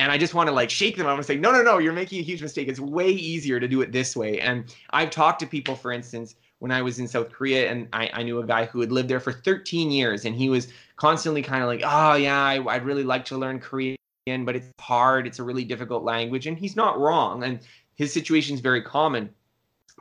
And 0.00 0.10
I 0.10 0.18
just 0.18 0.34
want 0.34 0.48
to 0.48 0.52
like 0.52 0.68
shake 0.68 0.96
them. 0.96 1.06
I'm 1.06 1.12
gonna 1.12 1.22
say, 1.22 1.36
no, 1.36 1.52
no, 1.52 1.62
no, 1.62 1.78
you're 1.78 1.92
making 1.92 2.18
a 2.18 2.24
huge 2.24 2.42
mistake. 2.42 2.66
It's 2.66 2.80
way 2.80 3.08
easier 3.08 3.60
to 3.60 3.68
do 3.68 3.82
it 3.82 3.92
this 3.92 4.16
way. 4.16 4.40
And 4.40 4.74
I've 4.90 5.10
talked 5.10 5.38
to 5.40 5.46
people, 5.46 5.76
for 5.76 5.92
instance, 5.92 6.34
when 6.58 6.72
I 6.72 6.82
was 6.82 6.98
in 6.98 7.06
South 7.06 7.30
Korea, 7.30 7.70
and 7.70 7.86
I, 7.92 8.10
I 8.12 8.22
knew 8.24 8.40
a 8.40 8.46
guy 8.46 8.64
who 8.64 8.80
had 8.80 8.90
lived 8.90 9.08
there 9.08 9.20
for 9.20 9.30
13 9.30 9.92
years, 9.92 10.24
and 10.24 10.34
he 10.34 10.50
was 10.50 10.72
constantly 10.96 11.42
kind 11.42 11.62
of 11.62 11.68
like, 11.68 11.82
oh 11.84 12.14
yeah, 12.14 12.42
I, 12.42 12.64
I'd 12.66 12.84
really 12.84 13.04
like 13.04 13.24
to 13.26 13.38
learn 13.38 13.60
Korean 13.60 13.96
but 14.44 14.56
it's 14.56 14.68
hard. 14.80 15.26
It's 15.26 15.38
a 15.38 15.42
really 15.44 15.64
difficult 15.64 16.02
language. 16.02 16.46
And 16.48 16.58
he's 16.58 16.76
not 16.76 16.98
wrong. 16.98 17.44
And 17.44 17.60
his 17.94 18.12
situation 18.12 18.54
is 18.54 18.60
very 18.60 18.82
common. 18.82 19.30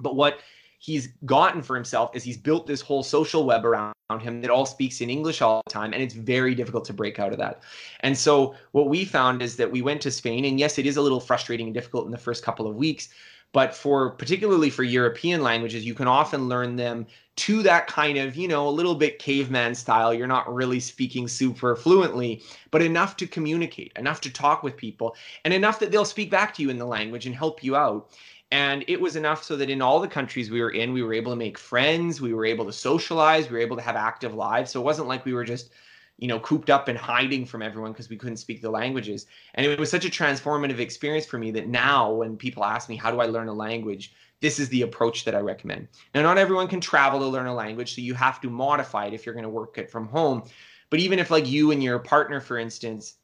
But 0.02 0.16
what 0.16 0.42
he's 0.78 1.08
gotten 1.26 1.62
for 1.62 1.76
himself 1.76 2.16
is 2.16 2.24
he's 2.24 2.38
built 2.38 2.68
this 2.68 2.82
whole 2.82 3.04
social 3.04 3.46
web 3.46 3.66
around 3.66 3.94
him 4.20 4.42
that 4.42 4.50
all 4.50 4.66
speaks 4.66 5.02
in 5.02 5.10
English 5.10 5.42
all 5.42 5.62
the 5.66 5.74
time. 5.74 5.94
And 5.94 6.02
it's 6.02 6.14
very 6.14 6.56
difficult 6.56 6.86
to 6.86 6.94
break 6.94 7.20
out 7.20 7.32
of 7.32 7.40
that. 7.40 7.62
And 8.02 8.18
so 8.18 8.56
what 8.72 8.88
we 8.88 9.04
found 9.04 9.42
is 9.42 9.58
that 9.58 9.72
we 9.72 9.82
went 9.82 10.02
to 10.02 10.12
Spain. 10.12 10.46
And 10.46 10.60
yes, 10.60 10.78
it 10.78 10.86
is 10.86 10.98
a 10.98 11.02
little 11.02 11.20
frustrating 11.20 11.68
and 11.68 11.74
difficult 11.74 12.06
in 12.06 12.12
the 12.12 12.18
first 12.18 12.44
couple 12.44 12.68
of 12.68 12.76
weeks. 12.76 13.10
But 13.54 13.74
for 13.74 14.12
particularly 14.12 14.70
for 14.70 14.84
European 14.84 15.42
languages, 15.42 15.86
you 15.86 15.94
can 15.94 16.08
often 16.08 16.48
learn 16.50 16.76
them 16.76 17.08
to 17.38 17.64
that 17.64 17.88
kind 17.88 18.18
of, 18.18 18.36
you 18.36 18.48
know, 18.48 18.68
a 18.68 18.70
little 18.70 18.96
bit 18.96 19.20
caveman 19.20 19.74
style. 19.76 20.14
You're 20.14 20.28
not 20.28 20.54
really 20.54 20.80
speaking 20.80 21.28
super 21.28 21.76
fluently, 21.76 22.42
but 22.72 22.82
enough 22.82 23.16
to 23.18 23.28
communicate, 23.28 23.94
enough 23.96 24.22
to 24.22 24.32
talk 24.32 24.64
with 24.64 24.76
people, 24.76 25.16
and 25.46 25.54
enough 25.54 25.80
that 25.80 25.92
they'll 25.92 26.04
speak 26.04 26.30
back 26.30 26.54
to 26.56 26.62
you 26.62 26.70
in 26.70 26.78
the 26.78 26.86
language 26.86 27.26
and 27.26 27.36
help 27.36 27.64
you 27.64 27.76
out. 27.76 28.10
And 28.52 28.86
it 28.88 29.00
was 29.00 29.16
enough 29.16 29.44
so 29.44 29.58
that 29.58 29.70
in 29.70 29.82
all 29.82 30.00
the 30.00 30.08
countries 30.08 30.50
we 30.50 30.62
were 30.62 30.72
in, 30.72 30.94
we 30.94 31.04
were 31.04 31.14
able 31.14 31.32
to 31.32 31.36
make 31.36 31.58
friends, 31.58 32.22
we 32.22 32.34
were 32.34 32.46
able 32.46 32.66
to 32.66 32.72
socialize, 32.72 33.50
we 33.50 33.58
were 33.58 33.62
able 33.62 33.76
to 33.76 33.82
have 33.82 33.96
active 33.96 34.34
lives. 34.34 34.72
So 34.72 34.80
it 34.80 34.86
wasn't 34.86 35.10
like 35.10 35.26
we 35.26 35.34
were 35.34 35.44
just 35.44 35.72
you 36.18 36.28
know, 36.28 36.40
cooped 36.40 36.70
up 36.70 36.88
and 36.88 36.98
hiding 36.98 37.46
from 37.46 37.62
everyone 37.62 37.92
because 37.92 38.10
we 38.10 38.18
couldn't 38.18 38.38
speak 38.38 38.62
the 38.62 38.70
languages. 38.70 39.28
And 39.54 39.66
it 39.66 39.80
was 39.80 39.92
such 39.92 40.06
a 40.06 40.10
transformative 40.10 40.80
experience 40.80 41.26
for 41.26 41.38
me 41.38 41.52
that 41.52 41.68
now 41.68 42.12
when 42.12 42.38
people 42.38 42.66
ask 42.66 42.90
me, 42.90 42.96
how 42.96 43.12
do 43.12 43.22
I 43.22 43.28
learn 43.28 43.48
a 43.48 43.54
language? 43.54 44.14
This 44.42 44.60
is 44.60 44.70
the 44.70 44.82
approach 44.82 45.26
that 45.26 45.36
I 45.36 45.40
recommend. 45.40 45.88
Now, 46.16 46.24
not 46.24 46.38
everyone 46.38 46.68
can 46.68 46.82
travel 46.82 47.20
to 47.20 47.26
learn 47.26 47.48
a 47.48 47.54
language, 47.54 47.94
so 47.94 48.02
you 48.02 48.16
have 48.16 48.42
to 48.42 48.50
modify 48.50 49.06
it 49.06 49.14
if 49.14 49.26
you're 49.26 49.36
going 49.36 49.44
to 49.44 49.50
work 49.50 49.78
it 49.78 49.92
from 49.92 50.08
home. 50.08 50.44
But 50.90 51.00
even 51.00 51.20
if, 51.20 51.30
like, 51.30 51.48
you 51.48 51.72
and 51.72 51.84
your 51.84 52.00
partner, 52.00 52.40
for 52.40 52.58
instance, 52.58 53.16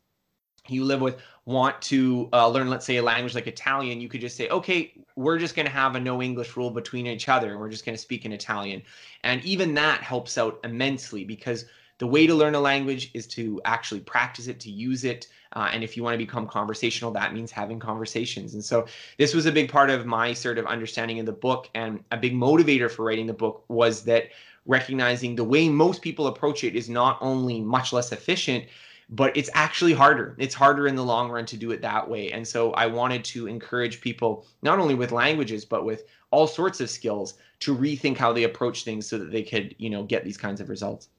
you 0.67 0.83
live 0.83 1.01
with 1.01 1.17
want 1.45 1.81
to 1.83 2.29
uh, 2.33 2.47
learn, 2.47 2.69
let's 2.69 2.85
say, 2.85 2.97
a 2.97 3.03
language 3.03 3.35
like 3.35 3.47
Italian, 3.47 4.01
you 4.01 4.09
could 4.09 4.21
just 4.21 4.37
say, 4.37 4.49
okay, 4.49 4.93
we're 5.15 5.37
just 5.37 5.55
going 5.55 5.65
to 5.65 5.71
have 5.71 5.95
a 5.95 5.99
no 5.99 6.21
English 6.21 6.57
rule 6.57 6.71
between 6.71 7.07
each 7.07 7.29
other, 7.29 7.51
and 7.51 7.59
we're 7.59 7.69
just 7.69 7.85
going 7.85 7.95
to 7.95 8.01
speak 8.01 8.25
in 8.25 8.31
Italian. 8.31 8.81
And 9.23 9.43
even 9.43 9.73
that 9.75 10.01
helps 10.01 10.37
out 10.37 10.59
immensely 10.63 11.23
because 11.23 11.65
the 11.99 12.07
way 12.07 12.25
to 12.25 12.33
learn 12.33 12.55
a 12.55 12.59
language 12.59 13.11
is 13.13 13.27
to 13.27 13.61
actually 13.65 14.01
practice 14.01 14.47
it, 14.47 14.59
to 14.61 14.71
use 14.71 15.03
it. 15.03 15.27
Uh, 15.53 15.69
and 15.71 15.83
if 15.83 15.95
you 15.95 16.03
want 16.03 16.15
to 16.15 16.17
become 16.17 16.47
conversational, 16.47 17.11
that 17.11 17.33
means 17.33 17.51
having 17.51 17.79
conversations. 17.79 18.55
And 18.55 18.65
so 18.65 18.87
this 19.17 19.33
was 19.33 19.45
a 19.45 19.51
big 19.51 19.71
part 19.71 19.89
of 19.89 20.05
my 20.05 20.33
sort 20.33 20.57
of 20.57 20.65
understanding 20.65 21.17
in 21.17 21.25
the 21.25 21.31
book. 21.31 21.69
And 21.75 22.03
a 22.11 22.17
big 22.17 22.33
motivator 22.33 22.89
for 22.89 23.05
writing 23.05 23.27
the 23.27 23.33
book 23.33 23.63
was 23.67 24.03
that 24.05 24.29
recognizing 24.65 25.35
the 25.35 25.43
way 25.43 25.69
most 25.69 26.01
people 26.01 26.27
approach 26.27 26.63
it 26.63 26.75
is 26.75 26.89
not 26.89 27.17
only 27.21 27.61
much 27.61 27.93
less 27.93 28.11
efficient, 28.11 28.65
but 29.13 29.35
it's 29.37 29.49
actually 29.53 29.93
harder. 29.93 30.35
It's 30.39 30.55
harder 30.55 30.87
in 30.87 30.95
the 30.95 31.03
long 31.03 31.29
run 31.29 31.45
to 31.45 31.55
do 31.55 31.69
it 31.69 31.81
that 31.81 32.09
way. 32.09 32.31
And 32.31 32.47
so 32.47 32.71
I 32.71 32.87
wanted 32.87 33.23
to 33.25 33.45
encourage 33.45 34.01
people, 34.01 34.47
not 34.63 34.79
only 34.79 34.95
with 34.95 35.11
languages, 35.11 35.65
but 35.65 35.85
with 35.85 36.05
all 36.31 36.47
sorts 36.47 36.81
of 36.81 36.89
skills, 36.89 37.35
to 37.59 37.77
rethink 37.77 38.17
how 38.17 38.33
they 38.33 38.43
approach 38.43 38.83
things 38.83 39.05
so 39.05 39.19
that 39.19 39.31
they 39.31 39.43
could, 39.43 39.75
you 39.77 39.91
know, 39.91 40.01
get 40.01 40.25
these 40.25 40.35
kinds 40.35 40.59
of 40.59 40.67
results. 40.67 41.09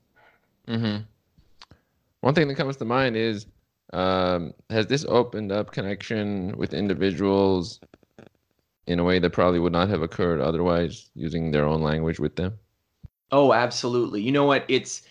Mm-hmm. 0.67 1.03
One 2.21 2.35
thing 2.35 2.49
that 2.49 2.57
comes 2.57 2.77
to 2.79 2.85
mind 2.85 3.17
is 3.17 3.47
um, 3.93 4.55
has 4.71 4.89
this 4.89 5.05
opened 5.09 5.53
up 5.53 5.71
connection 5.71 6.57
with 6.59 6.75
individuals 6.75 7.79
in 8.89 8.99
a 8.99 9.05
way 9.05 9.21
that 9.21 9.31
probably 9.31 9.61
would 9.61 9.73
not 9.73 9.89
have 9.89 10.03
occurred 10.03 10.41
otherwise 10.41 11.11
using 11.15 11.53
their 11.53 11.65
own 11.65 11.81
language 11.81 12.19
with 12.19 12.35
them? 12.35 12.59
Oh, 13.31 13.53
absolutely. 13.53 14.21
You 14.21 14.33
know 14.33 14.47
what? 14.47 14.65
It's 14.67 15.03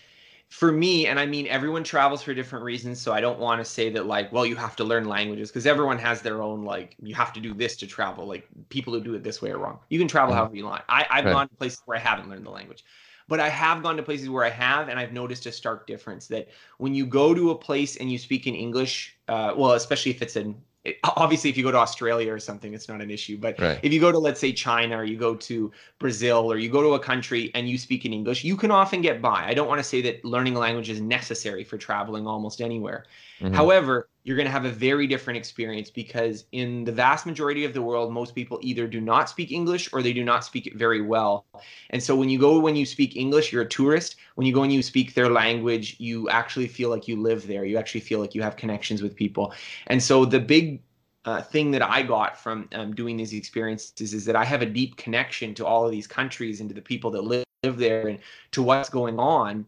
for 0.54 0.70
me, 0.70 1.08
and 1.08 1.18
I 1.18 1.26
mean, 1.26 1.48
everyone 1.48 1.82
travels 1.82 2.22
for 2.22 2.32
different 2.32 2.64
reasons. 2.64 3.00
So 3.00 3.12
I 3.12 3.20
don't 3.20 3.40
want 3.40 3.60
to 3.60 3.64
say 3.64 3.90
that, 3.90 4.06
like, 4.06 4.30
well, 4.30 4.46
you 4.46 4.54
have 4.54 4.76
to 4.76 4.84
learn 4.84 5.08
languages 5.08 5.50
because 5.50 5.66
everyone 5.66 5.98
has 5.98 6.22
their 6.22 6.40
own, 6.40 6.62
like, 6.62 6.94
you 7.02 7.12
have 7.16 7.32
to 7.32 7.40
do 7.40 7.52
this 7.52 7.76
to 7.78 7.88
travel. 7.88 8.24
Like, 8.24 8.46
people 8.68 8.92
who 8.92 9.00
do 9.00 9.14
it 9.14 9.24
this 9.24 9.42
way 9.42 9.50
are 9.50 9.58
wrong. 9.58 9.80
You 9.88 9.98
can 9.98 10.06
travel 10.06 10.30
mm-hmm. 10.30 10.38
however 10.38 10.54
you 10.54 10.64
want. 10.64 10.84
I, 10.88 11.06
I've 11.10 11.24
right. 11.24 11.32
gone 11.32 11.48
to 11.48 11.54
places 11.56 11.82
where 11.86 11.96
I 11.96 12.00
haven't 12.00 12.30
learned 12.30 12.46
the 12.46 12.50
language. 12.50 12.84
But 13.26 13.40
I 13.40 13.48
have 13.48 13.82
gone 13.82 13.96
to 13.96 14.02
places 14.04 14.30
where 14.30 14.44
I 14.44 14.50
have, 14.50 14.88
and 14.88 14.96
I've 14.96 15.12
noticed 15.12 15.44
a 15.46 15.50
stark 15.50 15.88
difference 15.88 16.28
that 16.28 16.46
when 16.78 16.94
you 16.94 17.04
go 17.04 17.34
to 17.34 17.50
a 17.50 17.54
place 17.56 17.96
and 17.96 18.12
you 18.12 18.16
speak 18.16 18.46
in 18.46 18.54
English, 18.54 19.16
uh, 19.26 19.54
well, 19.56 19.72
especially 19.72 20.12
if 20.12 20.22
it's 20.22 20.36
in 20.84 20.94
obviously 21.16 21.50
if 21.50 21.56
you 21.56 21.62
go 21.62 21.70
to 21.70 21.78
australia 21.78 22.32
or 22.32 22.38
something 22.38 22.74
it's 22.74 22.88
not 22.88 23.00
an 23.00 23.10
issue 23.10 23.36
but 23.38 23.58
right. 23.58 23.78
if 23.82 23.92
you 23.92 24.00
go 24.00 24.12
to 24.12 24.18
let's 24.18 24.40
say 24.40 24.52
china 24.52 24.96
or 24.96 25.04
you 25.04 25.16
go 25.16 25.34
to 25.34 25.70
brazil 25.98 26.50
or 26.50 26.58
you 26.58 26.68
go 26.68 26.82
to 26.82 26.94
a 26.94 26.98
country 26.98 27.50
and 27.54 27.68
you 27.68 27.78
speak 27.78 28.04
in 28.04 28.12
english 28.12 28.44
you 28.44 28.56
can 28.56 28.70
often 28.70 29.00
get 29.00 29.20
by 29.20 29.46
i 29.46 29.54
don't 29.54 29.68
want 29.68 29.78
to 29.78 29.84
say 29.84 30.00
that 30.02 30.24
learning 30.24 30.56
a 30.56 30.58
language 30.58 30.90
is 30.90 31.00
necessary 31.00 31.64
for 31.64 31.78
traveling 31.78 32.26
almost 32.26 32.60
anywhere 32.60 33.04
mm-hmm. 33.40 33.54
however 33.54 34.08
you're 34.24 34.36
going 34.36 34.46
to 34.46 34.52
have 34.52 34.64
a 34.64 34.70
very 34.70 35.06
different 35.06 35.36
experience 35.36 35.90
because 35.90 36.46
in 36.52 36.82
the 36.84 36.92
vast 36.92 37.26
majority 37.26 37.64
of 37.64 37.74
the 37.74 37.82
world 37.82 38.10
most 38.10 38.34
people 38.34 38.58
either 38.62 38.88
do 38.88 39.00
not 39.00 39.28
speak 39.28 39.52
english 39.52 39.92
or 39.92 40.02
they 40.02 40.14
do 40.14 40.24
not 40.24 40.44
speak 40.44 40.66
it 40.66 40.74
very 40.74 41.02
well. 41.02 41.44
And 41.90 42.02
so 42.02 42.16
when 42.16 42.30
you 42.30 42.38
go 42.38 42.58
when 42.58 42.74
you 42.74 42.86
speak 42.86 43.16
english 43.16 43.52
you're 43.52 43.62
a 43.62 43.68
tourist. 43.68 44.16
When 44.34 44.46
you 44.46 44.54
go 44.54 44.64
and 44.64 44.72
you 44.72 44.82
speak 44.82 45.14
their 45.14 45.28
language 45.28 45.96
you 45.98 46.28
actually 46.30 46.66
feel 46.66 46.88
like 46.88 47.06
you 47.06 47.20
live 47.20 47.46
there. 47.46 47.64
You 47.64 47.76
actually 47.76 48.00
feel 48.00 48.18
like 48.18 48.34
you 48.34 48.42
have 48.42 48.56
connections 48.56 49.02
with 49.02 49.14
people. 49.14 49.52
And 49.86 50.02
so 50.02 50.24
the 50.24 50.40
big 50.40 50.82
uh, 51.26 51.40
thing 51.40 51.70
that 51.70 51.82
I 51.82 52.02
got 52.02 52.38
from 52.38 52.68
um, 52.74 52.94
doing 52.94 53.16
these 53.16 53.32
experiences 53.32 54.12
is 54.12 54.24
that 54.24 54.36
I 54.36 54.44
have 54.44 54.62
a 54.62 54.66
deep 54.66 54.96
connection 54.96 55.54
to 55.54 55.66
all 55.66 55.84
of 55.84 55.90
these 55.90 56.06
countries 56.06 56.60
and 56.60 56.68
to 56.68 56.74
the 56.74 56.82
people 56.82 57.10
that 57.12 57.22
live, 57.22 57.44
live 57.62 57.78
there 57.78 58.08
and 58.08 58.18
to 58.52 58.62
what's 58.62 58.90
going 58.90 59.18
on 59.18 59.64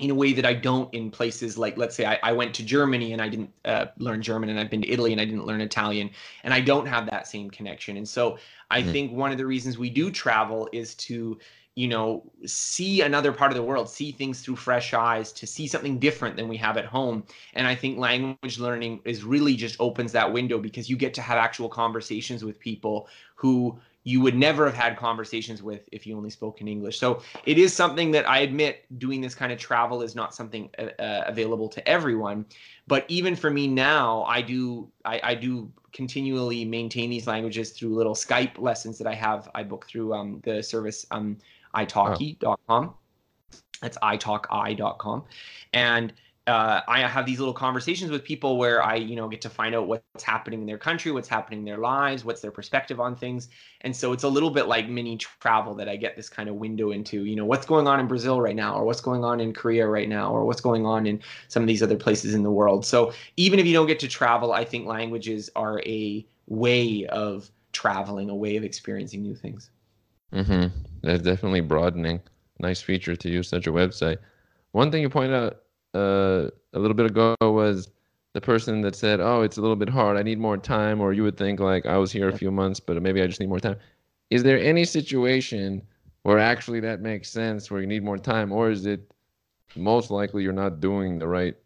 in 0.00 0.10
a 0.10 0.14
way 0.14 0.32
that 0.32 0.46
I 0.46 0.54
don't 0.54 0.92
in 0.94 1.10
places 1.10 1.58
like, 1.58 1.76
let's 1.76 1.94
say, 1.94 2.06
I, 2.06 2.18
I 2.22 2.32
went 2.32 2.54
to 2.54 2.64
Germany 2.64 3.12
and 3.12 3.20
I 3.20 3.28
didn't 3.28 3.52
uh, 3.64 3.86
learn 3.98 4.22
German, 4.22 4.48
and 4.48 4.58
I've 4.58 4.70
been 4.70 4.82
to 4.82 4.90
Italy 4.90 5.12
and 5.12 5.20
I 5.20 5.24
didn't 5.24 5.46
learn 5.46 5.60
Italian, 5.60 6.10
and 6.44 6.54
I 6.54 6.60
don't 6.60 6.86
have 6.86 7.08
that 7.10 7.26
same 7.26 7.50
connection. 7.50 7.96
And 7.96 8.08
so 8.08 8.38
I 8.70 8.80
mm-hmm. 8.80 8.92
think 8.92 9.12
one 9.12 9.32
of 9.32 9.38
the 9.38 9.46
reasons 9.46 9.78
we 9.78 9.90
do 9.90 10.10
travel 10.10 10.68
is 10.72 10.94
to, 10.96 11.38
you 11.74 11.88
know, 11.88 12.24
see 12.46 13.02
another 13.02 13.32
part 13.32 13.50
of 13.52 13.56
the 13.56 13.62
world, 13.62 13.88
see 13.88 14.10
things 14.10 14.40
through 14.40 14.56
fresh 14.56 14.92
eyes, 14.92 15.32
to 15.32 15.46
see 15.46 15.66
something 15.66 15.98
different 15.98 16.36
than 16.36 16.48
we 16.48 16.56
have 16.56 16.76
at 16.76 16.84
home. 16.84 17.24
And 17.54 17.66
I 17.66 17.74
think 17.74 17.98
language 17.98 18.58
learning 18.58 19.00
is 19.04 19.22
really 19.24 19.54
just 19.54 19.76
opens 19.80 20.12
that 20.12 20.32
window 20.32 20.58
because 20.58 20.90
you 20.90 20.96
get 20.96 21.14
to 21.14 21.22
have 21.22 21.38
actual 21.38 21.68
conversations 21.68 22.44
with 22.44 22.58
people 22.58 23.08
who 23.34 23.78
you 24.04 24.20
would 24.20 24.34
never 24.34 24.64
have 24.64 24.74
had 24.74 24.96
conversations 24.96 25.62
with 25.62 25.88
if 25.92 26.06
you 26.06 26.16
only 26.16 26.30
spoke 26.30 26.60
in 26.60 26.68
English. 26.68 26.98
So 26.98 27.22
it 27.44 27.58
is 27.58 27.74
something 27.74 28.10
that 28.12 28.28
I 28.28 28.38
admit 28.38 28.86
doing 28.98 29.20
this 29.20 29.34
kind 29.34 29.52
of 29.52 29.58
travel 29.58 30.00
is 30.00 30.14
not 30.14 30.34
something 30.34 30.70
uh, 30.78 30.86
uh, 30.98 31.24
available 31.26 31.68
to 31.68 31.86
everyone. 31.86 32.46
But 32.86 33.04
even 33.08 33.36
for 33.36 33.50
me 33.50 33.68
now, 33.68 34.22
I 34.24 34.40
do 34.40 34.90
I, 35.04 35.20
I, 35.22 35.34
do 35.34 35.70
continually 35.92 36.64
maintain 36.64 37.10
these 37.10 37.26
languages 37.26 37.70
through 37.70 37.94
little 37.94 38.14
Skype 38.14 38.58
lessons 38.58 38.96
that 38.98 39.06
I 39.06 39.14
have. 39.14 39.48
I 39.54 39.62
book 39.64 39.86
through 39.86 40.14
um, 40.14 40.40
the 40.44 40.62
service 40.62 41.06
um, 41.10 41.36
italki.com. 41.74 42.94
That's 43.82 43.98
italki.com, 43.98 45.24
and 45.72 46.12
uh, 46.46 46.80
I 46.88 47.00
have 47.00 47.26
these 47.26 47.38
little 47.38 47.54
conversations 47.54 48.10
with 48.10 48.24
people 48.24 48.56
where 48.56 48.82
I, 48.82 48.94
you 48.94 49.14
know, 49.14 49.28
get 49.28 49.40
to 49.42 49.50
find 49.50 49.74
out 49.74 49.86
what's 49.86 50.22
happening 50.22 50.60
in 50.60 50.66
their 50.66 50.78
country, 50.78 51.12
what's 51.12 51.28
happening 51.28 51.60
in 51.60 51.64
their 51.64 51.78
lives, 51.78 52.24
what's 52.24 52.40
their 52.40 52.50
perspective 52.50 52.98
on 52.98 53.14
things. 53.14 53.48
And 53.82 53.94
so 53.94 54.12
it's 54.12 54.24
a 54.24 54.28
little 54.28 54.50
bit 54.50 54.66
like 54.66 54.88
mini 54.88 55.16
travel 55.16 55.74
that 55.74 55.88
I 55.88 55.96
get 55.96 56.16
this 56.16 56.28
kind 56.28 56.48
of 56.48 56.56
window 56.56 56.92
into, 56.92 57.24
you 57.24 57.36
know, 57.36 57.44
what's 57.44 57.66
going 57.66 57.86
on 57.86 58.00
in 58.00 58.08
Brazil 58.08 58.40
right 58.40 58.56
now, 58.56 58.74
or 58.74 58.84
what's 58.84 59.00
going 59.00 59.22
on 59.22 59.38
in 59.38 59.52
Korea 59.52 59.86
right 59.86 60.08
now, 60.08 60.32
or 60.32 60.44
what's 60.44 60.60
going 60.60 60.86
on 60.86 61.06
in 61.06 61.20
some 61.48 61.62
of 61.62 61.66
these 61.66 61.82
other 61.82 61.96
places 61.96 62.34
in 62.34 62.42
the 62.42 62.50
world. 62.50 62.86
So 62.86 63.12
even 63.36 63.58
if 63.58 63.66
you 63.66 63.72
don't 63.72 63.86
get 63.86 64.00
to 64.00 64.08
travel, 64.08 64.52
I 64.52 64.64
think 64.64 64.86
languages 64.86 65.50
are 65.54 65.80
a 65.86 66.26
way 66.46 67.06
of 67.06 67.50
traveling, 67.72 68.30
a 68.30 68.34
way 68.34 68.56
of 68.56 68.64
experiencing 68.64 69.22
new 69.22 69.34
things. 69.34 69.70
Mm-hmm. 70.32 70.68
That's 71.02 71.22
definitely 71.22 71.60
broadening. 71.60 72.20
Nice 72.58 72.80
feature 72.80 73.14
to 73.14 73.28
use 73.28 73.48
such 73.48 73.66
a 73.66 73.72
website. 73.72 74.18
One 74.72 74.90
thing 74.90 75.02
you 75.02 75.10
point 75.10 75.32
out 75.32 75.62
uh, 75.94 76.48
a 76.72 76.78
little 76.78 76.94
bit 76.94 77.06
ago 77.06 77.34
was 77.40 77.90
the 78.32 78.40
person 78.40 78.80
that 78.82 78.94
said, 78.94 79.20
"Oh, 79.20 79.42
it's 79.42 79.56
a 79.58 79.60
little 79.60 79.76
bit 79.76 79.88
hard. 79.88 80.16
I 80.16 80.22
need 80.22 80.38
more 80.38 80.56
time." 80.56 81.00
Or 81.00 81.12
you 81.12 81.22
would 81.22 81.36
think 81.36 81.60
like, 81.60 81.86
"I 81.86 81.98
was 81.98 82.12
here 82.12 82.28
a 82.28 82.36
few 82.36 82.50
months, 82.50 82.80
but 82.80 83.00
maybe 83.02 83.22
I 83.22 83.26
just 83.26 83.40
need 83.40 83.48
more 83.48 83.60
time." 83.60 83.76
Is 84.30 84.42
there 84.42 84.58
any 84.58 84.84
situation 84.84 85.82
where 86.22 86.38
actually 86.38 86.80
that 86.80 87.00
makes 87.00 87.30
sense, 87.30 87.70
where 87.70 87.80
you 87.80 87.86
need 87.86 88.02
more 88.04 88.18
time, 88.18 88.52
or 88.52 88.70
is 88.70 88.86
it 88.86 89.10
most 89.76 90.10
likely 90.10 90.42
you're 90.42 90.52
not 90.52 90.80
doing 90.80 91.18
the 91.18 91.26
right. 91.28 91.56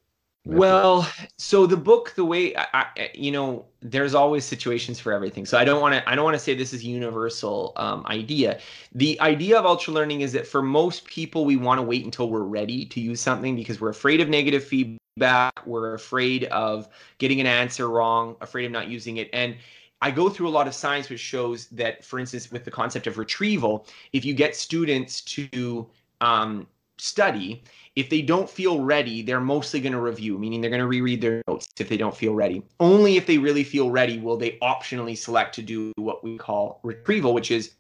Well, 0.47 1.09
so 1.39 1.67
the 1.67 1.77
book, 1.77 2.13
the 2.17 2.25
way 2.25 2.55
I, 2.55 2.67
I, 2.75 3.11
you 3.15 3.33
know, 3.33 3.65
there's 3.81 4.15
always 4.15 4.45
situations 4.45 5.01
for 5.01 5.11
everything. 5.13 5.47
So 5.47 5.57
I 5.57 5.65
don't 5.65 5.81
want 5.81 5.95
to, 5.95 6.07
I 6.09 6.15
don't 6.15 6.25
want 6.25 6.35
to 6.35 6.39
say 6.39 6.55
this 6.55 6.75
is 6.75 6.85
universal 6.85 7.73
um, 7.77 8.05
idea. 8.07 8.61
The 8.95 9.19
idea 9.21 9.59
of 9.59 9.65
ultra 9.65 9.95
learning 9.95 10.21
is 10.21 10.33
that 10.33 10.47
for 10.47 10.61
most 10.61 11.07
people, 11.07 11.47
we 11.47 11.57
want 11.57 11.79
to 11.79 11.83
wait 11.83 12.05
until 12.05 12.29
we're 12.29 12.43
ready 12.43 12.85
to 12.87 13.01
use 13.01 13.23
something 13.23 13.57
because 13.57 13.81
we're 13.81 13.89
afraid 13.89 14.21
of 14.21 14.29
negative 14.29 14.63
feedback, 14.63 15.67
we're 15.67 15.95
afraid 15.95 16.45
of 16.45 16.89
getting 17.17 17.41
an 17.41 17.47
answer 17.47 17.89
wrong, 17.89 18.37
afraid 18.43 18.67
of 18.67 18.73
not 18.73 18.89
using 18.89 19.17
it, 19.17 19.31
and 19.33 19.57
I 20.03 20.11
go 20.11 20.29
through 20.29 20.49
a 20.49 20.51
lot 20.51 20.69
of 20.69 20.75
science 20.75 21.09
which 21.09 21.21
shows 21.21 21.69
that, 21.69 22.05
for 22.05 22.19
instance, 22.19 22.53
with 22.53 22.67
the 22.67 22.71
concept 22.71 23.07
of 23.07 23.17
retrieval, 23.17 23.87
if 24.13 24.23
you 24.23 24.35
get 24.35 24.55
students 24.55 25.23
to 25.23 25.89
um, 26.21 26.67
study, 26.99 27.63
if 27.97 28.11
they 28.11 28.23
don't 28.23 28.51
feel 28.51 28.81
ready, 28.81 29.23
they're 29.23 29.41
mostly 29.41 29.81
going 29.81 29.93
to 29.93 30.01
review, 30.01 30.37
meaning 30.39 30.61
they're 30.61 30.71
going 30.71 30.81
to 30.81 30.87
reread 30.87 31.21
their 31.21 31.43
notes 31.47 31.69
if 31.79 31.89
they 31.89 31.97
don't 31.97 32.17
feel 32.17 32.35
ready. 32.35 32.63
Only 32.81 33.17
if 33.17 33.27
they 33.27 33.39
really 33.39 33.65
feel 33.65 33.91
ready 33.91 34.19
will 34.19 34.37
they 34.37 34.59
optionally 34.63 35.17
select 35.17 35.55
to 35.57 35.63
do 35.63 35.93
what 35.97 36.25
we 36.25 36.37
call 36.37 36.81
retrieval, 36.83 37.35
which 37.35 37.51
is 37.51 37.75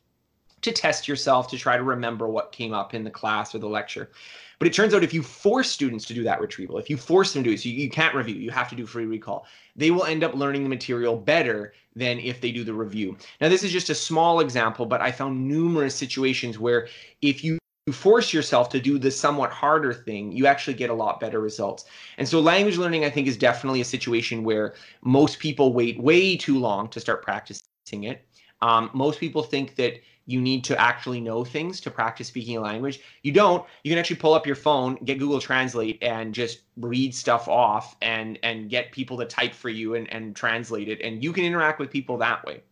to 0.62 0.72
test 0.72 1.06
yourself 1.08 1.48
to 1.48 1.58
try 1.58 1.76
to 1.76 1.82
remember 1.82 2.28
what 2.28 2.52
came 2.52 2.72
up 2.72 2.94
in 2.94 3.04
the 3.04 3.10
class 3.10 3.54
or 3.54 3.58
the 3.58 3.68
lecture. 3.68 4.10
But 4.58 4.68
it 4.68 4.72
turns 4.72 4.94
out 4.94 5.02
if 5.02 5.12
you 5.12 5.22
force 5.22 5.70
students 5.70 6.06
to 6.06 6.14
do 6.14 6.22
that 6.22 6.40
retrieval, 6.40 6.78
if 6.78 6.88
you 6.88 6.96
force 6.96 7.34
them 7.34 7.42
to 7.42 7.50
do 7.50 7.54
it, 7.54 7.60
so 7.60 7.68
you, 7.68 7.74
you 7.74 7.90
can't 7.90 8.14
review, 8.14 8.36
you 8.36 8.50
have 8.50 8.70
to 8.70 8.76
do 8.76 8.86
free 8.86 9.04
recall, 9.04 9.46
they 9.76 9.90
will 9.90 10.04
end 10.04 10.22
up 10.24 10.32
learning 10.34 10.62
the 10.62 10.68
material 10.68 11.16
better 11.16 11.74
than 11.96 12.18
if 12.20 12.40
they 12.40 12.52
do 12.52 12.64
the 12.64 12.72
review. 12.72 13.16
Now, 13.40 13.48
this 13.48 13.62
is 13.64 13.72
just 13.72 13.90
a 13.90 13.94
small 13.94 14.40
example, 14.40 14.86
but 14.86 15.02
I 15.02 15.10
found 15.10 15.46
numerous 15.46 15.94
situations 15.94 16.58
where 16.58 16.88
if 17.20 17.44
you 17.44 17.58
you 17.86 17.92
force 17.92 18.32
yourself 18.32 18.70
to 18.70 18.80
do 18.80 18.98
the 18.98 19.10
somewhat 19.10 19.50
harder 19.50 19.92
thing, 19.92 20.32
you 20.32 20.46
actually 20.46 20.72
get 20.72 20.88
a 20.88 20.94
lot 20.94 21.20
better 21.20 21.38
results. 21.40 21.84
And 22.16 22.26
so, 22.26 22.40
language 22.40 22.78
learning, 22.78 23.04
I 23.04 23.10
think, 23.10 23.28
is 23.28 23.36
definitely 23.36 23.82
a 23.82 23.84
situation 23.84 24.42
where 24.42 24.74
most 25.02 25.38
people 25.38 25.74
wait 25.74 26.00
way 26.00 26.34
too 26.34 26.58
long 26.58 26.88
to 26.88 27.00
start 27.00 27.22
practicing 27.22 28.04
it. 28.04 28.26
Um, 28.62 28.88
most 28.94 29.20
people 29.20 29.42
think 29.42 29.76
that 29.76 30.00
you 30.24 30.40
need 30.40 30.64
to 30.64 30.80
actually 30.80 31.20
know 31.20 31.44
things 31.44 31.78
to 31.82 31.90
practice 31.90 32.28
speaking 32.28 32.56
a 32.56 32.60
language. 32.62 33.00
You 33.22 33.32
don't. 33.32 33.66
You 33.82 33.90
can 33.90 33.98
actually 33.98 34.16
pull 34.16 34.32
up 34.32 34.46
your 34.46 34.56
phone, 34.56 34.94
get 35.04 35.18
Google 35.18 35.38
Translate, 35.38 36.02
and 36.02 36.32
just 36.32 36.60
read 36.78 37.14
stuff 37.14 37.48
off 37.48 37.96
and 38.00 38.38
and 38.42 38.70
get 38.70 38.92
people 38.92 39.18
to 39.18 39.26
type 39.26 39.52
for 39.52 39.68
you 39.68 39.94
and, 39.94 40.10
and 40.10 40.34
translate 40.34 40.88
it. 40.88 41.02
And 41.02 41.22
you 41.22 41.34
can 41.34 41.44
interact 41.44 41.80
with 41.80 41.90
people 41.90 42.16
that 42.16 42.46
way. 42.46 42.62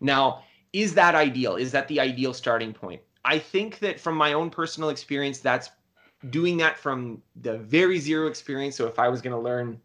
Now, 0.00 0.44
is 0.72 0.94
that 0.94 1.16
ideal? 1.16 1.56
Is 1.56 1.72
that 1.72 1.88
the 1.88 1.98
ideal 1.98 2.32
starting 2.32 2.72
point? 2.72 3.00
I 3.24 3.38
think 3.38 3.78
that 3.80 4.00
from 4.00 4.16
my 4.16 4.32
own 4.32 4.50
personal 4.50 4.90
experience, 4.90 5.38
that's 5.38 5.70
doing 6.30 6.56
that 6.58 6.78
from 6.78 7.22
the 7.36 7.58
very 7.58 7.98
zero 7.98 8.26
experience. 8.28 8.76
So 8.76 8.86
if 8.86 8.98
I 8.98 9.08
was 9.08 9.20
going 9.20 9.34
to 9.34 9.40
learn, 9.40 9.80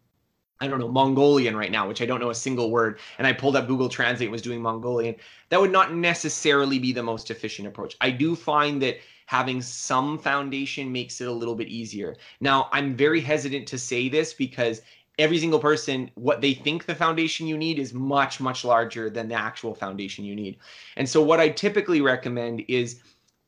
I 0.60 0.68
don't 0.68 0.80
know, 0.80 0.88
Mongolian 0.88 1.56
right 1.56 1.70
now, 1.70 1.86
which 1.86 2.02
I 2.02 2.06
don't 2.06 2.20
know 2.20 2.30
a 2.30 2.34
single 2.34 2.70
word, 2.70 2.98
and 3.18 3.26
I 3.26 3.32
pulled 3.32 3.56
up 3.56 3.66
Google 3.66 3.88
Translate 3.88 4.26
and 4.26 4.32
was 4.32 4.42
doing 4.42 4.60
Mongolian, 4.60 5.16
that 5.50 5.60
would 5.60 5.72
not 5.72 5.94
necessarily 5.94 6.78
be 6.78 6.92
the 6.92 7.02
most 7.02 7.30
efficient 7.30 7.68
approach. 7.68 7.96
I 8.00 8.10
do 8.10 8.34
find 8.34 8.82
that 8.82 8.98
having 9.26 9.60
some 9.60 10.18
foundation 10.18 10.90
makes 10.90 11.20
it 11.20 11.28
a 11.28 11.32
little 11.32 11.54
bit 11.54 11.68
easier. 11.68 12.16
Now, 12.40 12.68
I'm 12.72 12.96
very 12.96 13.20
hesitant 13.20 13.68
to 13.68 13.78
say 13.78 14.08
this 14.08 14.32
because 14.32 14.82
every 15.18 15.38
single 15.38 15.58
person 15.58 16.10
what 16.14 16.40
they 16.40 16.54
think 16.54 16.86
the 16.86 16.94
foundation 16.94 17.46
you 17.46 17.58
need 17.58 17.78
is 17.78 17.92
much 17.92 18.40
much 18.40 18.64
larger 18.64 19.10
than 19.10 19.28
the 19.28 19.34
actual 19.34 19.74
foundation 19.74 20.24
you 20.24 20.34
need 20.34 20.56
and 20.96 21.08
so 21.08 21.20
what 21.20 21.40
i 21.40 21.48
typically 21.48 22.00
recommend 22.00 22.62
is 22.68 23.00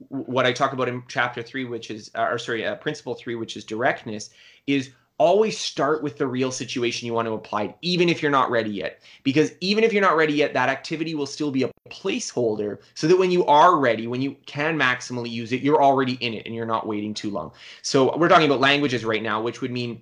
what 0.08 0.46
I 0.46 0.52
talk 0.52 0.72
about 0.72 0.88
in 0.88 1.02
chapter 1.08 1.42
three, 1.42 1.64
which 1.64 1.90
is, 1.90 2.10
or 2.14 2.38
sorry, 2.38 2.66
uh, 2.66 2.76
principle 2.76 3.14
three, 3.14 3.34
which 3.34 3.56
is 3.56 3.64
directness, 3.64 4.30
is 4.66 4.90
always 5.18 5.58
start 5.58 6.02
with 6.02 6.16
the 6.16 6.26
real 6.26 6.50
situation 6.50 7.06
you 7.06 7.12
want 7.12 7.28
to 7.28 7.34
apply, 7.34 7.74
even 7.82 8.08
if 8.08 8.22
you're 8.22 8.30
not 8.30 8.50
ready 8.50 8.70
yet. 8.70 9.02
Because 9.22 9.52
even 9.60 9.84
if 9.84 9.92
you're 9.92 10.00
not 10.00 10.16
ready 10.16 10.32
yet, 10.32 10.54
that 10.54 10.70
activity 10.70 11.14
will 11.14 11.26
still 11.26 11.50
be 11.50 11.64
a 11.64 11.70
placeholder 11.90 12.78
so 12.94 13.06
that 13.06 13.18
when 13.18 13.30
you 13.30 13.44
are 13.44 13.78
ready, 13.78 14.06
when 14.06 14.22
you 14.22 14.34
can 14.46 14.78
maximally 14.78 15.30
use 15.30 15.52
it, 15.52 15.60
you're 15.60 15.82
already 15.82 16.14
in 16.14 16.32
it 16.32 16.46
and 16.46 16.54
you're 16.54 16.64
not 16.64 16.86
waiting 16.86 17.12
too 17.12 17.30
long. 17.30 17.52
So 17.82 18.16
we're 18.16 18.30
talking 18.30 18.46
about 18.46 18.60
languages 18.60 19.04
right 19.04 19.22
now, 19.22 19.42
which 19.42 19.60
would 19.60 19.70
mean 19.70 20.00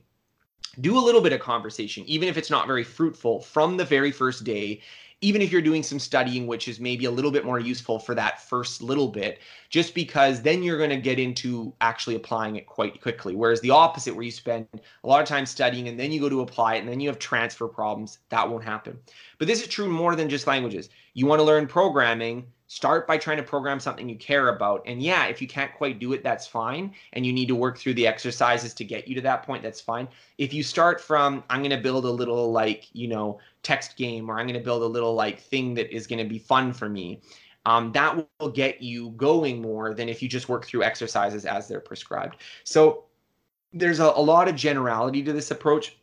do 0.81 0.97
a 0.97 1.01
little 1.01 1.21
bit 1.21 1.33
of 1.33 1.41
conversation, 1.41 2.05
even 2.07 2.29
if 2.29 2.37
it's 2.37 2.51
not 2.51 2.69
very 2.69 2.85
fruitful 2.85 3.41
from 3.41 3.77
the 3.77 3.85
very 3.85 4.13
first 4.13 4.45
day 4.45 4.81
even 5.21 5.43
if 5.43 5.51
you're 5.51 5.61
doing 5.61 5.83
some 5.83 5.99
studying, 5.99 6.47
which 6.47 6.69
is 6.69 6.79
maybe 6.79 7.07
a 7.07 7.11
little 7.11 7.33
bit 7.33 7.45
more 7.45 7.59
useful 7.59 7.99
for 7.99 8.15
that 8.15 8.41
first 8.41 8.83
little 8.83 9.09
bit, 9.09 9.41
just 9.69 9.93
because 9.95 10.43
then 10.43 10.63
you're 10.63 10.79
going 10.79 10.91
to 10.91 10.97
get 10.97 11.19
into 11.19 11.73
actually 11.81 12.15
applying 12.15 12.55
it 12.55 12.67
quite 12.67 13.01
quickly. 13.01 13.35
Whereas 13.35 13.61
the 13.61 13.71
opposite, 13.71 14.15
where 14.15 14.25
you 14.25 14.31
spend 14.31 14.69
a 14.73 15.07
lot 15.09 15.21
of 15.21 15.27
time 15.27 15.45
studying 15.45 15.89
and 15.89 15.99
then 15.99 16.13
you 16.13 16.21
go 16.21 16.29
to 16.29 16.43
apply 16.43 16.77
it 16.77 16.81
and 16.81 16.89
then 16.89 17.01
you 17.01 17.09
have 17.09 17.19
transfer 17.19 17.67
problems, 17.67 18.19
that 18.29 18.49
won't 18.49 18.63
happen. 18.63 18.97
But 19.39 19.49
this 19.49 19.61
is 19.61 19.67
true 19.67 19.89
more 19.89 20.15
than 20.15 20.29
just 20.29 20.47
languages. 20.47 20.89
You 21.15 21.27
want 21.27 21.41
to 21.41 21.45
learn 21.45 21.67
programming, 21.67 22.47
start 22.69 23.07
by 23.07 23.17
trying 23.17 23.39
to 23.39 23.43
program 23.43 23.81
something 23.81 24.09
you 24.09 24.17
care 24.17 24.51
about. 24.51 24.83
And 24.87 25.03
yeah, 25.03 25.27
if 25.27 25.41
you 25.41 25.49
can't 25.49 25.75
quite 25.75 25.99
do 25.99 26.13
it, 26.13 26.23
that's 26.23 26.47
fine. 26.47 26.95
And 27.15 27.27
you 27.27 27.33
need 27.33 27.49
to 27.49 27.55
work 27.55 27.79
through 27.79 27.95
the 27.95 28.07
exercises 28.07 28.75
to 28.75 28.85
get 28.85 29.09
you 29.09 29.15
to 29.15 29.21
that 29.23 29.43
point, 29.43 29.63
that's 29.63 29.81
fine. 29.81 30.07
If 30.37 30.53
you 30.53 30.63
start 30.63 31.01
from, 31.01 31.43
I'm 31.49 31.61
going 31.61 31.71
to 31.71 31.83
build 31.83 32.05
a 32.05 32.11
little 32.11 32.53
like, 32.53 32.89
you 32.93 33.09
know, 33.09 33.41
text 33.63 33.97
game 33.97 34.31
or 34.31 34.39
I'm 34.39 34.47
going 34.47 34.59
to 34.59 34.65
build 34.65 34.83
a 34.83 34.87
little 34.87 35.15
like 35.15 35.41
thing 35.41 35.75
that 35.75 35.95
is 35.95 36.07
going 36.07 36.19
to 36.19 36.29
be 36.29 36.39
fun 36.39 36.73
for 36.73 36.89
me. 36.89 37.23
Um, 37.65 37.91
that 37.93 38.27
will 38.39 38.51
get 38.51 38.83
you 38.83 39.11
going 39.11 39.61
more 39.61 39.95
than 39.95 40.09
if 40.09 40.23
you 40.23 40.29
just 40.29 40.49
work 40.49 40.67
through 40.67 40.83
exercises 40.83 41.47
as 41.47 41.69
they're 41.69 41.81
prescribed. 41.81 42.37
So 42.65 43.05
there's 43.73 43.99
a, 43.99 44.05
a 44.05 44.23
lot 44.23 44.47
of 44.47 44.57
generality 44.57 45.23
to 45.23 45.33
this 45.33 45.51
approach. 45.51 45.97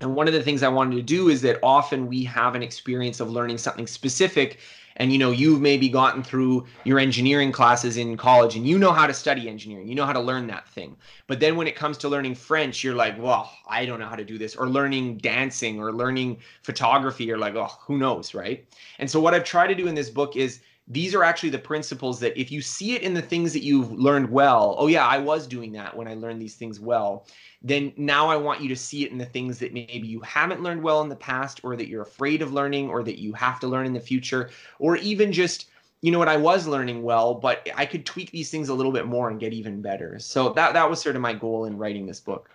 And 0.00 0.14
one 0.14 0.26
of 0.26 0.34
the 0.34 0.42
things 0.42 0.62
I 0.62 0.68
wanted 0.68 0.96
to 0.96 1.02
do 1.02 1.28
is 1.28 1.42
that 1.42 1.58
often 1.62 2.06
we 2.06 2.24
have 2.24 2.54
an 2.54 2.62
experience 2.62 3.20
of 3.20 3.30
learning 3.30 3.58
something 3.58 3.86
specific. 3.86 4.58
And 4.96 5.12
you 5.12 5.18
know 5.18 5.30
you've 5.30 5.60
maybe 5.60 5.88
gotten 5.88 6.22
through 6.22 6.66
your 6.84 6.98
engineering 6.98 7.52
classes 7.52 7.96
in 7.96 8.16
college 8.16 8.56
and 8.56 8.66
you 8.66 8.78
know 8.78 8.92
how 8.92 9.06
to 9.06 9.14
study 9.14 9.48
engineering. 9.48 9.88
You 9.88 9.94
know 9.94 10.04
how 10.04 10.12
to 10.12 10.20
learn 10.20 10.46
that 10.48 10.68
thing. 10.68 10.96
But 11.26 11.40
then 11.40 11.56
when 11.56 11.66
it 11.66 11.76
comes 11.76 11.96
to 11.98 12.08
learning 12.08 12.34
french 12.34 12.84
you're 12.84 12.94
like 12.94 13.18
well 13.18 13.50
i 13.66 13.86
don't 13.86 13.98
know 13.98 14.08
how 14.08 14.16
to 14.16 14.24
do 14.24 14.36
this. 14.36 14.56
Or 14.56 14.68
learning 14.68 15.18
dancing 15.18 15.80
or 15.80 15.92
learning 15.92 16.38
photography 16.62 17.24
you're 17.24 17.38
like 17.38 17.54
oh 17.54 17.70
who 17.80 17.96
knows 17.96 18.34
right? 18.34 18.66
And 18.98 19.10
so 19.10 19.20
what 19.20 19.32
i've 19.32 19.44
tried 19.44 19.68
to 19.68 19.74
do 19.74 19.86
in 19.86 19.94
this 19.94 20.10
book 20.10 20.36
is 20.36 20.60
these 20.90 21.14
are 21.14 21.22
actually 21.22 21.50
the 21.50 21.58
principles 21.58 22.18
that 22.20 22.38
if 22.38 22.50
you 22.50 22.60
see 22.60 22.96
it 22.96 23.02
in 23.02 23.14
the 23.14 23.22
things 23.22 23.52
that 23.52 23.62
you've 23.62 23.92
learned 23.92 24.28
well 24.28 24.74
oh 24.78 24.88
yeah 24.88 25.06
i 25.06 25.16
was 25.16 25.46
doing 25.46 25.72
that 25.72 25.96
when 25.96 26.08
i 26.08 26.14
learned 26.14 26.42
these 26.42 26.56
things 26.56 26.80
well 26.80 27.26
then 27.62 27.92
now 27.96 28.28
i 28.28 28.36
want 28.36 28.60
you 28.60 28.68
to 28.68 28.76
see 28.76 29.04
it 29.04 29.12
in 29.12 29.18
the 29.18 29.24
things 29.24 29.58
that 29.58 29.72
maybe 29.72 30.06
you 30.06 30.20
haven't 30.20 30.62
learned 30.62 30.82
well 30.82 31.00
in 31.00 31.08
the 31.08 31.16
past 31.16 31.60
or 31.62 31.76
that 31.76 31.88
you're 31.88 32.02
afraid 32.02 32.42
of 32.42 32.52
learning 32.52 32.90
or 32.90 33.02
that 33.02 33.20
you 33.20 33.32
have 33.32 33.60
to 33.60 33.68
learn 33.68 33.86
in 33.86 33.92
the 33.92 34.00
future 34.00 34.50
or 34.78 34.96
even 34.96 35.32
just 35.32 35.70
you 36.02 36.10
know 36.10 36.18
what 36.18 36.28
i 36.28 36.36
was 36.36 36.66
learning 36.66 37.02
well 37.02 37.34
but 37.34 37.68
i 37.76 37.86
could 37.86 38.04
tweak 38.04 38.30
these 38.30 38.50
things 38.50 38.68
a 38.68 38.74
little 38.74 38.92
bit 38.92 39.06
more 39.06 39.30
and 39.30 39.40
get 39.40 39.52
even 39.52 39.80
better. 39.80 40.18
So 40.18 40.50
that 40.50 40.72
that 40.74 40.88
was 40.88 41.00
sort 41.00 41.16
of 41.16 41.22
my 41.22 41.34
goal 41.34 41.66
in 41.66 41.76
writing 41.76 42.06
this 42.06 42.20
book. 42.20 42.50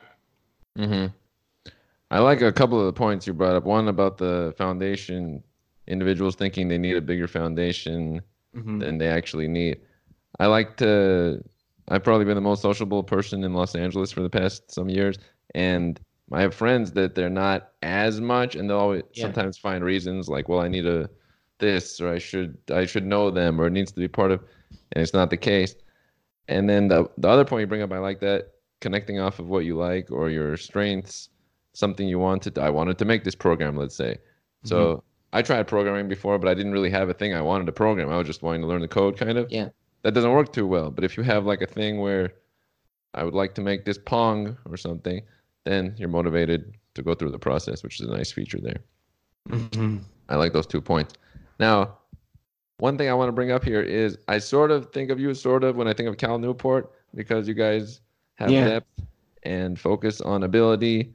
Mm-hmm. 0.77 1.07
i 2.11 2.19
like 2.19 2.41
a 2.41 2.51
couple 2.51 2.79
of 2.79 2.85
the 2.85 2.93
points 2.93 3.25
you 3.25 3.33
brought 3.33 3.55
up. 3.55 3.63
One 3.63 3.87
about 3.87 4.17
the 4.17 4.53
foundation 4.57 5.43
individuals 5.87 6.35
thinking 6.35 6.67
they 6.67 6.77
need 6.77 6.95
a 6.95 7.01
bigger 7.01 7.27
foundation 7.27 8.21
mm-hmm. 8.55 8.79
than 8.79 8.97
they 8.97 9.07
actually 9.07 9.47
need. 9.47 9.79
I 10.39 10.47
like 10.47 10.77
to. 10.77 11.43
I've 11.87 12.03
probably 12.03 12.25
been 12.25 12.35
the 12.35 12.41
most 12.41 12.61
sociable 12.61 13.03
person 13.03 13.43
in 13.43 13.53
Los 13.53 13.75
Angeles 13.75 14.11
for 14.11 14.21
the 14.21 14.29
past 14.29 14.71
some 14.71 14.89
years, 14.89 15.17
and 15.53 15.99
I 16.31 16.41
have 16.41 16.55
friends 16.55 16.91
that 16.93 17.15
they're 17.15 17.29
not 17.29 17.71
as 17.83 18.19
much, 18.19 18.55
and 18.55 18.69
they'll 18.69 18.79
always 18.79 19.03
yeah. 19.13 19.23
sometimes 19.25 19.57
find 19.57 19.83
reasons 19.83 20.27
like, 20.27 20.49
"Well, 20.49 20.61
I 20.61 20.67
need 20.67 20.85
a 20.85 21.09
this, 21.59 22.01
or 22.01 22.11
I 22.11 22.17
should 22.17 22.57
I 22.71 22.85
should 22.85 23.05
know 23.05 23.29
them, 23.29 23.61
or 23.61 23.67
it 23.67 23.71
needs 23.71 23.91
to 23.91 23.99
be 23.99 24.07
part 24.07 24.31
of," 24.31 24.41
and 24.91 25.01
it's 25.03 25.13
not 25.13 25.29
the 25.29 25.37
case. 25.37 25.75
And 26.47 26.69
then 26.69 26.87
the 26.87 27.09
the 27.17 27.29
other 27.29 27.45
point 27.45 27.61
you 27.61 27.67
bring 27.67 27.83
up, 27.83 27.91
I 27.91 27.99
like 27.99 28.19
that 28.21 28.51
connecting 28.81 29.19
off 29.19 29.39
of 29.39 29.47
what 29.47 29.65
you 29.65 29.77
like 29.77 30.11
or 30.11 30.29
your 30.29 30.57
strengths, 30.57 31.29
something 31.73 32.07
you 32.07 32.19
wanted. 32.19 32.57
I 32.57 32.69
wanted 32.69 32.97
to 32.99 33.05
make 33.05 33.23
this 33.23 33.35
program, 33.35 33.77
let's 33.77 33.95
say. 33.95 34.17
So 34.63 34.77
mm-hmm. 34.77 35.04
I 35.35 35.41
tried 35.41 35.67
programming 35.67 36.07
before, 36.07 36.39
but 36.39 36.47
I 36.47 36.53
didn't 36.53 36.71
really 36.71 36.89
have 36.89 37.09
a 37.09 37.13
thing 37.13 37.33
I 37.33 37.41
wanted 37.41 37.65
to 37.65 37.73
program. 37.73 38.09
I 38.09 38.17
was 38.17 38.25
just 38.25 38.41
wanting 38.41 38.61
to 38.61 38.67
learn 38.67 38.79
the 38.81 38.87
code, 38.87 39.17
kind 39.17 39.37
of. 39.37 39.51
Yeah. 39.51 39.67
That 40.03 40.13
doesn't 40.13 40.31
work 40.31 40.53
too 40.53 40.65
well. 40.65 40.89
But 40.89 41.03
if 41.03 41.17
you 41.17 41.23
have 41.23 41.45
like 41.45 41.61
a 41.61 41.67
thing 41.67 41.99
where 41.99 42.31
I 43.13 43.25
would 43.25 43.33
like 43.33 43.53
to 43.55 43.61
make 43.61 43.83
this 43.83 43.97
Pong 43.97 44.57
or 44.69 44.77
something, 44.77 45.21
then 45.65 45.93
you're 45.97 46.07
motivated 46.07 46.77
to 46.93 47.03
go 47.03 47.13
through 47.13 47.31
the 47.31 47.39
process, 47.39 47.83
which 47.83 47.99
is 47.99 48.07
a 48.07 48.11
nice 48.11 48.31
feature 48.31 48.61
there. 48.61 48.79
Mm-hmm. 49.49 49.97
I 50.29 50.35
like 50.37 50.53
those 50.53 50.67
two 50.67 50.79
points. 50.79 51.15
Now, 51.59 51.97
one 52.77 52.97
thing 52.97 53.09
I 53.09 53.13
want 53.13 53.27
to 53.27 53.33
bring 53.33 53.51
up 53.51 53.65
here 53.65 53.81
is 53.81 54.17
I 54.29 54.37
sort 54.37 54.71
of 54.71 54.93
think 54.93 55.09
of 55.09 55.19
you 55.19 55.33
sort 55.33 55.65
of 55.65 55.75
when 55.75 55.89
I 55.89 55.93
think 55.93 56.07
of 56.07 56.15
Cal 56.15 56.39
Newport 56.39 56.93
because 57.13 57.45
you 57.45 57.55
guys 57.55 57.99
have 58.35 58.51
yeah. 58.51 58.67
depth 58.67 59.01
and 59.43 59.77
focus 59.77 60.21
on 60.21 60.43
ability. 60.43 61.13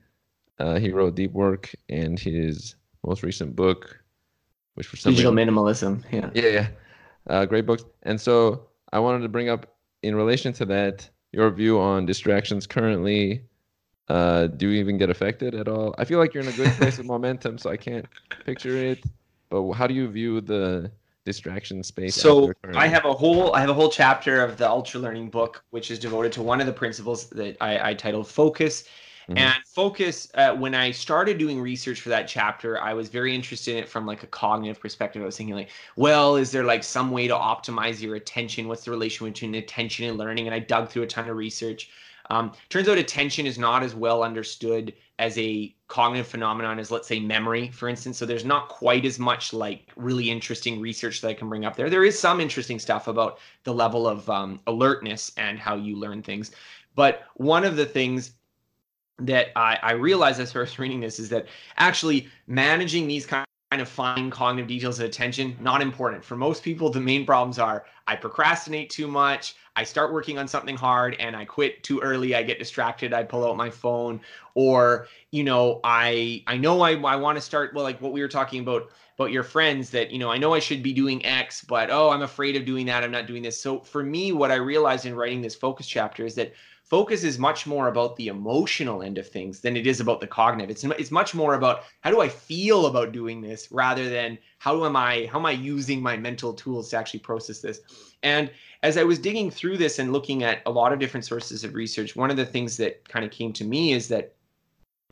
Uh, 0.58 0.78
he 0.78 0.90
wrote 0.90 1.14
Deep 1.14 1.32
Work 1.32 1.74
and 1.88 2.18
his 2.18 2.76
most 3.06 3.22
recent 3.22 3.56
book, 3.56 3.99
which 4.74 4.86
for 4.86 4.96
some 4.96 5.12
digital 5.12 5.34
reason, 5.34 5.54
minimalism. 5.54 6.04
Yeah, 6.12 6.30
yeah, 6.34 6.48
yeah, 6.48 6.68
uh, 7.28 7.46
great 7.46 7.66
books. 7.66 7.84
And 8.02 8.20
so 8.20 8.68
I 8.92 8.98
wanted 8.98 9.20
to 9.20 9.28
bring 9.28 9.48
up 9.48 9.74
in 10.02 10.14
relation 10.14 10.52
to 10.54 10.64
that 10.66 11.08
your 11.32 11.50
view 11.50 11.78
on 11.78 12.06
distractions 12.06 12.66
currently. 12.66 13.44
Uh, 14.08 14.48
do 14.48 14.68
you 14.68 14.80
even 14.80 14.98
get 14.98 15.08
affected 15.08 15.54
at 15.54 15.68
all? 15.68 15.94
I 15.96 16.04
feel 16.04 16.18
like 16.18 16.34
you're 16.34 16.42
in 16.42 16.48
a 16.48 16.56
good 16.56 16.72
place 16.72 16.98
of 16.98 17.06
momentum, 17.14 17.58
so 17.58 17.70
I 17.70 17.76
can't 17.76 18.06
picture 18.44 18.76
it. 18.76 19.04
But 19.50 19.70
how 19.72 19.86
do 19.86 19.94
you 19.94 20.08
view 20.08 20.40
the 20.40 20.90
distraction 21.24 21.82
space. 21.82 22.14
So 22.14 22.52
I 22.74 22.86
have 22.86 23.04
a 23.04 23.12
whole 23.12 23.54
I 23.54 23.60
have 23.60 23.70
a 23.70 23.74
whole 23.74 23.90
chapter 23.90 24.42
of 24.42 24.56
the 24.56 24.68
ultra 24.68 25.00
learning 25.00 25.30
book, 25.30 25.64
which 25.70 25.90
is 25.90 25.98
devoted 25.98 26.32
to 26.32 26.42
one 26.42 26.60
of 26.60 26.66
the 26.66 26.72
principles 26.72 27.28
that 27.30 27.56
I, 27.60 27.90
I 27.90 27.94
titled 27.94 28.26
focus. 28.26 28.84
Mm-hmm. 29.28 29.38
And 29.38 29.64
focus, 29.66 30.30
uh, 30.34 30.54
when 30.54 30.74
I 30.74 30.90
started 30.90 31.38
doing 31.38 31.60
research 31.60 32.00
for 32.00 32.08
that 32.08 32.26
chapter, 32.26 32.80
I 32.80 32.94
was 32.94 33.08
very 33.08 33.34
interested 33.34 33.76
in 33.76 33.82
it 33.84 33.88
from 33.88 34.06
like 34.06 34.22
a 34.22 34.26
cognitive 34.26 34.80
perspective. 34.80 35.22
I 35.22 35.26
was 35.26 35.36
thinking 35.36 35.54
like, 35.54 35.70
well, 35.96 36.36
is 36.36 36.50
there 36.50 36.64
like 36.64 36.82
some 36.82 37.10
way 37.10 37.28
to 37.28 37.34
optimize 37.34 38.00
your 38.00 38.16
attention? 38.16 38.68
What's 38.68 38.84
the 38.84 38.90
relation 38.90 39.26
between 39.26 39.54
attention 39.54 40.06
and 40.06 40.18
learning? 40.18 40.46
And 40.46 40.54
I 40.54 40.58
dug 40.58 40.88
through 40.88 41.02
a 41.02 41.06
ton 41.06 41.28
of 41.28 41.36
research. 41.36 41.90
Um, 42.30 42.52
turns 42.68 42.88
out 42.88 42.96
attention 42.96 43.44
is 43.46 43.58
not 43.58 43.82
as 43.82 43.94
well 43.94 44.22
understood 44.22 44.94
as 45.18 45.36
a 45.36 45.74
cognitive 45.88 46.26
phenomenon 46.26 46.78
as 46.78 46.90
let's 46.90 47.08
say 47.08 47.18
memory 47.18 47.68
for 47.68 47.88
instance 47.88 48.16
so 48.16 48.24
there's 48.24 48.44
not 48.44 48.68
quite 48.68 49.04
as 49.04 49.18
much 49.18 49.52
like 49.52 49.90
really 49.96 50.30
interesting 50.30 50.80
research 50.80 51.20
that 51.20 51.28
i 51.28 51.34
can 51.34 51.48
bring 51.48 51.64
up 51.64 51.74
there 51.74 51.90
there 51.90 52.04
is 52.04 52.18
some 52.18 52.40
interesting 52.40 52.78
stuff 52.78 53.08
about 53.08 53.38
the 53.64 53.74
level 53.74 54.06
of 54.06 54.30
um, 54.30 54.60
alertness 54.68 55.32
and 55.36 55.58
how 55.58 55.74
you 55.74 55.96
learn 55.96 56.22
things 56.22 56.52
but 56.94 57.24
one 57.34 57.64
of 57.64 57.76
the 57.76 57.84
things 57.84 58.32
that 59.20 59.48
I, 59.56 59.78
I 59.82 59.92
realized 59.92 60.40
as 60.40 60.54
was 60.54 60.78
reading 60.78 61.00
this 61.00 61.18
is 61.18 61.28
that 61.30 61.46
actually 61.76 62.28
managing 62.46 63.06
these 63.06 63.26
kind 63.26 63.44
kind 63.70 63.80
of 63.80 63.88
fine 63.88 64.30
cognitive 64.30 64.66
details 64.66 64.98
of 64.98 65.06
attention 65.06 65.56
not 65.60 65.80
important. 65.80 66.24
For 66.24 66.36
most 66.36 66.64
people 66.64 66.90
the 66.90 67.00
main 67.00 67.24
problems 67.24 67.58
are 67.58 67.84
i 68.08 68.16
procrastinate 68.16 68.90
too 68.90 69.06
much 69.06 69.54
i 69.76 69.84
start 69.84 70.12
working 70.12 70.38
on 70.38 70.48
something 70.48 70.76
hard 70.76 71.14
and 71.20 71.36
i 71.36 71.44
quit 71.44 71.84
too 71.84 72.00
early 72.00 72.34
i 72.34 72.42
get 72.42 72.58
distracted 72.58 73.12
i 73.12 73.22
pull 73.22 73.46
out 73.46 73.56
my 73.56 73.70
phone 73.70 74.20
or 74.54 75.06
you 75.30 75.44
know 75.44 75.80
i 75.84 76.42
i 76.48 76.56
know 76.56 76.80
i, 76.80 76.94
I 76.94 77.14
want 77.14 77.36
to 77.36 77.42
start 77.42 77.72
well 77.72 77.84
like 77.84 78.00
what 78.00 78.12
we 78.12 78.20
were 78.20 78.28
talking 78.28 78.60
about 78.60 78.90
about 79.20 79.32
your 79.32 79.42
friends 79.42 79.90
that 79.90 80.10
you 80.10 80.18
know 80.18 80.30
i 80.30 80.38
know 80.38 80.54
i 80.54 80.58
should 80.58 80.82
be 80.82 80.94
doing 80.94 81.24
x 81.26 81.62
but 81.62 81.90
oh 81.90 82.08
i'm 82.08 82.22
afraid 82.22 82.56
of 82.56 82.64
doing 82.64 82.86
that. 82.86 83.04
I'm 83.04 83.10
not 83.10 83.26
doing 83.26 83.42
this. 83.42 83.60
So 83.60 83.80
for 83.80 84.02
me 84.02 84.32
what 84.32 84.50
i 84.50 84.54
realized 84.54 85.04
in 85.04 85.14
writing 85.14 85.42
this 85.42 85.54
focus 85.54 85.86
chapter 85.86 86.24
is 86.24 86.34
that 86.36 86.54
focus 86.84 87.22
is 87.22 87.38
much 87.38 87.66
more 87.66 87.88
about 87.88 88.16
the 88.16 88.28
emotional 88.28 89.02
end 89.02 89.18
of 89.18 89.28
things 89.28 89.60
than 89.60 89.76
it 89.76 89.86
is 89.86 90.00
about 90.00 90.20
the 90.20 90.26
cognitive. 90.26 90.70
It's, 90.70 90.84
it's 90.84 91.10
much 91.10 91.34
more 91.34 91.54
about 91.54 91.84
how 92.00 92.10
do 92.10 92.22
i 92.22 92.30
feel 92.30 92.86
about 92.86 93.12
doing 93.12 93.42
this? 93.42 93.68
rather 93.70 94.08
than 94.08 94.38
how 94.56 94.86
am 94.86 94.96
i 94.96 95.28
how 95.30 95.38
am 95.38 95.44
i 95.44 95.50
using 95.50 96.00
my 96.00 96.16
mental 96.16 96.54
tools 96.54 96.88
to 96.88 96.96
actually 96.96 97.20
process 97.20 97.60
this? 97.60 97.80
And 98.22 98.50
as 98.82 98.96
i 98.96 99.04
was 99.04 99.18
digging 99.18 99.50
through 99.50 99.76
this 99.76 99.98
and 99.98 100.14
looking 100.14 100.44
at 100.44 100.62
a 100.64 100.70
lot 100.70 100.94
of 100.94 100.98
different 100.98 101.26
sources 101.26 101.62
of 101.62 101.74
research 101.74 102.16
one 102.16 102.30
of 102.30 102.38
the 102.38 102.46
things 102.46 102.78
that 102.78 103.06
kind 103.06 103.26
of 103.26 103.30
came 103.30 103.52
to 103.52 103.64
me 103.64 103.92
is 103.92 104.08
that 104.08 104.32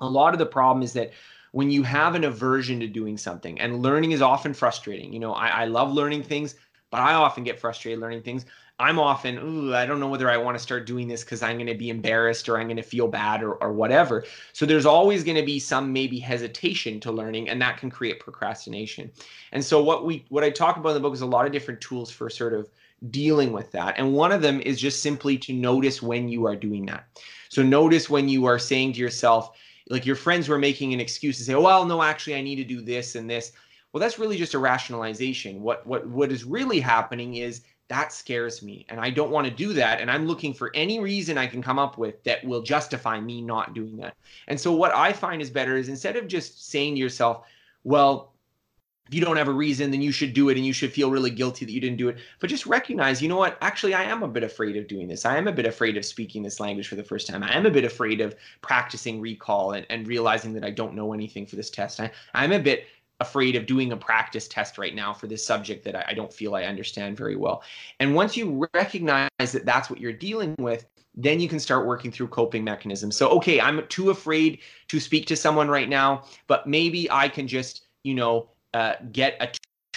a 0.00 0.08
lot 0.08 0.32
of 0.32 0.38
the 0.38 0.46
problem 0.46 0.82
is 0.82 0.94
that 0.94 1.12
when 1.58 1.72
you 1.72 1.82
have 1.82 2.14
an 2.14 2.22
aversion 2.22 2.78
to 2.78 2.86
doing 2.86 3.18
something 3.18 3.58
and 3.58 3.82
learning 3.82 4.12
is 4.12 4.22
often 4.22 4.54
frustrating 4.54 5.12
you 5.12 5.18
know 5.18 5.32
I, 5.32 5.48
I 5.48 5.64
love 5.64 5.92
learning 5.92 6.22
things 6.22 6.54
but 6.88 7.00
i 7.00 7.14
often 7.14 7.42
get 7.42 7.58
frustrated 7.58 7.98
learning 7.98 8.22
things 8.22 8.46
I'm 8.80 9.00
often, 9.00 9.38
ooh, 9.38 9.74
I 9.74 9.86
don't 9.86 9.98
know 9.98 10.06
whether 10.06 10.30
I 10.30 10.36
want 10.36 10.56
to 10.56 10.62
start 10.62 10.86
doing 10.86 11.08
this 11.08 11.24
because 11.24 11.42
I'm 11.42 11.56
going 11.56 11.66
to 11.66 11.74
be 11.74 11.90
embarrassed 11.90 12.48
or 12.48 12.56
I'm 12.56 12.68
going 12.68 12.76
to 12.76 12.82
feel 12.84 13.08
bad 13.08 13.42
or, 13.42 13.54
or 13.54 13.72
whatever. 13.72 14.24
So 14.52 14.66
there's 14.66 14.86
always 14.86 15.24
going 15.24 15.36
to 15.36 15.44
be 15.44 15.58
some 15.58 15.92
maybe 15.92 16.20
hesitation 16.20 17.00
to 17.00 17.10
learning, 17.10 17.48
and 17.48 17.60
that 17.60 17.78
can 17.78 17.90
create 17.90 18.20
procrastination. 18.20 19.10
And 19.50 19.64
so 19.64 19.82
what 19.82 20.04
we 20.04 20.24
what 20.28 20.44
I 20.44 20.50
talk 20.50 20.76
about 20.76 20.90
in 20.90 20.94
the 20.94 21.00
book 21.00 21.14
is 21.14 21.22
a 21.22 21.26
lot 21.26 21.44
of 21.44 21.50
different 21.50 21.80
tools 21.80 22.08
for 22.08 22.30
sort 22.30 22.54
of 22.54 22.70
dealing 23.10 23.50
with 23.50 23.72
that. 23.72 23.98
And 23.98 24.14
one 24.14 24.30
of 24.30 24.42
them 24.42 24.60
is 24.60 24.80
just 24.80 25.02
simply 25.02 25.36
to 25.38 25.52
notice 25.52 26.00
when 26.00 26.28
you 26.28 26.46
are 26.46 26.54
doing 26.54 26.86
that. 26.86 27.04
So 27.48 27.64
notice 27.64 28.08
when 28.08 28.28
you 28.28 28.44
are 28.44 28.60
saying 28.60 28.92
to 28.92 29.00
yourself, 29.00 29.56
like 29.88 30.06
your 30.06 30.16
friends 30.16 30.48
were 30.48 30.58
making 30.58 30.92
an 30.92 31.00
excuse 31.00 31.38
to 31.38 31.44
say, 31.44 31.54
oh, 31.54 31.62
well, 31.62 31.84
no, 31.84 32.02
actually, 32.02 32.36
I 32.36 32.42
need 32.42 32.56
to 32.56 32.64
do 32.64 32.80
this 32.80 33.14
and 33.14 33.28
this. 33.28 33.52
Well, 33.92 34.00
that's 34.00 34.18
really 34.18 34.36
just 34.36 34.54
a 34.54 34.58
rationalization. 34.58 35.62
What 35.62 35.86
what 35.86 36.06
what 36.06 36.30
is 36.30 36.44
really 36.44 36.80
happening 36.80 37.36
is 37.36 37.62
that 37.88 38.12
scares 38.12 38.62
me 38.62 38.84
and 38.88 39.00
i 39.00 39.10
don't 39.10 39.30
want 39.30 39.46
to 39.46 39.50
do 39.52 39.72
that 39.72 40.00
and 40.00 40.10
i'm 40.10 40.26
looking 40.26 40.52
for 40.52 40.70
any 40.74 41.00
reason 41.00 41.38
i 41.38 41.46
can 41.46 41.62
come 41.62 41.78
up 41.78 41.98
with 41.98 42.22
that 42.22 42.44
will 42.44 42.62
justify 42.62 43.18
me 43.18 43.40
not 43.40 43.74
doing 43.74 43.96
that 43.96 44.14
and 44.46 44.60
so 44.60 44.72
what 44.72 44.94
i 44.94 45.12
find 45.12 45.42
is 45.42 45.50
better 45.50 45.76
is 45.76 45.88
instead 45.88 46.16
of 46.16 46.28
just 46.28 46.70
saying 46.70 46.94
to 46.94 47.00
yourself 47.00 47.46
well 47.84 48.34
if 49.08 49.14
you 49.14 49.20
don't 49.20 49.36
have 49.36 49.48
a 49.48 49.52
reason 49.52 49.90
then 49.90 50.02
you 50.02 50.12
should 50.12 50.32
do 50.32 50.48
it 50.48 50.56
and 50.56 50.64
you 50.64 50.72
should 50.72 50.92
feel 50.92 51.10
really 51.10 51.30
guilty 51.30 51.64
that 51.64 51.72
you 51.72 51.80
didn't 51.80 51.96
do 51.96 52.08
it. 52.08 52.18
But 52.40 52.50
just 52.50 52.66
recognize 52.66 53.20
you 53.20 53.28
know 53.28 53.36
what? 53.36 53.58
Actually 53.60 53.94
i 53.94 54.04
am 54.04 54.22
a 54.22 54.28
bit 54.28 54.44
afraid 54.44 54.76
of 54.76 54.86
doing 54.86 55.08
this. 55.08 55.24
I 55.24 55.36
am 55.36 55.48
a 55.48 55.52
bit 55.52 55.66
afraid 55.66 55.96
of 55.96 56.04
speaking 56.04 56.42
this 56.42 56.60
language 56.60 56.88
for 56.88 56.96
the 56.96 57.04
first 57.04 57.26
time. 57.26 57.42
I 57.42 57.56
am 57.56 57.66
a 57.66 57.70
bit 57.70 57.84
afraid 57.84 58.20
of 58.20 58.36
practicing 58.60 59.20
recall 59.20 59.72
and, 59.72 59.86
and 59.90 60.06
realizing 60.06 60.52
that 60.54 60.64
i 60.64 60.70
don't 60.70 60.94
know 60.94 61.12
anything 61.12 61.46
for 61.46 61.56
this 61.56 61.70
test. 61.70 62.00
I, 62.00 62.10
i'm 62.34 62.52
a 62.52 62.58
bit 62.58 62.86
afraid 63.20 63.56
of 63.56 63.66
doing 63.66 63.92
a 63.92 63.96
practice 63.96 64.46
test 64.46 64.78
right 64.78 64.94
now 64.94 65.12
for 65.12 65.26
this 65.26 65.44
subject 65.44 65.84
that 65.84 65.96
I, 65.96 66.04
I 66.08 66.14
don't 66.14 66.32
feel 66.32 66.54
I 66.54 66.64
understand 66.64 67.16
very 67.16 67.36
well. 67.36 67.62
And 67.98 68.14
once 68.14 68.36
you 68.36 68.66
recognize 68.74 69.28
that 69.38 69.64
that's 69.64 69.90
what 69.90 70.00
you're 70.00 70.12
dealing 70.12 70.54
with, 70.58 70.86
then 71.14 71.40
you 71.40 71.48
can 71.48 71.58
start 71.58 71.86
working 71.86 72.12
through 72.12 72.28
coping 72.28 72.62
mechanisms. 72.62 73.16
So, 73.16 73.28
okay, 73.30 73.60
I'm 73.60 73.84
too 73.88 74.10
afraid 74.10 74.60
to 74.86 75.00
speak 75.00 75.26
to 75.26 75.36
someone 75.36 75.68
right 75.68 75.88
now, 75.88 76.24
but 76.46 76.68
maybe 76.68 77.10
I 77.10 77.28
can 77.28 77.48
just, 77.48 77.86
you 78.04 78.14
know, 78.14 78.50
uh, 78.74 78.94
get 79.12 79.36
a 79.40 79.48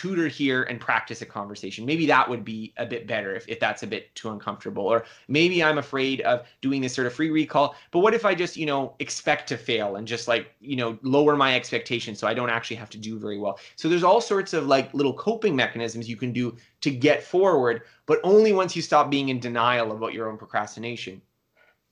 tutor 0.02 0.28
here 0.28 0.64
and 0.64 0.80
practice 0.80 1.22
a 1.22 1.26
conversation. 1.28 1.86
Maybe 1.86 2.08
that 2.08 2.28
would 2.28 2.44
be 2.44 2.74
a 2.78 2.86
bit 2.88 3.06
better 3.06 3.36
if, 3.36 3.48
if 3.48 3.60
that's 3.60 3.84
a 3.84 3.88
bit 3.88 4.14
too 4.16 4.32
uncomfortable. 4.32 4.88
Or 4.88 5.06
maybe 5.28 5.64
I'm 5.64 5.78
afraid 5.78 6.22
of 6.22 6.48
doing 6.62 6.82
this 6.82 6.96
sort 6.96 7.06
of 7.06 7.14
free 7.14 7.30
recall. 7.30 7.76
But 7.92 8.00
what 8.00 8.16
if 8.16 8.26
I 8.26 8.34
just, 8.34 8.58
you 8.58 8.66
know, 8.66 8.96
expect 8.98 9.48
to 9.50 9.58
fail 9.58 9.98
and 9.98 10.08
just 10.08 10.28
like, 10.28 10.56
you 10.60 10.76
know, 10.76 10.98
lower 11.04 11.36
my 11.36 11.56
expectations 11.56 12.18
so 12.18 12.28
I 12.28 12.34
don't 12.34 12.50
actually 12.50 12.78
have 12.78 12.90
to 12.92 12.98
do 12.98 13.20
very 13.20 13.38
well. 13.38 13.60
So 13.76 13.90
there's 13.90 14.04
all 14.04 14.22
sorts 14.22 14.54
of 14.54 14.66
like 14.66 14.92
little 14.96 15.14
coping 15.14 15.56
mechanisms 15.56 16.10
you 16.10 16.18
can 16.18 16.32
do 16.32 16.58
to 16.80 16.90
get 16.90 17.22
forward, 17.22 17.84
but 18.08 18.20
only 18.24 18.54
once 18.54 18.76
you 18.76 18.82
stop 18.82 19.12
being 19.12 19.30
in 19.30 19.40
denial 19.40 19.92
about 19.92 20.14
your 20.14 20.32
own 20.32 20.38
procrastination. 20.38 21.22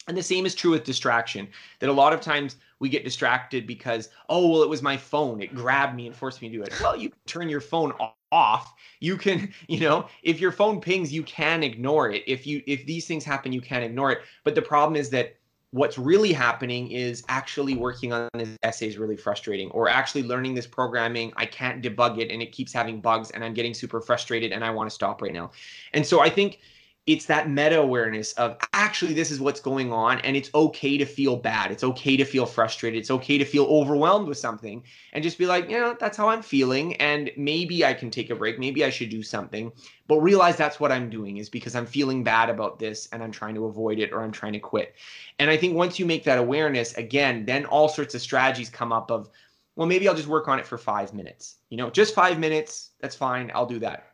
And 0.10 0.18
the 0.18 0.24
same 0.24 0.48
is 0.48 0.56
true 0.56 0.72
with 0.72 0.84
distraction, 0.84 1.48
that 1.78 1.88
a 1.88 1.94
lot 1.94 2.14
of 2.14 2.20
times 2.20 2.56
we 2.80 2.90
get 2.90 3.04
distracted 3.04 3.68
because, 3.68 4.10
oh, 4.28 4.50
well, 4.50 4.64
it 4.64 4.70
was 4.70 4.82
my 4.82 4.98
phone. 4.98 5.40
It 5.40 5.54
grabbed 5.54 5.96
me 5.96 6.08
and 6.08 6.16
forced 6.16 6.42
me 6.42 6.50
to 6.50 6.58
do 6.58 6.64
it. 6.64 6.74
Well, 6.82 6.98
you 6.98 7.12
turn 7.28 7.48
your 7.48 7.62
phone 7.62 7.94
off. 8.32 8.74
You 9.02 9.18
can, 9.18 9.54
you 9.68 9.82
know, 9.82 10.08
if 10.24 10.40
your 10.40 10.52
phone 10.52 10.82
pings, 10.82 11.14
you 11.14 11.22
can 11.22 11.62
ignore 11.62 12.10
it. 12.10 12.24
If 12.26 12.48
you 12.48 12.64
if 12.66 12.88
these 12.88 13.06
things 13.06 13.24
happen, 13.24 13.54
you 13.54 13.62
can 13.62 13.84
ignore 13.84 14.12
it. 14.12 14.22
But 14.44 14.56
the 14.56 14.64
problem 14.64 14.96
is 14.96 15.12
that 15.12 15.36
what's 15.72 16.00
really 16.00 16.34
happening 16.34 16.90
is 16.90 17.24
actually 17.30 17.76
working 17.76 18.12
on 18.12 18.28
this 18.34 18.50
essay 18.64 18.88
is 18.88 18.98
really 18.98 19.16
frustrating 19.16 19.70
or 19.70 19.88
actually 19.88 20.24
learning 20.24 20.56
this 20.56 20.66
programming 20.66 21.32
i 21.38 21.46
can't 21.46 21.84
debug 21.84 22.18
it 22.18 22.32
and 22.32 22.42
it 22.42 22.52
keeps 22.52 22.74
having 22.74 23.00
bugs 23.00 23.30
and 23.30 23.44
i'm 23.44 23.54
getting 23.54 23.72
super 23.72 24.02
frustrated 24.02 24.52
and 24.52 24.66
i 24.66 24.72
want 24.72 24.90
to 24.90 24.94
stop 24.94 25.22
right 25.22 25.32
now 25.32 25.52
and 25.94 26.04
so 26.04 26.22
i 26.22 26.28
think 26.28 26.60
it's 27.06 27.26
that 27.26 27.50
meta 27.50 27.80
awareness 27.80 28.34
of 28.34 28.58
actually 28.74 29.14
this 29.14 29.32
is 29.32 29.40
what's 29.40 29.60
going 29.60 29.92
on 29.92 30.20
and 30.20 30.38
it's 30.38 30.52
okay 30.54 30.98
to 30.98 31.06
feel 31.06 31.36
bad. 31.36 31.72
It's 31.72 31.84
okay 31.84 32.16
to 32.18 32.24
feel 32.24 32.46
frustrated. 32.46 33.00
It's 33.00 33.10
okay 33.10 33.38
to 33.40 33.46
feel 33.46 33.66
overwhelmed 33.66 34.28
with 34.28 34.38
something 34.38 34.84
and 35.14 35.24
just 35.24 35.38
be 35.38 35.48
like 35.48 35.70
you 35.70 35.80
know 35.80 35.96
that's 36.00 36.18
how 36.18 36.30
i'm 36.30 36.44
feeling 36.44 36.96
and 36.98 37.32
maybe 37.36 37.84
i 37.84 37.94
can 37.94 38.12
take 38.12 38.30
a 38.30 38.36
break. 38.36 38.60
Maybe 38.60 38.86
i 38.86 38.90
should 38.90 39.10
do 39.10 39.24
something. 39.24 39.72
But 40.08 40.20
realize 40.20 40.56
that's 40.56 40.80
what 40.80 40.92
i'm 40.92 41.10
doing 41.10 41.38
is 41.38 41.50
because 41.50 41.76
i'm 41.76 41.86
feeling 41.88 42.24
bad 42.24 42.50
about 42.50 42.78
this 42.78 43.08
and 43.12 43.24
i'm 43.24 43.32
trying 43.32 43.56
to 43.56 43.66
avoid 43.66 43.98
it 44.00 44.12
or 44.12 44.22
i'm 44.22 44.32
trying 44.32 44.54
to 44.54 44.60
quit. 44.60 44.96
And 45.40 45.50
i 45.50 45.58
think 45.58 45.76
once 45.76 45.98
you 45.98 46.06
make 46.06 46.24
that 46.26 46.38
awareness 46.38 46.94
again 46.94 47.46
then 47.46 47.66
all 47.66 47.90
sorts 47.90 48.14
of 48.14 48.22
strategies 48.22 48.70
come 48.70 48.92
up 48.92 49.10
of 49.10 49.30
well 49.76 49.88
maybe 49.88 50.08
i'll 50.08 50.16
just 50.16 50.28
work 50.28 50.48
on 50.48 50.60
it 50.60 50.66
for 50.68 50.78
five 50.78 51.14
minutes. 51.14 51.58
You 51.70 51.78
know 51.78 51.90
just 51.90 52.14
five 52.14 52.38
minutes 52.38 52.92
that's 53.00 53.16
fine. 53.16 53.52
I'll 53.56 53.66
do 53.66 53.80
that 53.80 54.09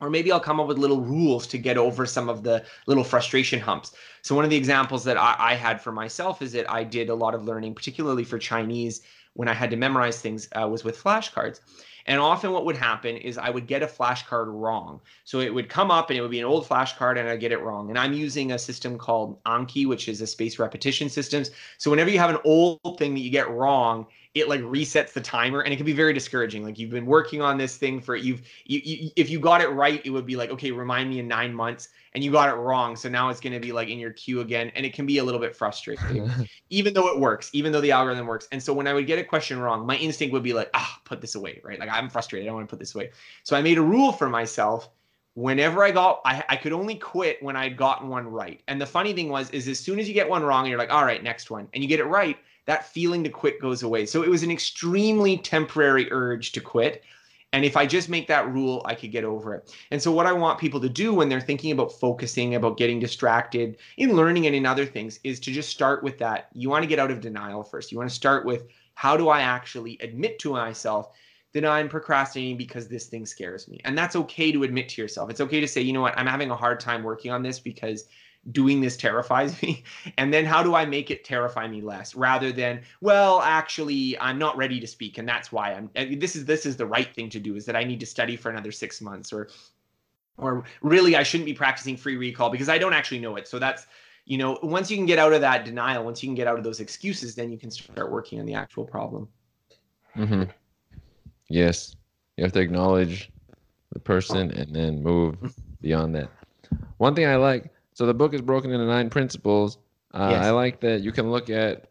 or 0.00 0.10
maybe 0.10 0.32
I'll 0.32 0.40
come 0.40 0.60
up 0.60 0.66
with 0.66 0.78
little 0.78 1.00
rules 1.00 1.46
to 1.48 1.58
get 1.58 1.76
over 1.76 2.06
some 2.06 2.28
of 2.28 2.42
the 2.42 2.64
little 2.86 3.04
frustration 3.04 3.60
humps. 3.60 3.92
So 4.22 4.34
one 4.34 4.44
of 4.44 4.50
the 4.50 4.56
examples 4.56 5.04
that 5.04 5.16
I, 5.16 5.36
I 5.38 5.54
had 5.54 5.80
for 5.80 5.92
myself 5.92 6.42
is 6.42 6.52
that 6.52 6.70
I 6.70 6.84
did 6.84 7.08
a 7.08 7.14
lot 7.14 7.34
of 7.34 7.44
learning, 7.44 7.74
particularly 7.74 8.24
for 8.24 8.38
Chinese, 8.38 9.02
when 9.34 9.48
I 9.48 9.54
had 9.54 9.70
to 9.70 9.76
memorize 9.76 10.20
things, 10.20 10.48
uh, 10.60 10.66
was 10.68 10.84
with 10.84 11.02
flashcards. 11.02 11.60
And 12.06 12.18
often 12.20 12.52
what 12.52 12.64
would 12.64 12.76
happen 12.76 13.16
is 13.16 13.38
I 13.38 13.50
would 13.50 13.66
get 13.66 13.82
a 13.82 13.86
flashcard 13.86 14.46
wrong. 14.48 15.00
So 15.24 15.40
it 15.40 15.52
would 15.52 15.68
come 15.68 15.90
up 15.90 16.10
and 16.10 16.18
it 16.18 16.22
would 16.22 16.30
be 16.30 16.40
an 16.40 16.46
old 16.46 16.66
flashcard 16.66 17.18
and 17.18 17.28
I'd 17.28 17.40
get 17.40 17.52
it 17.52 17.60
wrong. 17.60 17.90
And 17.90 17.98
I'm 17.98 18.12
using 18.12 18.52
a 18.52 18.58
system 18.58 18.98
called 18.98 19.42
Anki, 19.44 19.86
which 19.86 20.08
is 20.08 20.20
a 20.20 20.26
space 20.26 20.58
repetition 20.58 21.08
systems. 21.08 21.50
So 21.78 21.90
whenever 21.90 22.10
you 22.10 22.18
have 22.18 22.30
an 22.30 22.40
old 22.44 22.98
thing 22.98 23.14
that 23.14 23.20
you 23.20 23.30
get 23.30 23.50
wrong, 23.50 24.06
it 24.34 24.48
like 24.48 24.60
resets 24.60 25.12
the 25.12 25.20
timer 25.20 25.60
and 25.62 25.72
it 25.72 25.76
can 25.76 25.86
be 25.86 25.92
very 25.92 26.12
discouraging. 26.12 26.64
Like 26.64 26.78
you've 26.78 26.90
been 26.90 27.06
working 27.06 27.42
on 27.42 27.58
this 27.58 27.76
thing 27.76 28.00
for 28.00 28.14
you've 28.14 28.42
you, 28.64 28.80
you 28.84 29.10
if 29.16 29.28
you 29.28 29.40
got 29.40 29.60
it 29.60 29.68
right 29.68 30.00
it 30.04 30.10
would 30.10 30.26
be 30.26 30.36
like 30.36 30.50
okay 30.50 30.70
remind 30.70 31.10
me 31.10 31.18
in 31.18 31.26
nine 31.26 31.52
months 31.52 31.88
and 32.14 32.22
you 32.22 32.30
got 32.30 32.48
it 32.48 32.56
wrong 32.56 32.94
so 32.94 33.08
now 33.08 33.28
it's 33.28 33.40
going 33.40 33.52
to 33.52 33.60
be 33.60 33.72
like 33.72 33.88
in 33.88 33.98
your 33.98 34.12
queue 34.12 34.40
again 34.40 34.70
and 34.74 34.86
it 34.86 34.94
can 34.94 35.04
be 35.04 35.18
a 35.18 35.24
little 35.24 35.40
bit 35.40 35.56
frustrating 35.56 36.30
even 36.70 36.94
though 36.94 37.08
it 37.08 37.18
works 37.18 37.50
even 37.52 37.72
though 37.72 37.80
the 37.80 37.90
algorithm 37.90 38.26
works. 38.26 38.46
And 38.52 38.62
so 38.62 38.72
when 38.72 38.86
i 38.86 38.94
would 38.94 39.06
get 39.06 39.18
a 39.18 39.24
question 39.24 39.58
wrong 39.58 39.84
my 39.84 39.96
instinct 39.96 40.32
would 40.32 40.44
be 40.44 40.52
like 40.52 40.70
ah 40.74 41.00
put 41.04 41.20
this 41.20 41.34
away 41.34 41.60
right? 41.64 41.80
Like 41.80 41.90
i'm 41.90 42.08
frustrated 42.08 42.46
i 42.46 42.48
don't 42.48 42.56
want 42.56 42.68
to 42.68 42.72
put 42.72 42.78
this 42.78 42.94
away. 42.94 43.10
So 43.42 43.56
i 43.56 43.62
made 43.62 43.78
a 43.78 43.82
rule 43.82 44.12
for 44.12 44.28
myself 44.28 44.90
whenever 45.34 45.84
I 45.84 45.90
got, 45.92 46.20
I, 46.24 46.44
I 46.48 46.56
could 46.56 46.72
only 46.72 46.96
quit 46.96 47.42
when 47.42 47.56
I'd 47.56 47.76
gotten 47.76 48.08
one 48.08 48.26
right. 48.26 48.60
And 48.66 48.80
the 48.80 48.86
funny 48.86 49.12
thing 49.12 49.28
was, 49.28 49.48
is 49.50 49.68
as 49.68 49.78
soon 49.78 50.00
as 50.00 50.08
you 50.08 50.12
get 50.12 50.28
one 50.28 50.42
wrong, 50.42 50.66
you're 50.66 50.76
like, 50.76 50.92
all 50.92 51.04
right, 51.04 51.22
next 51.22 51.50
one, 51.50 51.68
and 51.72 51.82
you 51.82 51.88
get 51.88 52.00
it 52.00 52.04
right, 52.04 52.36
that 52.70 52.86
feeling 52.86 53.24
to 53.24 53.30
quit 53.30 53.60
goes 53.60 53.82
away. 53.82 54.06
So 54.06 54.22
it 54.22 54.28
was 54.28 54.44
an 54.44 54.50
extremely 54.52 55.36
temporary 55.36 56.06
urge 56.12 56.52
to 56.52 56.60
quit. 56.60 57.02
And 57.52 57.64
if 57.64 57.76
I 57.76 57.84
just 57.84 58.08
make 58.08 58.28
that 58.28 58.48
rule, 58.52 58.80
I 58.84 58.94
could 58.94 59.10
get 59.10 59.24
over 59.24 59.56
it. 59.56 59.74
And 59.90 60.00
so, 60.00 60.12
what 60.12 60.24
I 60.24 60.32
want 60.32 60.60
people 60.60 60.78
to 60.82 60.88
do 60.88 61.12
when 61.12 61.28
they're 61.28 61.40
thinking 61.40 61.72
about 61.72 61.90
focusing, 61.90 62.54
about 62.54 62.76
getting 62.76 63.00
distracted 63.00 63.78
in 63.96 64.14
learning 64.14 64.46
and 64.46 64.54
in 64.54 64.66
other 64.66 64.86
things, 64.86 65.18
is 65.24 65.40
to 65.40 65.52
just 65.52 65.70
start 65.70 66.04
with 66.04 66.16
that. 66.18 66.46
You 66.52 66.70
want 66.70 66.84
to 66.84 66.86
get 66.86 67.00
out 67.00 67.10
of 67.10 67.20
denial 67.20 67.64
first. 67.64 67.90
You 67.90 67.98
want 67.98 68.08
to 68.08 68.14
start 68.14 68.46
with 68.46 68.68
how 68.94 69.16
do 69.16 69.28
I 69.30 69.40
actually 69.40 69.98
admit 70.00 70.38
to 70.38 70.52
myself 70.52 71.10
that 71.54 71.64
I'm 71.64 71.88
procrastinating 71.88 72.56
because 72.56 72.86
this 72.86 73.06
thing 73.06 73.26
scares 73.26 73.66
me? 73.66 73.80
And 73.84 73.98
that's 73.98 74.14
okay 74.14 74.52
to 74.52 74.62
admit 74.62 74.90
to 74.90 75.02
yourself. 75.02 75.28
It's 75.28 75.40
okay 75.40 75.58
to 75.58 75.66
say, 75.66 75.80
you 75.80 75.92
know 75.92 76.02
what, 76.02 76.16
I'm 76.16 76.28
having 76.28 76.52
a 76.52 76.56
hard 76.56 76.78
time 76.78 77.02
working 77.02 77.32
on 77.32 77.42
this 77.42 77.58
because 77.58 78.04
doing 78.52 78.80
this 78.80 78.96
terrifies 78.96 79.60
me. 79.62 79.84
And 80.16 80.32
then 80.32 80.44
how 80.44 80.62
do 80.62 80.74
i 80.74 80.84
make 80.84 81.10
it 81.10 81.24
terrify 81.24 81.68
me 81.68 81.82
less? 81.82 82.14
Rather 82.14 82.52
than 82.52 82.82
well 83.00 83.40
actually 83.42 84.18
i'm 84.18 84.38
not 84.38 84.56
ready 84.56 84.80
to 84.80 84.86
speak 84.86 85.18
and 85.18 85.28
that's 85.28 85.52
why 85.52 85.72
i'm 85.72 85.90
this 86.18 86.34
is 86.36 86.44
this 86.44 86.66
is 86.66 86.76
the 86.76 86.86
right 86.86 87.14
thing 87.14 87.28
to 87.30 87.38
do 87.38 87.54
is 87.56 87.64
that 87.66 87.76
i 87.76 87.84
need 87.84 88.00
to 88.00 88.06
study 88.06 88.36
for 88.36 88.50
another 88.50 88.72
six 88.72 89.00
months 89.00 89.32
or 89.32 89.48
or 90.38 90.64
really 90.82 91.16
i 91.16 91.22
shouldn't 91.22 91.46
be 91.46 91.54
practicing 91.54 91.96
free 91.96 92.16
recall 92.16 92.50
because 92.50 92.68
i 92.68 92.78
don't 92.78 92.92
actually 92.92 93.20
know 93.20 93.36
it. 93.36 93.46
So 93.46 93.58
that's 93.58 93.86
you 94.24 94.38
know 94.38 94.58
once 94.62 94.90
you 94.90 94.96
can 94.96 95.06
get 95.06 95.18
out 95.18 95.32
of 95.32 95.40
that 95.42 95.64
denial 95.64 96.04
once 96.04 96.22
you 96.22 96.28
can 96.28 96.34
get 96.34 96.46
out 96.46 96.58
of 96.58 96.64
those 96.64 96.80
excuses 96.80 97.34
then 97.34 97.50
you 97.50 97.58
can 97.58 97.70
start 97.70 98.10
working 98.10 98.40
on 98.40 98.46
the 98.46 98.54
actual 98.54 98.84
problem. 98.84 99.28
Mm-hmm. 100.16 100.44
yes. 101.48 101.94
You 102.36 102.44
have 102.44 102.52
to 102.52 102.60
acknowledge 102.60 103.30
the 103.92 104.00
person 104.00 104.50
and 104.52 104.74
then 104.74 105.02
move 105.02 105.36
beyond 105.82 106.14
that. 106.14 106.30
One 106.96 107.14
thing 107.14 107.26
i 107.26 107.36
like 107.36 107.70
so 108.00 108.06
the 108.06 108.14
book 108.14 108.32
is 108.32 108.40
broken 108.40 108.72
into 108.72 108.86
nine 108.86 109.10
principles. 109.10 109.76
Uh, 110.14 110.28
yes. 110.30 110.46
I 110.46 110.50
like 110.52 110.80
that 110.80 111.02
you 111.02 111.12
can 111.12 111.30
look 111.30 111.50
at 111.50 111.90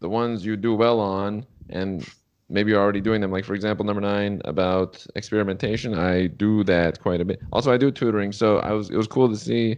the 0.00 0.08
ones 0.08 0.42
you 0.42 0.56
do 0.56 0.74
well 0.74 0.98
on 0.98 1.44
and 1.68 2.08
maybe 2.48 2.70
you're 2.70 2.80
already 2.80 3.02
doing 3.02 3.20
them. 3.20 3.30
Like 3.30 3.44
for 3.44 3.52
example, 3.52 3.84
number 3.84 4.00
nine 4.00 4.40
about 4.46 5.06
experimentation. 5.16 5.92
I 5.92 6.28
do 6.28 6.64
that 6.64 7.02
quite 7.02 7.20
a 7.20 7.26
bit. 7.26 7.42
Also, 7.52 7.70
I 7.70 7.76
do 7.76 7.90
tutoring, 7.90 8.32
so 8.32 8.60
I 8.60 8.72
was 8.72 8.88
it 8.88 8.96
was 8.96 9.06
cool 9.06 9.28
to 9.28 9.36
see 9.36 9.76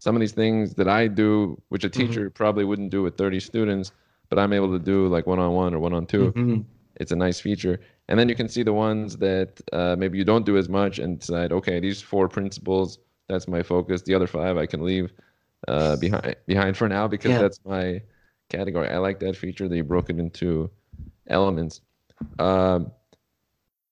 some 0.00 0.16
of 0.16 0.20
these 0.20 0.32
things 0.32 0.74
that 0.74 0.88
I 0.88 1.06
do, 1.06 1.62
which 1.68 1.84
a 1.84 1.88
mm-hmm. 1.88 2.08
teacher 2.08 2.20
mm-hmm. 2.22 2.34
probably 2.34 2.64
wouldn't 2.64 2.90
do 2.90 3.04
with 3.04 3.16
30 3.16 3.38
students, 3.38 3.92
but 4.30 4.40
I'm 4.40 4.52
able 4.52 4.72
to 4.72 4.80
do 4.80 5.06
like 5.06 5.28
one 5.28 5.38
on 5.38 5.52
one 5.52 5.74
or 5.74 5.78
one 5.78 5.92
on 5.92 6.06
2 6.06 6.32
mm-hmm. 6.32 6.60
It's 6.96 7.12
a 7.12 7.16
nice 7.16 7.38
feature. 7.38 7.78
And 8.08 8.18
then 8.18 8.28
you 8.28 8.34
can 8.34 8.48
see 8.48 8.64
the 8.64 8.72
ones 8.72 9.16
that 9.18 9.60
uh, 9.72 9.94
maybe 9.96 10.18
you 10.18 10.24
don't 10.24 10.44
do 10.44 10.56
as 10.56 10.68
much 10.68 10.98
and 10.98 11.20
decide, 11.20 11.52
okay, 11.52 11.78
these 11.78 12.02
four 12.02 12.28
principles 12.28 12.98
that's 13.28 13.48
my 13.48 13.62
focus. 13.62 14.02
The 14.02 14.14
other 14.14 14.26
five 14.26 14.56
I 14.56 14.66
can 14.66 14.82
leave 14.82 15.12
uh, 15.68 15.96
behind 15.96 16.36
behind 16.46 16.76
for 16.76 16.88
now 16.88 17.08
because 17.08 17.32
yeah. 17.32 17.38
that's 17.38 17.60
my 17.64 18.02
category. 18.48 18.88
I 18.88 18.98
like 18.98 19.20
that 19.20 19.36
feature 19.36 19.68
that 19.68 19.76
you 19.76 19.84
broke 19.84 20.10
it 20.10 20.18
into 20.18 20.70
elements. 21.28 21.80
Um, 22.38 22.92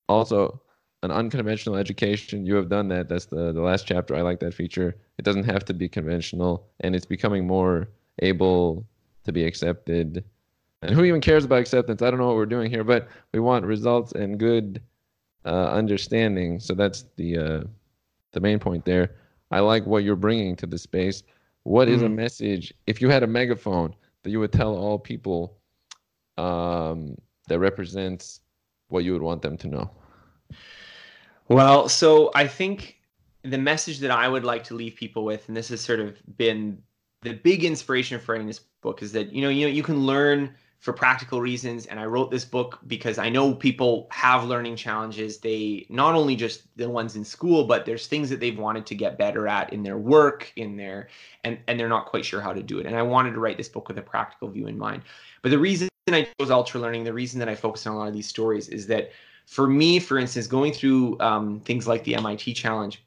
also, 0.08 0.60
an 1.02 1.10
unconventional 1.10 1.76
education. 1.76 2.46
You 2.46 2.54
have 2.56 2.68
done 2.68 2.88
that. 2.88 3.08
That's 3.08 3.26
the 3.26 3.52
the 3.52 3.62
last 3.62 3.86
chapter. 3.86 4.14
I 4.14 4.22
like 4.22 4.40
that 4.40 4.54
feature. 4.54 4.96
It 5.18 5.24
doesn't 5.24 5.44
have 5.44 5.64
to 5.66 5.74
be 5.74 5.88
conventional, 5.88 6.68
and 6.80 6.94
it's 6.94 7.06
becoming 7.06 7.46
more 7.46 7.88
able 8.20 8.86
to 9.24 9.32
be 9.32 9.44
accepted. 9.44 10.24
And 10.82 10.94
who 10.94 11.04
even 11.04 11.20
cares 11.20 11.44
about 11.44 11.60
acceptance? 11.60 12.02
I 12.02 12.10
don't 12.10 12.18
know 12.18 12.26
what 12.26 12.36
we're 12.36 12.46
doing 12.46 12.70
here, 12.70 12.84
but 12.84 13.08
we 13.32 13.40
want 13.40 13.64
results 13.64 14.12
and 14.12 14.38
good 14.38 14.82
uh, 15.44 15.70
understanding. 15.70 16.60
So 16.60 16.74
that's 16.74 17.04
the 17.16 17.38
uh, 17.38 17.64
the 18.32 18.40
main 18.40 18.58
point 18.58 18.84
there. 18.84 19.14
I 19.52 19.60
like 19.60 19.86
what 19.86 20.02
you're 20.02 20.16
bringing 20.16 20.56
to 20.56 20.66
the 20.66 20.78
space. 20.78 21.22
What 21.64 21.88
mm. 21.88 21.92
is 21.92 22.02
a 22.02 22.06
mm. 22.06 22.14
message 22.14 22.74
if 22.86 23.00
you 23.00 23.08
had 23.10 23.22
a 23.22 23.26
megaphone 23.26 23.94
that 24.22 24.30
you 24.30 24.40
would 24.40 24.52
tell 24.52 24.74
all 24.74 24.98
people 24.98 25.58
um, 26.38 27.16
that 27.48 27.58
represents 27.58 28.40
what 28.88 29.04
you 29.04 29.12
would 29.12 29.22
want 29.22 29.42
them 29.42 29.56
to 29.58 29.68
know? 29.68 29.90
Well, 31.48 31.88
so 31.88 32.30
I 32.34 32.46
think 32.46 32.98
the 33.42 33.58
message 33.58 33.98
that 34.00 34.10
I 34.10 34.28
would 34.28 34.44
like 34.44 34.64
to 34.64 34.74
leave 34.74 34.96
people 34.96 35.24
with, 35.24 35.48
and 35.48 35.56
this 35.56 35.68
has 35.68 35.80
sort 35.80 36.00
of 36.00 36.16
been 36.36 36.78
the 37.20 37.34
big 37.34 37.64
inspiration 37.64 38.18
for 38.18 38.32
writing 38.32 38.46
this 38.46 38.60
book, 38.80 39.02
is 39.02 39.12
that 39.12 39.32
you 39.32 39.42
know 39.42 39.48
you 39.48 39.66
know 39.66 39.72
you 39.72 39.82
can 39.82 40.06
learn 40.06 40.54
for 40.82 40.92
practical 40.92 41.40
reasons 41.40 41.86
and 41.86 42.00
i 42.00 42.04
wrote 42.04 42.28
this 42.32 42.44
book 42.44 42.80
because 42.88 43.16
i 43.16 43.28
know 43.28 43.54
people 43.54 44.08
have 44.10 44.44
learning 44.44 44.74
challenges. 44.74 45.38
They 45.38 45.86
not 45.88 46.16
only 46.16 46.34
just 46.34 46.76
the 46.76 46.90
ones 46.90 47.14
in 47.14 47.24
school 47.24 47.64
but 47.64 47.86
there's 47.86 48.08
things 48.08 48.28
that 48.30 48.40
they've 48.40 48.58
wanted 48.58 48.84
to 48.86 48.96
get 48.96 49.16
better 49.16 49.46
at 49.46 49.72
in 49.72 49.84
their 49.84 49.96
work 49.96 50.52
in 50.56 50.76
their 50.76 51.08
and 51.44 51.56
and 51.68 51.78
they're 51.78 51.88
not 51.88 52.06
quite 52.06 52.24
sure 52.24 52.40
how 52.40 52.52
to 52.52 52.62
do 52.62 52.80
it. 52.80 52.86
And 52.86 52.96
i 52.96 53.02
wanted 53.02 53.30
to 53.30 53.40
write 53.40 53.56
this 53.56 53.68
book 53.68 53.86
with 53.86 53.96
a 53.98 54.02
practical 54.02 54.48
view 54.48 54.66
in 54.66 54.76
mind. 54.76 55.02
But 55.40 55.50
the 55.50 55.58
reason 55.58 55.88
i 56.08 56.26
chose 56.40 56.50
ultra 56.50 56.80
learning 56.80 57.04
the 57.04 57.12
reason 57.12 57.38
that 57.38 57.48
i 57.48 57.54
focus 57.54 57.86
on 57.86 57.94
a 57.94 57.98
lot 57.98 58.08
of 58.08 58.14
these 58.14 58.28
stories 58.28 58.68
is 58.68 58.88
that 58.88 59.12
for 59.46 59.68
me 59.68 60.00
for 60.00 60.18
instance 60.18 60.48
going 60.48 60.72
through 60.72 61.16
um, 61.20 61.60
things 61.60 61.86
like 61.86 62.02
the 62.02 62.16
mit 62.16 62.56
challenge 62.56 63.04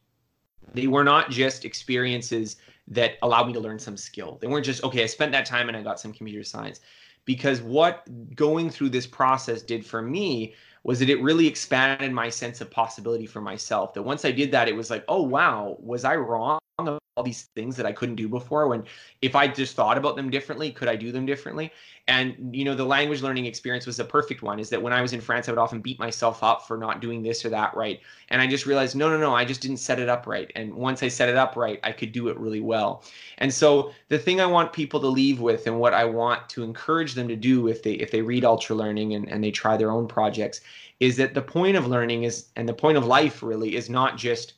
they 0.74 0.88
were 0.88 1.04
not 1.04 1.30
just 1.30 1.66
experiences 1.66 2.56
that 2.88 3.14
allowed 3.22 3.48
me 3.48 3.54
to 3.54 3.60
learn 3.60 3.80
some 3.80 3.98
skill. 3.98 4.38
They 4.40 4.48
weren't 4.48 4.66
just 4.66 4.82
okay 4.86 5.04
i 5.04 5.08
spent 5.08 5.34
that 5.34 5.46
time 5.46 5.68
and 5.68 5.76
i 5.76 5.82
got 5.82 6.00
some 6.00 6.14
computer 6.14 6.44
science 6.44 6.80
because 7.26 7.62
what 7.62 8.08
going 8.36 8.70
through 8.70 8.90
this 8.90 9.08
process 9.08 9.62
did 9.62 9.86
for 9.86 10.02
me 10.02 10.54
was 10.84 11.00
that 11.00 11.10
it 11.10 11.22
really 11.22 11.48
expanded 11.48 12.12
my 12.12 12.30
sense 12.30 12.62
of 12.62 12.70
possibility 12.70 13.26
for 13.26 13.42
myself. 13.42 13.94
That 13.94 14.04
once 14.04 14.24
I 14.24 14.32
did 14.32 14.52
that, 14.52 14.68
it 14.68 14.76
was 14.76 14.90
like, 14.90 15.04
oh 15.08 15.24
wow, 15.24 15.78
was 15.80 16.06
I 16.06 16.16
wrong 16.16 16.60
of 16.78 17.00
all 17.16 17.24
these 17.24 17.44
things 17.56 17.78
that 17.78 17.86
I 17.86 17.94
couldn't 17.94 18.16
do 18.16 18.28
before? 18.28 18.68
When 18.68 18.84
if 19.22 19.36
I 19.36 19.48
just 19.48 19.76
thought 19.76 19.98
about 19.98 20.16
them 20.16 20.30
differently, 20.30 20.72
could 20.72 20.88
I 20.88 20.96
do 20.96 21.12
them 21.12 21.26
differently? 21.26 21.72
And 22.08 22.54
you 22.54 22.66
know, 22.66 22.76
the 22.76 22.86
language 22.86 23.22
learning 23.22 23.46
experience 23.46 23.86
was 23.86 23.98
the 23.98 24.04
perfect 24.04 24.42
one. 24.42 24.60
Is 24.60 24.70
that 24.70 24.82
when 24.82 24.94
I 24.94 25.02
was 25.02 25.14
in 25.14 25.22
France, 25.22 25.48
I 25.48 25.52
would 25.52 25.60
often 25.60 25.80
beat 25.80 26.00
myself 26.00 26.44
up 26.44 26.68
for 26.68 26.78
not 26.78 27.02
doing 27.02 27.24
this 27.24 27.46
or 27.46 27.50
that 27.50 27.76
right, 27.76 28.02
and 28.30 28.42
I 28.42 28.48
just 28.48 28.66
realized, 28.66 28.96
no, 28.96 29.10
no, 29.10 29.18
no, 29.18 29.34
I 29.34 29.46
just 29.46 29.62
didn't 29.62 29.78
set 29.78 30.00
it 30.00 30.10
up 30.10 30.28
right. 30.28 30.52
And 30.56 30.74
once 30.74 31.02
I 31.02 31.08
set 31.08 31.30
it 31.30 31.38
up 31.38 31.56
right, 31.56 31.80
I 31.84 31.92
could 31.92 32.12
do 32.12 32.28
it 32.28 32.38
really 32.38 32.62
well. 32.62 33.04
And 33.38 33.54
so 33.54 33.92
the 34.10 34.20
thing 34.20 34.42
I 34.42 34.46
want 34.46 34.74
people 34.74 35.00
to 35.00 35.08
leave 35.08 35.40
with, 35.40 35.68
and 35.68 35.80
what 35.80 35.94
I 35.94 36.06
want 36.06 36.50
to 36.50 36.64
encourage 36.64 37.14
them 37.14 37.28
to 37.30 37.36
do 37.36 37.68
if 37.70 37.84
they 37.84 37.94
if 37.94 38.12
they 38.12 38.22
read 38.22 38.44
Ultralearning 38.44 39.16
and, 39.16 39.30
and 39.30 39.44
they 39.44 39.52
try 39.52 39.78
their 39.78 39.92
own 39.92 40.08
projects, 40.08 40.62
is 41.00 41.16
that 41.18 41.34
the 41.34 41.42
point 41.42 41.78
of 41.78 41.88
learning 41.88 42.24
is 42.24 42.48
and 42.58 42.68
the 42.68 42.74
point 42.74 42.98
of 42.98 43.06
life 43.06 43.42
really 43.42 43.76
is 43.76 43.90
not 43.90 44.18
just 44.18 44.56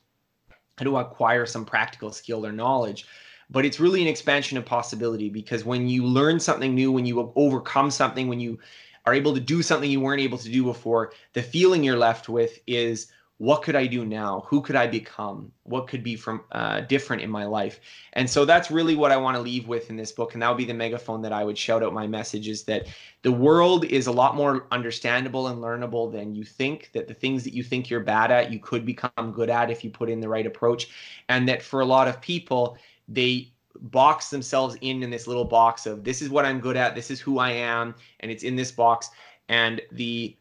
to 0.85 0.97
acquire 0.97 1.45
some 1.45 1.65
practical 1.65 2.11
skill 2.11 2.45
or 2.45 2.51
knowledge. 2.51 3.05
But 3.49 3.65
it's 3.65 3.79
really 3.79 4.01
an 4.01 4.07
expansion 4.07 4.57
of 4.57 4.65
possibility 4.65 5.29
because 5.29 5.65
when 5.65 5.87
you 5.87 6.05
learn 6.05 6.39
something 6.39 6.75
new 6.75 6.91
when 6.91 7.05
you 7.05 7.31
overcome 7.35 7.89
something 7.89 8.27
when 8.27 8.39
you 8.39 8.59
are 9.05 9.13
able 9.13 9.33
to 9.33 9.39
do 9.39 9.63
something 9.63 9.89
you 9.89 10.01
weren't 10.01 10.21
able 10.21 10.37
to 10.37 10.49
do 10.49 10.63
before 10.63 11.13
the 11.31 11.41
feeling 11.41 11.83
you're 11.83 11.97
left 11.97 12.27
with 12.27 12.59
is 12.67 13.07
what 13.39 13.61
could 13.61 13.75
I 13.75 13.85
do 13.85 14.03
now? 14.03 14.45
Who 14.47 14.61
could 14.61 14.75
I 14.75 14.87
become? 14.87 15.51
What 15.63 15.87
could 15.87 16.03
be 16.03 16.15
from 16.15 16.43
uh, 16.51 16.81
different 16.81 17.21
in 17.21 17.29
my 17.29 17.45
life? 17.45 17.79
And 18.13 18.27
so 18.27 18.45
that's 18.45 18.71
really 18.71 18.95
what 18.95 19.11
I 19.11 19.17
want 19.17 19.35
to 19.37 19.41
leave 19.41 19.67
with 19.67 19.91
in 19.91 19.95
this 19.95 20.11
book, 20.11 20.33
and 20.33 20.41
that 20.41 20.49
would 20.49 20.57
be 20.57 20.65
the 20.65 20.73
megaphone 20.73 21.21
that 21.21 21.31
I 21.31 21.43
would 21.43 21.57
shout 21.57 21.83
out 21.83 21.93
my 21.93 22.07
message: 22.07 22.47
is 22.47 22.63
that 22.63 22.87
the 23.21 23.31
world 23.31 23.85
is 23.85 24.07
a 24.07 24.11
lot 24.11 24.35
more 24.35 24.65
understandable 24.71 25.47
and 25.47 25.61
learnable 25.61 26.11
than 26.11 26.33
you 26.33 26.43
think. 26.43 26.89
That 26.93 27.07
the 27.07 27.13
things 27.13 27.43
that 27.43 27.53
you 27.53 27.63
think 27.63 27.89
you're 27.89 27.99
bad 27.99 28.31
at, 28.31 28.51
you 28.51 28.59
could 28.59 28.85
become 28.85 29.31
good 29.31 29.51
at 29.51 29.69
if 29.69 29.83
you 29.83 29.91
put 29.91 30.09
in 30.09 30.19
the 30.19 30.29
right 30.29 30.47
approach, 30.47 30.87
and 31.29 31.47
that 31.47 31.61
for 31.61 31.81
a 31.81 31.85
lot 31.85 32.07
of 32.07 32.19
people, 32.19 32.77
they 33.07 33.51
box 33.79 34.31
themselves 34.31 34.75
in 34.81 35.03
in 35.03 35.11
this 35.11 35.27
little 35.27 35.45
box 35.45 35.85
of 35.85 36.03
this 36.03 36.23
is 36.23 36.29
what 36.29 36.45
I'm 36.45 36.59
good 36.59 36.75
at, 36.75 36.95
this 36.95 37.11
is 37.11 37.19
who 37.19 37.37
I 37.37 37.51
am, 37.51 37.93
and 38.21 38.31
it's 38.31 38.43
in 38.43 38.55
this 38.55 38.71
box. 38.71 39.11
And 39.49 39.79
the 39.91 40.35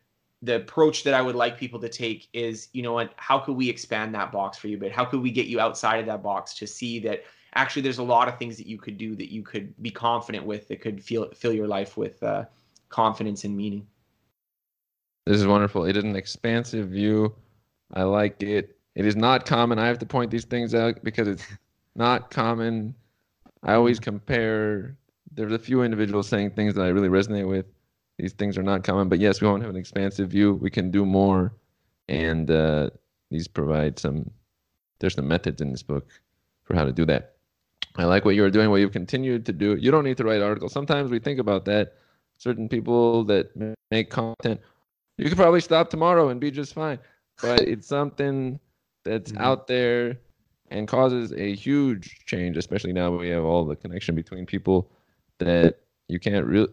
the 0.47 0.57
approach 0.57 1.03
that 1.03 1.13
I 1.13 1.21
would 1.21 1.35
like 1.35 1.59
people 1.59 1.81
to 1.81 1.89
take 1.89 2.29
is, 2.33 2.69
you 2.73 2.83
know 2.83 2.93
what, 2.93 3.13
how 3.17 3.39
could 3.39 3.57
we 3.57 3.69
expand 3.69 4.15
that 4.15 4.31
box 4.31 4.57
for 4.57 4.69
you? 4.69 4.79
But 4.79 4.93
how 4.93 5.05
could 5.05 5.21
we 5.21 5.31
get 5.31 5.47
you 5.47 5.59
outside 5.59 5.99
of 5.99 6.07
that 6.07 6.23
box 6.23 6.55
to 6.55 6.67
see 6.67 7.01
that 7.01 7.25
actually 7.55 7.83
there's 7.83 7.99
a 7.99 8.05
lot 8.05 8.29
of 8.29 8.39
things 8.39 8.57
that 8.57 8.67
you 8.67 8.79
could 8.79 8.97
do 8.97 9.17
that 9.17 9.33
you 9.33 9.43
could 9.43 9.75
be 9.83 9.91
confident 9.91 10.47
with 10.47 10.69
that 10.69 10.81
could 10.81 11.03
feel 11.03 11.29
fill 11.35 11.53
your 11.53 11.67
life 11.67 11.97
with 11.97 12.23
uh, 12.23 12.45
confidence 12.91 13.45
and 13.45 13.57
meaning. 13.57 13.87
This 15.27 15.41
is 15.41 15.47
wonderful. 15.47 15.85
It 15.85 15.97
is 15.97 16.05
an 16.05 16.15
expansive 16.15 16.91
view. 16.91 17.35
I 17.93 18.05
like 18.05 18.41
it. 18.43 18.79
It 18.95 19.05
is 19.05 19.17
not 19.17 19.47
common. 19.47 19.81
I 19.81 19.87
have 19.87 19.99
to 19.99 20.07
point 20.07 20.31
these 20.31 20.45
things 20.45 20.75
out 20.75 21.03
because 21.03 21.27
it's 21.27 21.45
not 21.97 22.31
common. 22.31 22.95
I 23.65 23.75
always 23.75 23.99
compare. 23.99 24.97
There's 25.33 25.53
a 25.53 25.59
few 25.59 25.83
individuals 25.83 26.29
saying 26.29 26.53
things 26.53 26.75
that 26.75 26.83
I 26.83 26.89
really 26.89 27.09
resonate 27.09 27.49
with. 27.49 27.67
These 28.19 28.33
things 28.33 28.57
are 28.57 28.63
not 28.63 28.83
common, 28.83 29.09
but 29.09 29.21
yes, 29.21 29.41
we 29.41 29.49
want 29.49 29.61
to 29.61 29.67
have 29.67 29.75
an 29.75 29.81
expansive 29.81 30.31
view. 30.31 30.55
We 30.55 30.71
can 30.71 30.91
do 30.91 31.05
more, 31.05 31.53
and 32.09 32.51
uh, 32.51 32.91
these 33.31 33.49
provide 33.49 33.99
some. 33.99 34.31
There's 34.99 35.15
some 35.15 35.29
methods 35.29 35.61
in 35.61 35.71
this 35.71 35.83
book 35.83 36.09
for 36.65 36.75
how 36.75 36.85
to 36.85 36.93
do 36.93 37.05
that. 37.07 37.35
I 37.97 38.05
like 38.05 38.25
what 38.25 38.35
you're 38.35 38.51
doing, 38.51 38.71
what 38.71 38.81
you've 38.81 38.93
continued 38.93 39.45
to 39.47 39.53
do. 39.53 39.77
You 39.77 39.91
don't 39.91 40.05
need 40.05 40.17
to 40.19 40.25
write 40.25 40.41
articles. 40.41 40.73
Sometimes 40.73 41.11
we 41.11 41.19
think 41.19 41.39
about 41.39 41.65
that. 41.67 41.95
Certain 42.39 42.69
people 42.69 43.25
that 43.25 43.51
make 43.91 44.11
content, 44.11 44.61
you 45.17 45.29
could 45.29 45.39
probably 45.39 45.61
stop 45.61 45.89
tomorrow 45.89 46.29
and 46.29 46.41
be 46.41 46.51
just 46.51 46.75
fine. 46.75 46.99
But 47.41 47.63
it's 47.63 47.87
something 47.87 48.61
that's 49.05 49.33
mm-hmm. 49.33 49.43
out 49.43 49.67
there 49.67 50.19
and 50.71 50.89
causes 50.89 51.33
a 51.33 51.55
huge 51.55 52.25
change, 52.27 52.57
especially 52.57 52.93
now 52.93 53.17
we 53.17 53.29
have 53.29 53.45
all 53.45 53.65
the 53.65 53.77
connection 53.77 54.15
between 54.15 54.45
people 54.45 54.91
that 55.39 55.81
you 56.09 56.19
can't 56.19 56.45
really 56.47 56.69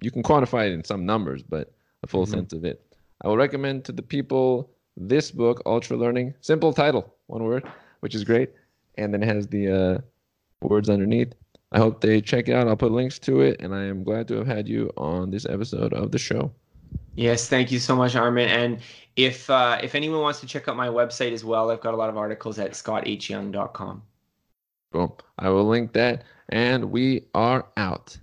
you 0.00 0.10
can 0.10 0.22
quantify 0.22 0.66
it 0.66 0.72
in 0.72 0.84
some 0.84 1.04
numbers, 1.04 1.42
but 1.42 1.72
a 2.02 2.06
full 2.06 2.24
mm-hmm. 2.24 2.34
sense 2.34 2.52
of 2.52 2.64
it. 2.64 2.82
I 3.22 3.28
will 3.28 3.36
recommend 3.36 3.84
to 3.86 3.92
the 3.92 4.02
people 4.02 4.70
this 4.96 5.30
book, 5.30 5.62
Ultralearning, 5.64 6.34
simple 6.40 6.72
title, 6.72 7.14
one 7.26 7.44
word, 7.44 7.68
which 8.00 8.14
is 8.14 8.24
great, 8.24 8.50
and 8.96 9.12
then 9.12 9.22
it 9.22 9.26
has 9.26 9.46
the 9.48 9.68
uh, 9.68 9.98
words 10.60 10.88
underneath. 10.88 11.34
I 11.72 11.78
hope 11.78 12.00
they 12.00 12.20
check 12.20 12.48
it 12.48 12.54
out. 12.54 12.66
I'll 12.68 12.76
put 12.76 12.92
links 12.92 13.18
to 13.20 13.40
it, 13.40 13.60
and 13.60 13.74
I 13.74 13.84
am 13.84 14.02
glad 14.02 14.28
to 14.28 14.34
have 14.34 14.46
had 14.46 14.68
you 14.68 14.90
on 14.96 15.30
this 15.30 15.44
episode 15.46 15.92
of 15.92 16.12
the 16.12 16.18
show. 16.18 16.50
Yes, 17.14 17.48
thank 17.48 17.70
you 17.70 17.78
so 17.78 17.96
much, 17.96 18.14
Armin. 18.16 18.48
And 18.48 18.78
if 19.16 19.50
uh, 19.50 19.78
if 19.82 19.94
anyone 19.94 20.20
wants 20.20 20.40
to 20.40 20.46
check 20.46 20.68
out 20.68 20.76
my 20.76 20.88
website 20.88 21.32
as 21.32 21.44
well, 21.44 21.70
I've 21.70 21.80
got 21.80 21.92
a 21.92 21.96
lot 21.96 22.08
of 22.08 22.16
articles 22.16 22.58
at 22.58 22.72
scotthyoung.com. 22.72 24.02
Boom. 24.92 25.12
I 25.38 25.50
will 25.50 25.68
link 25.68 25.92
that, 25.92 26.24
and 26.48 26.90
we 26.90 27.24
are 27.34 27.66
out. 27.76 28.16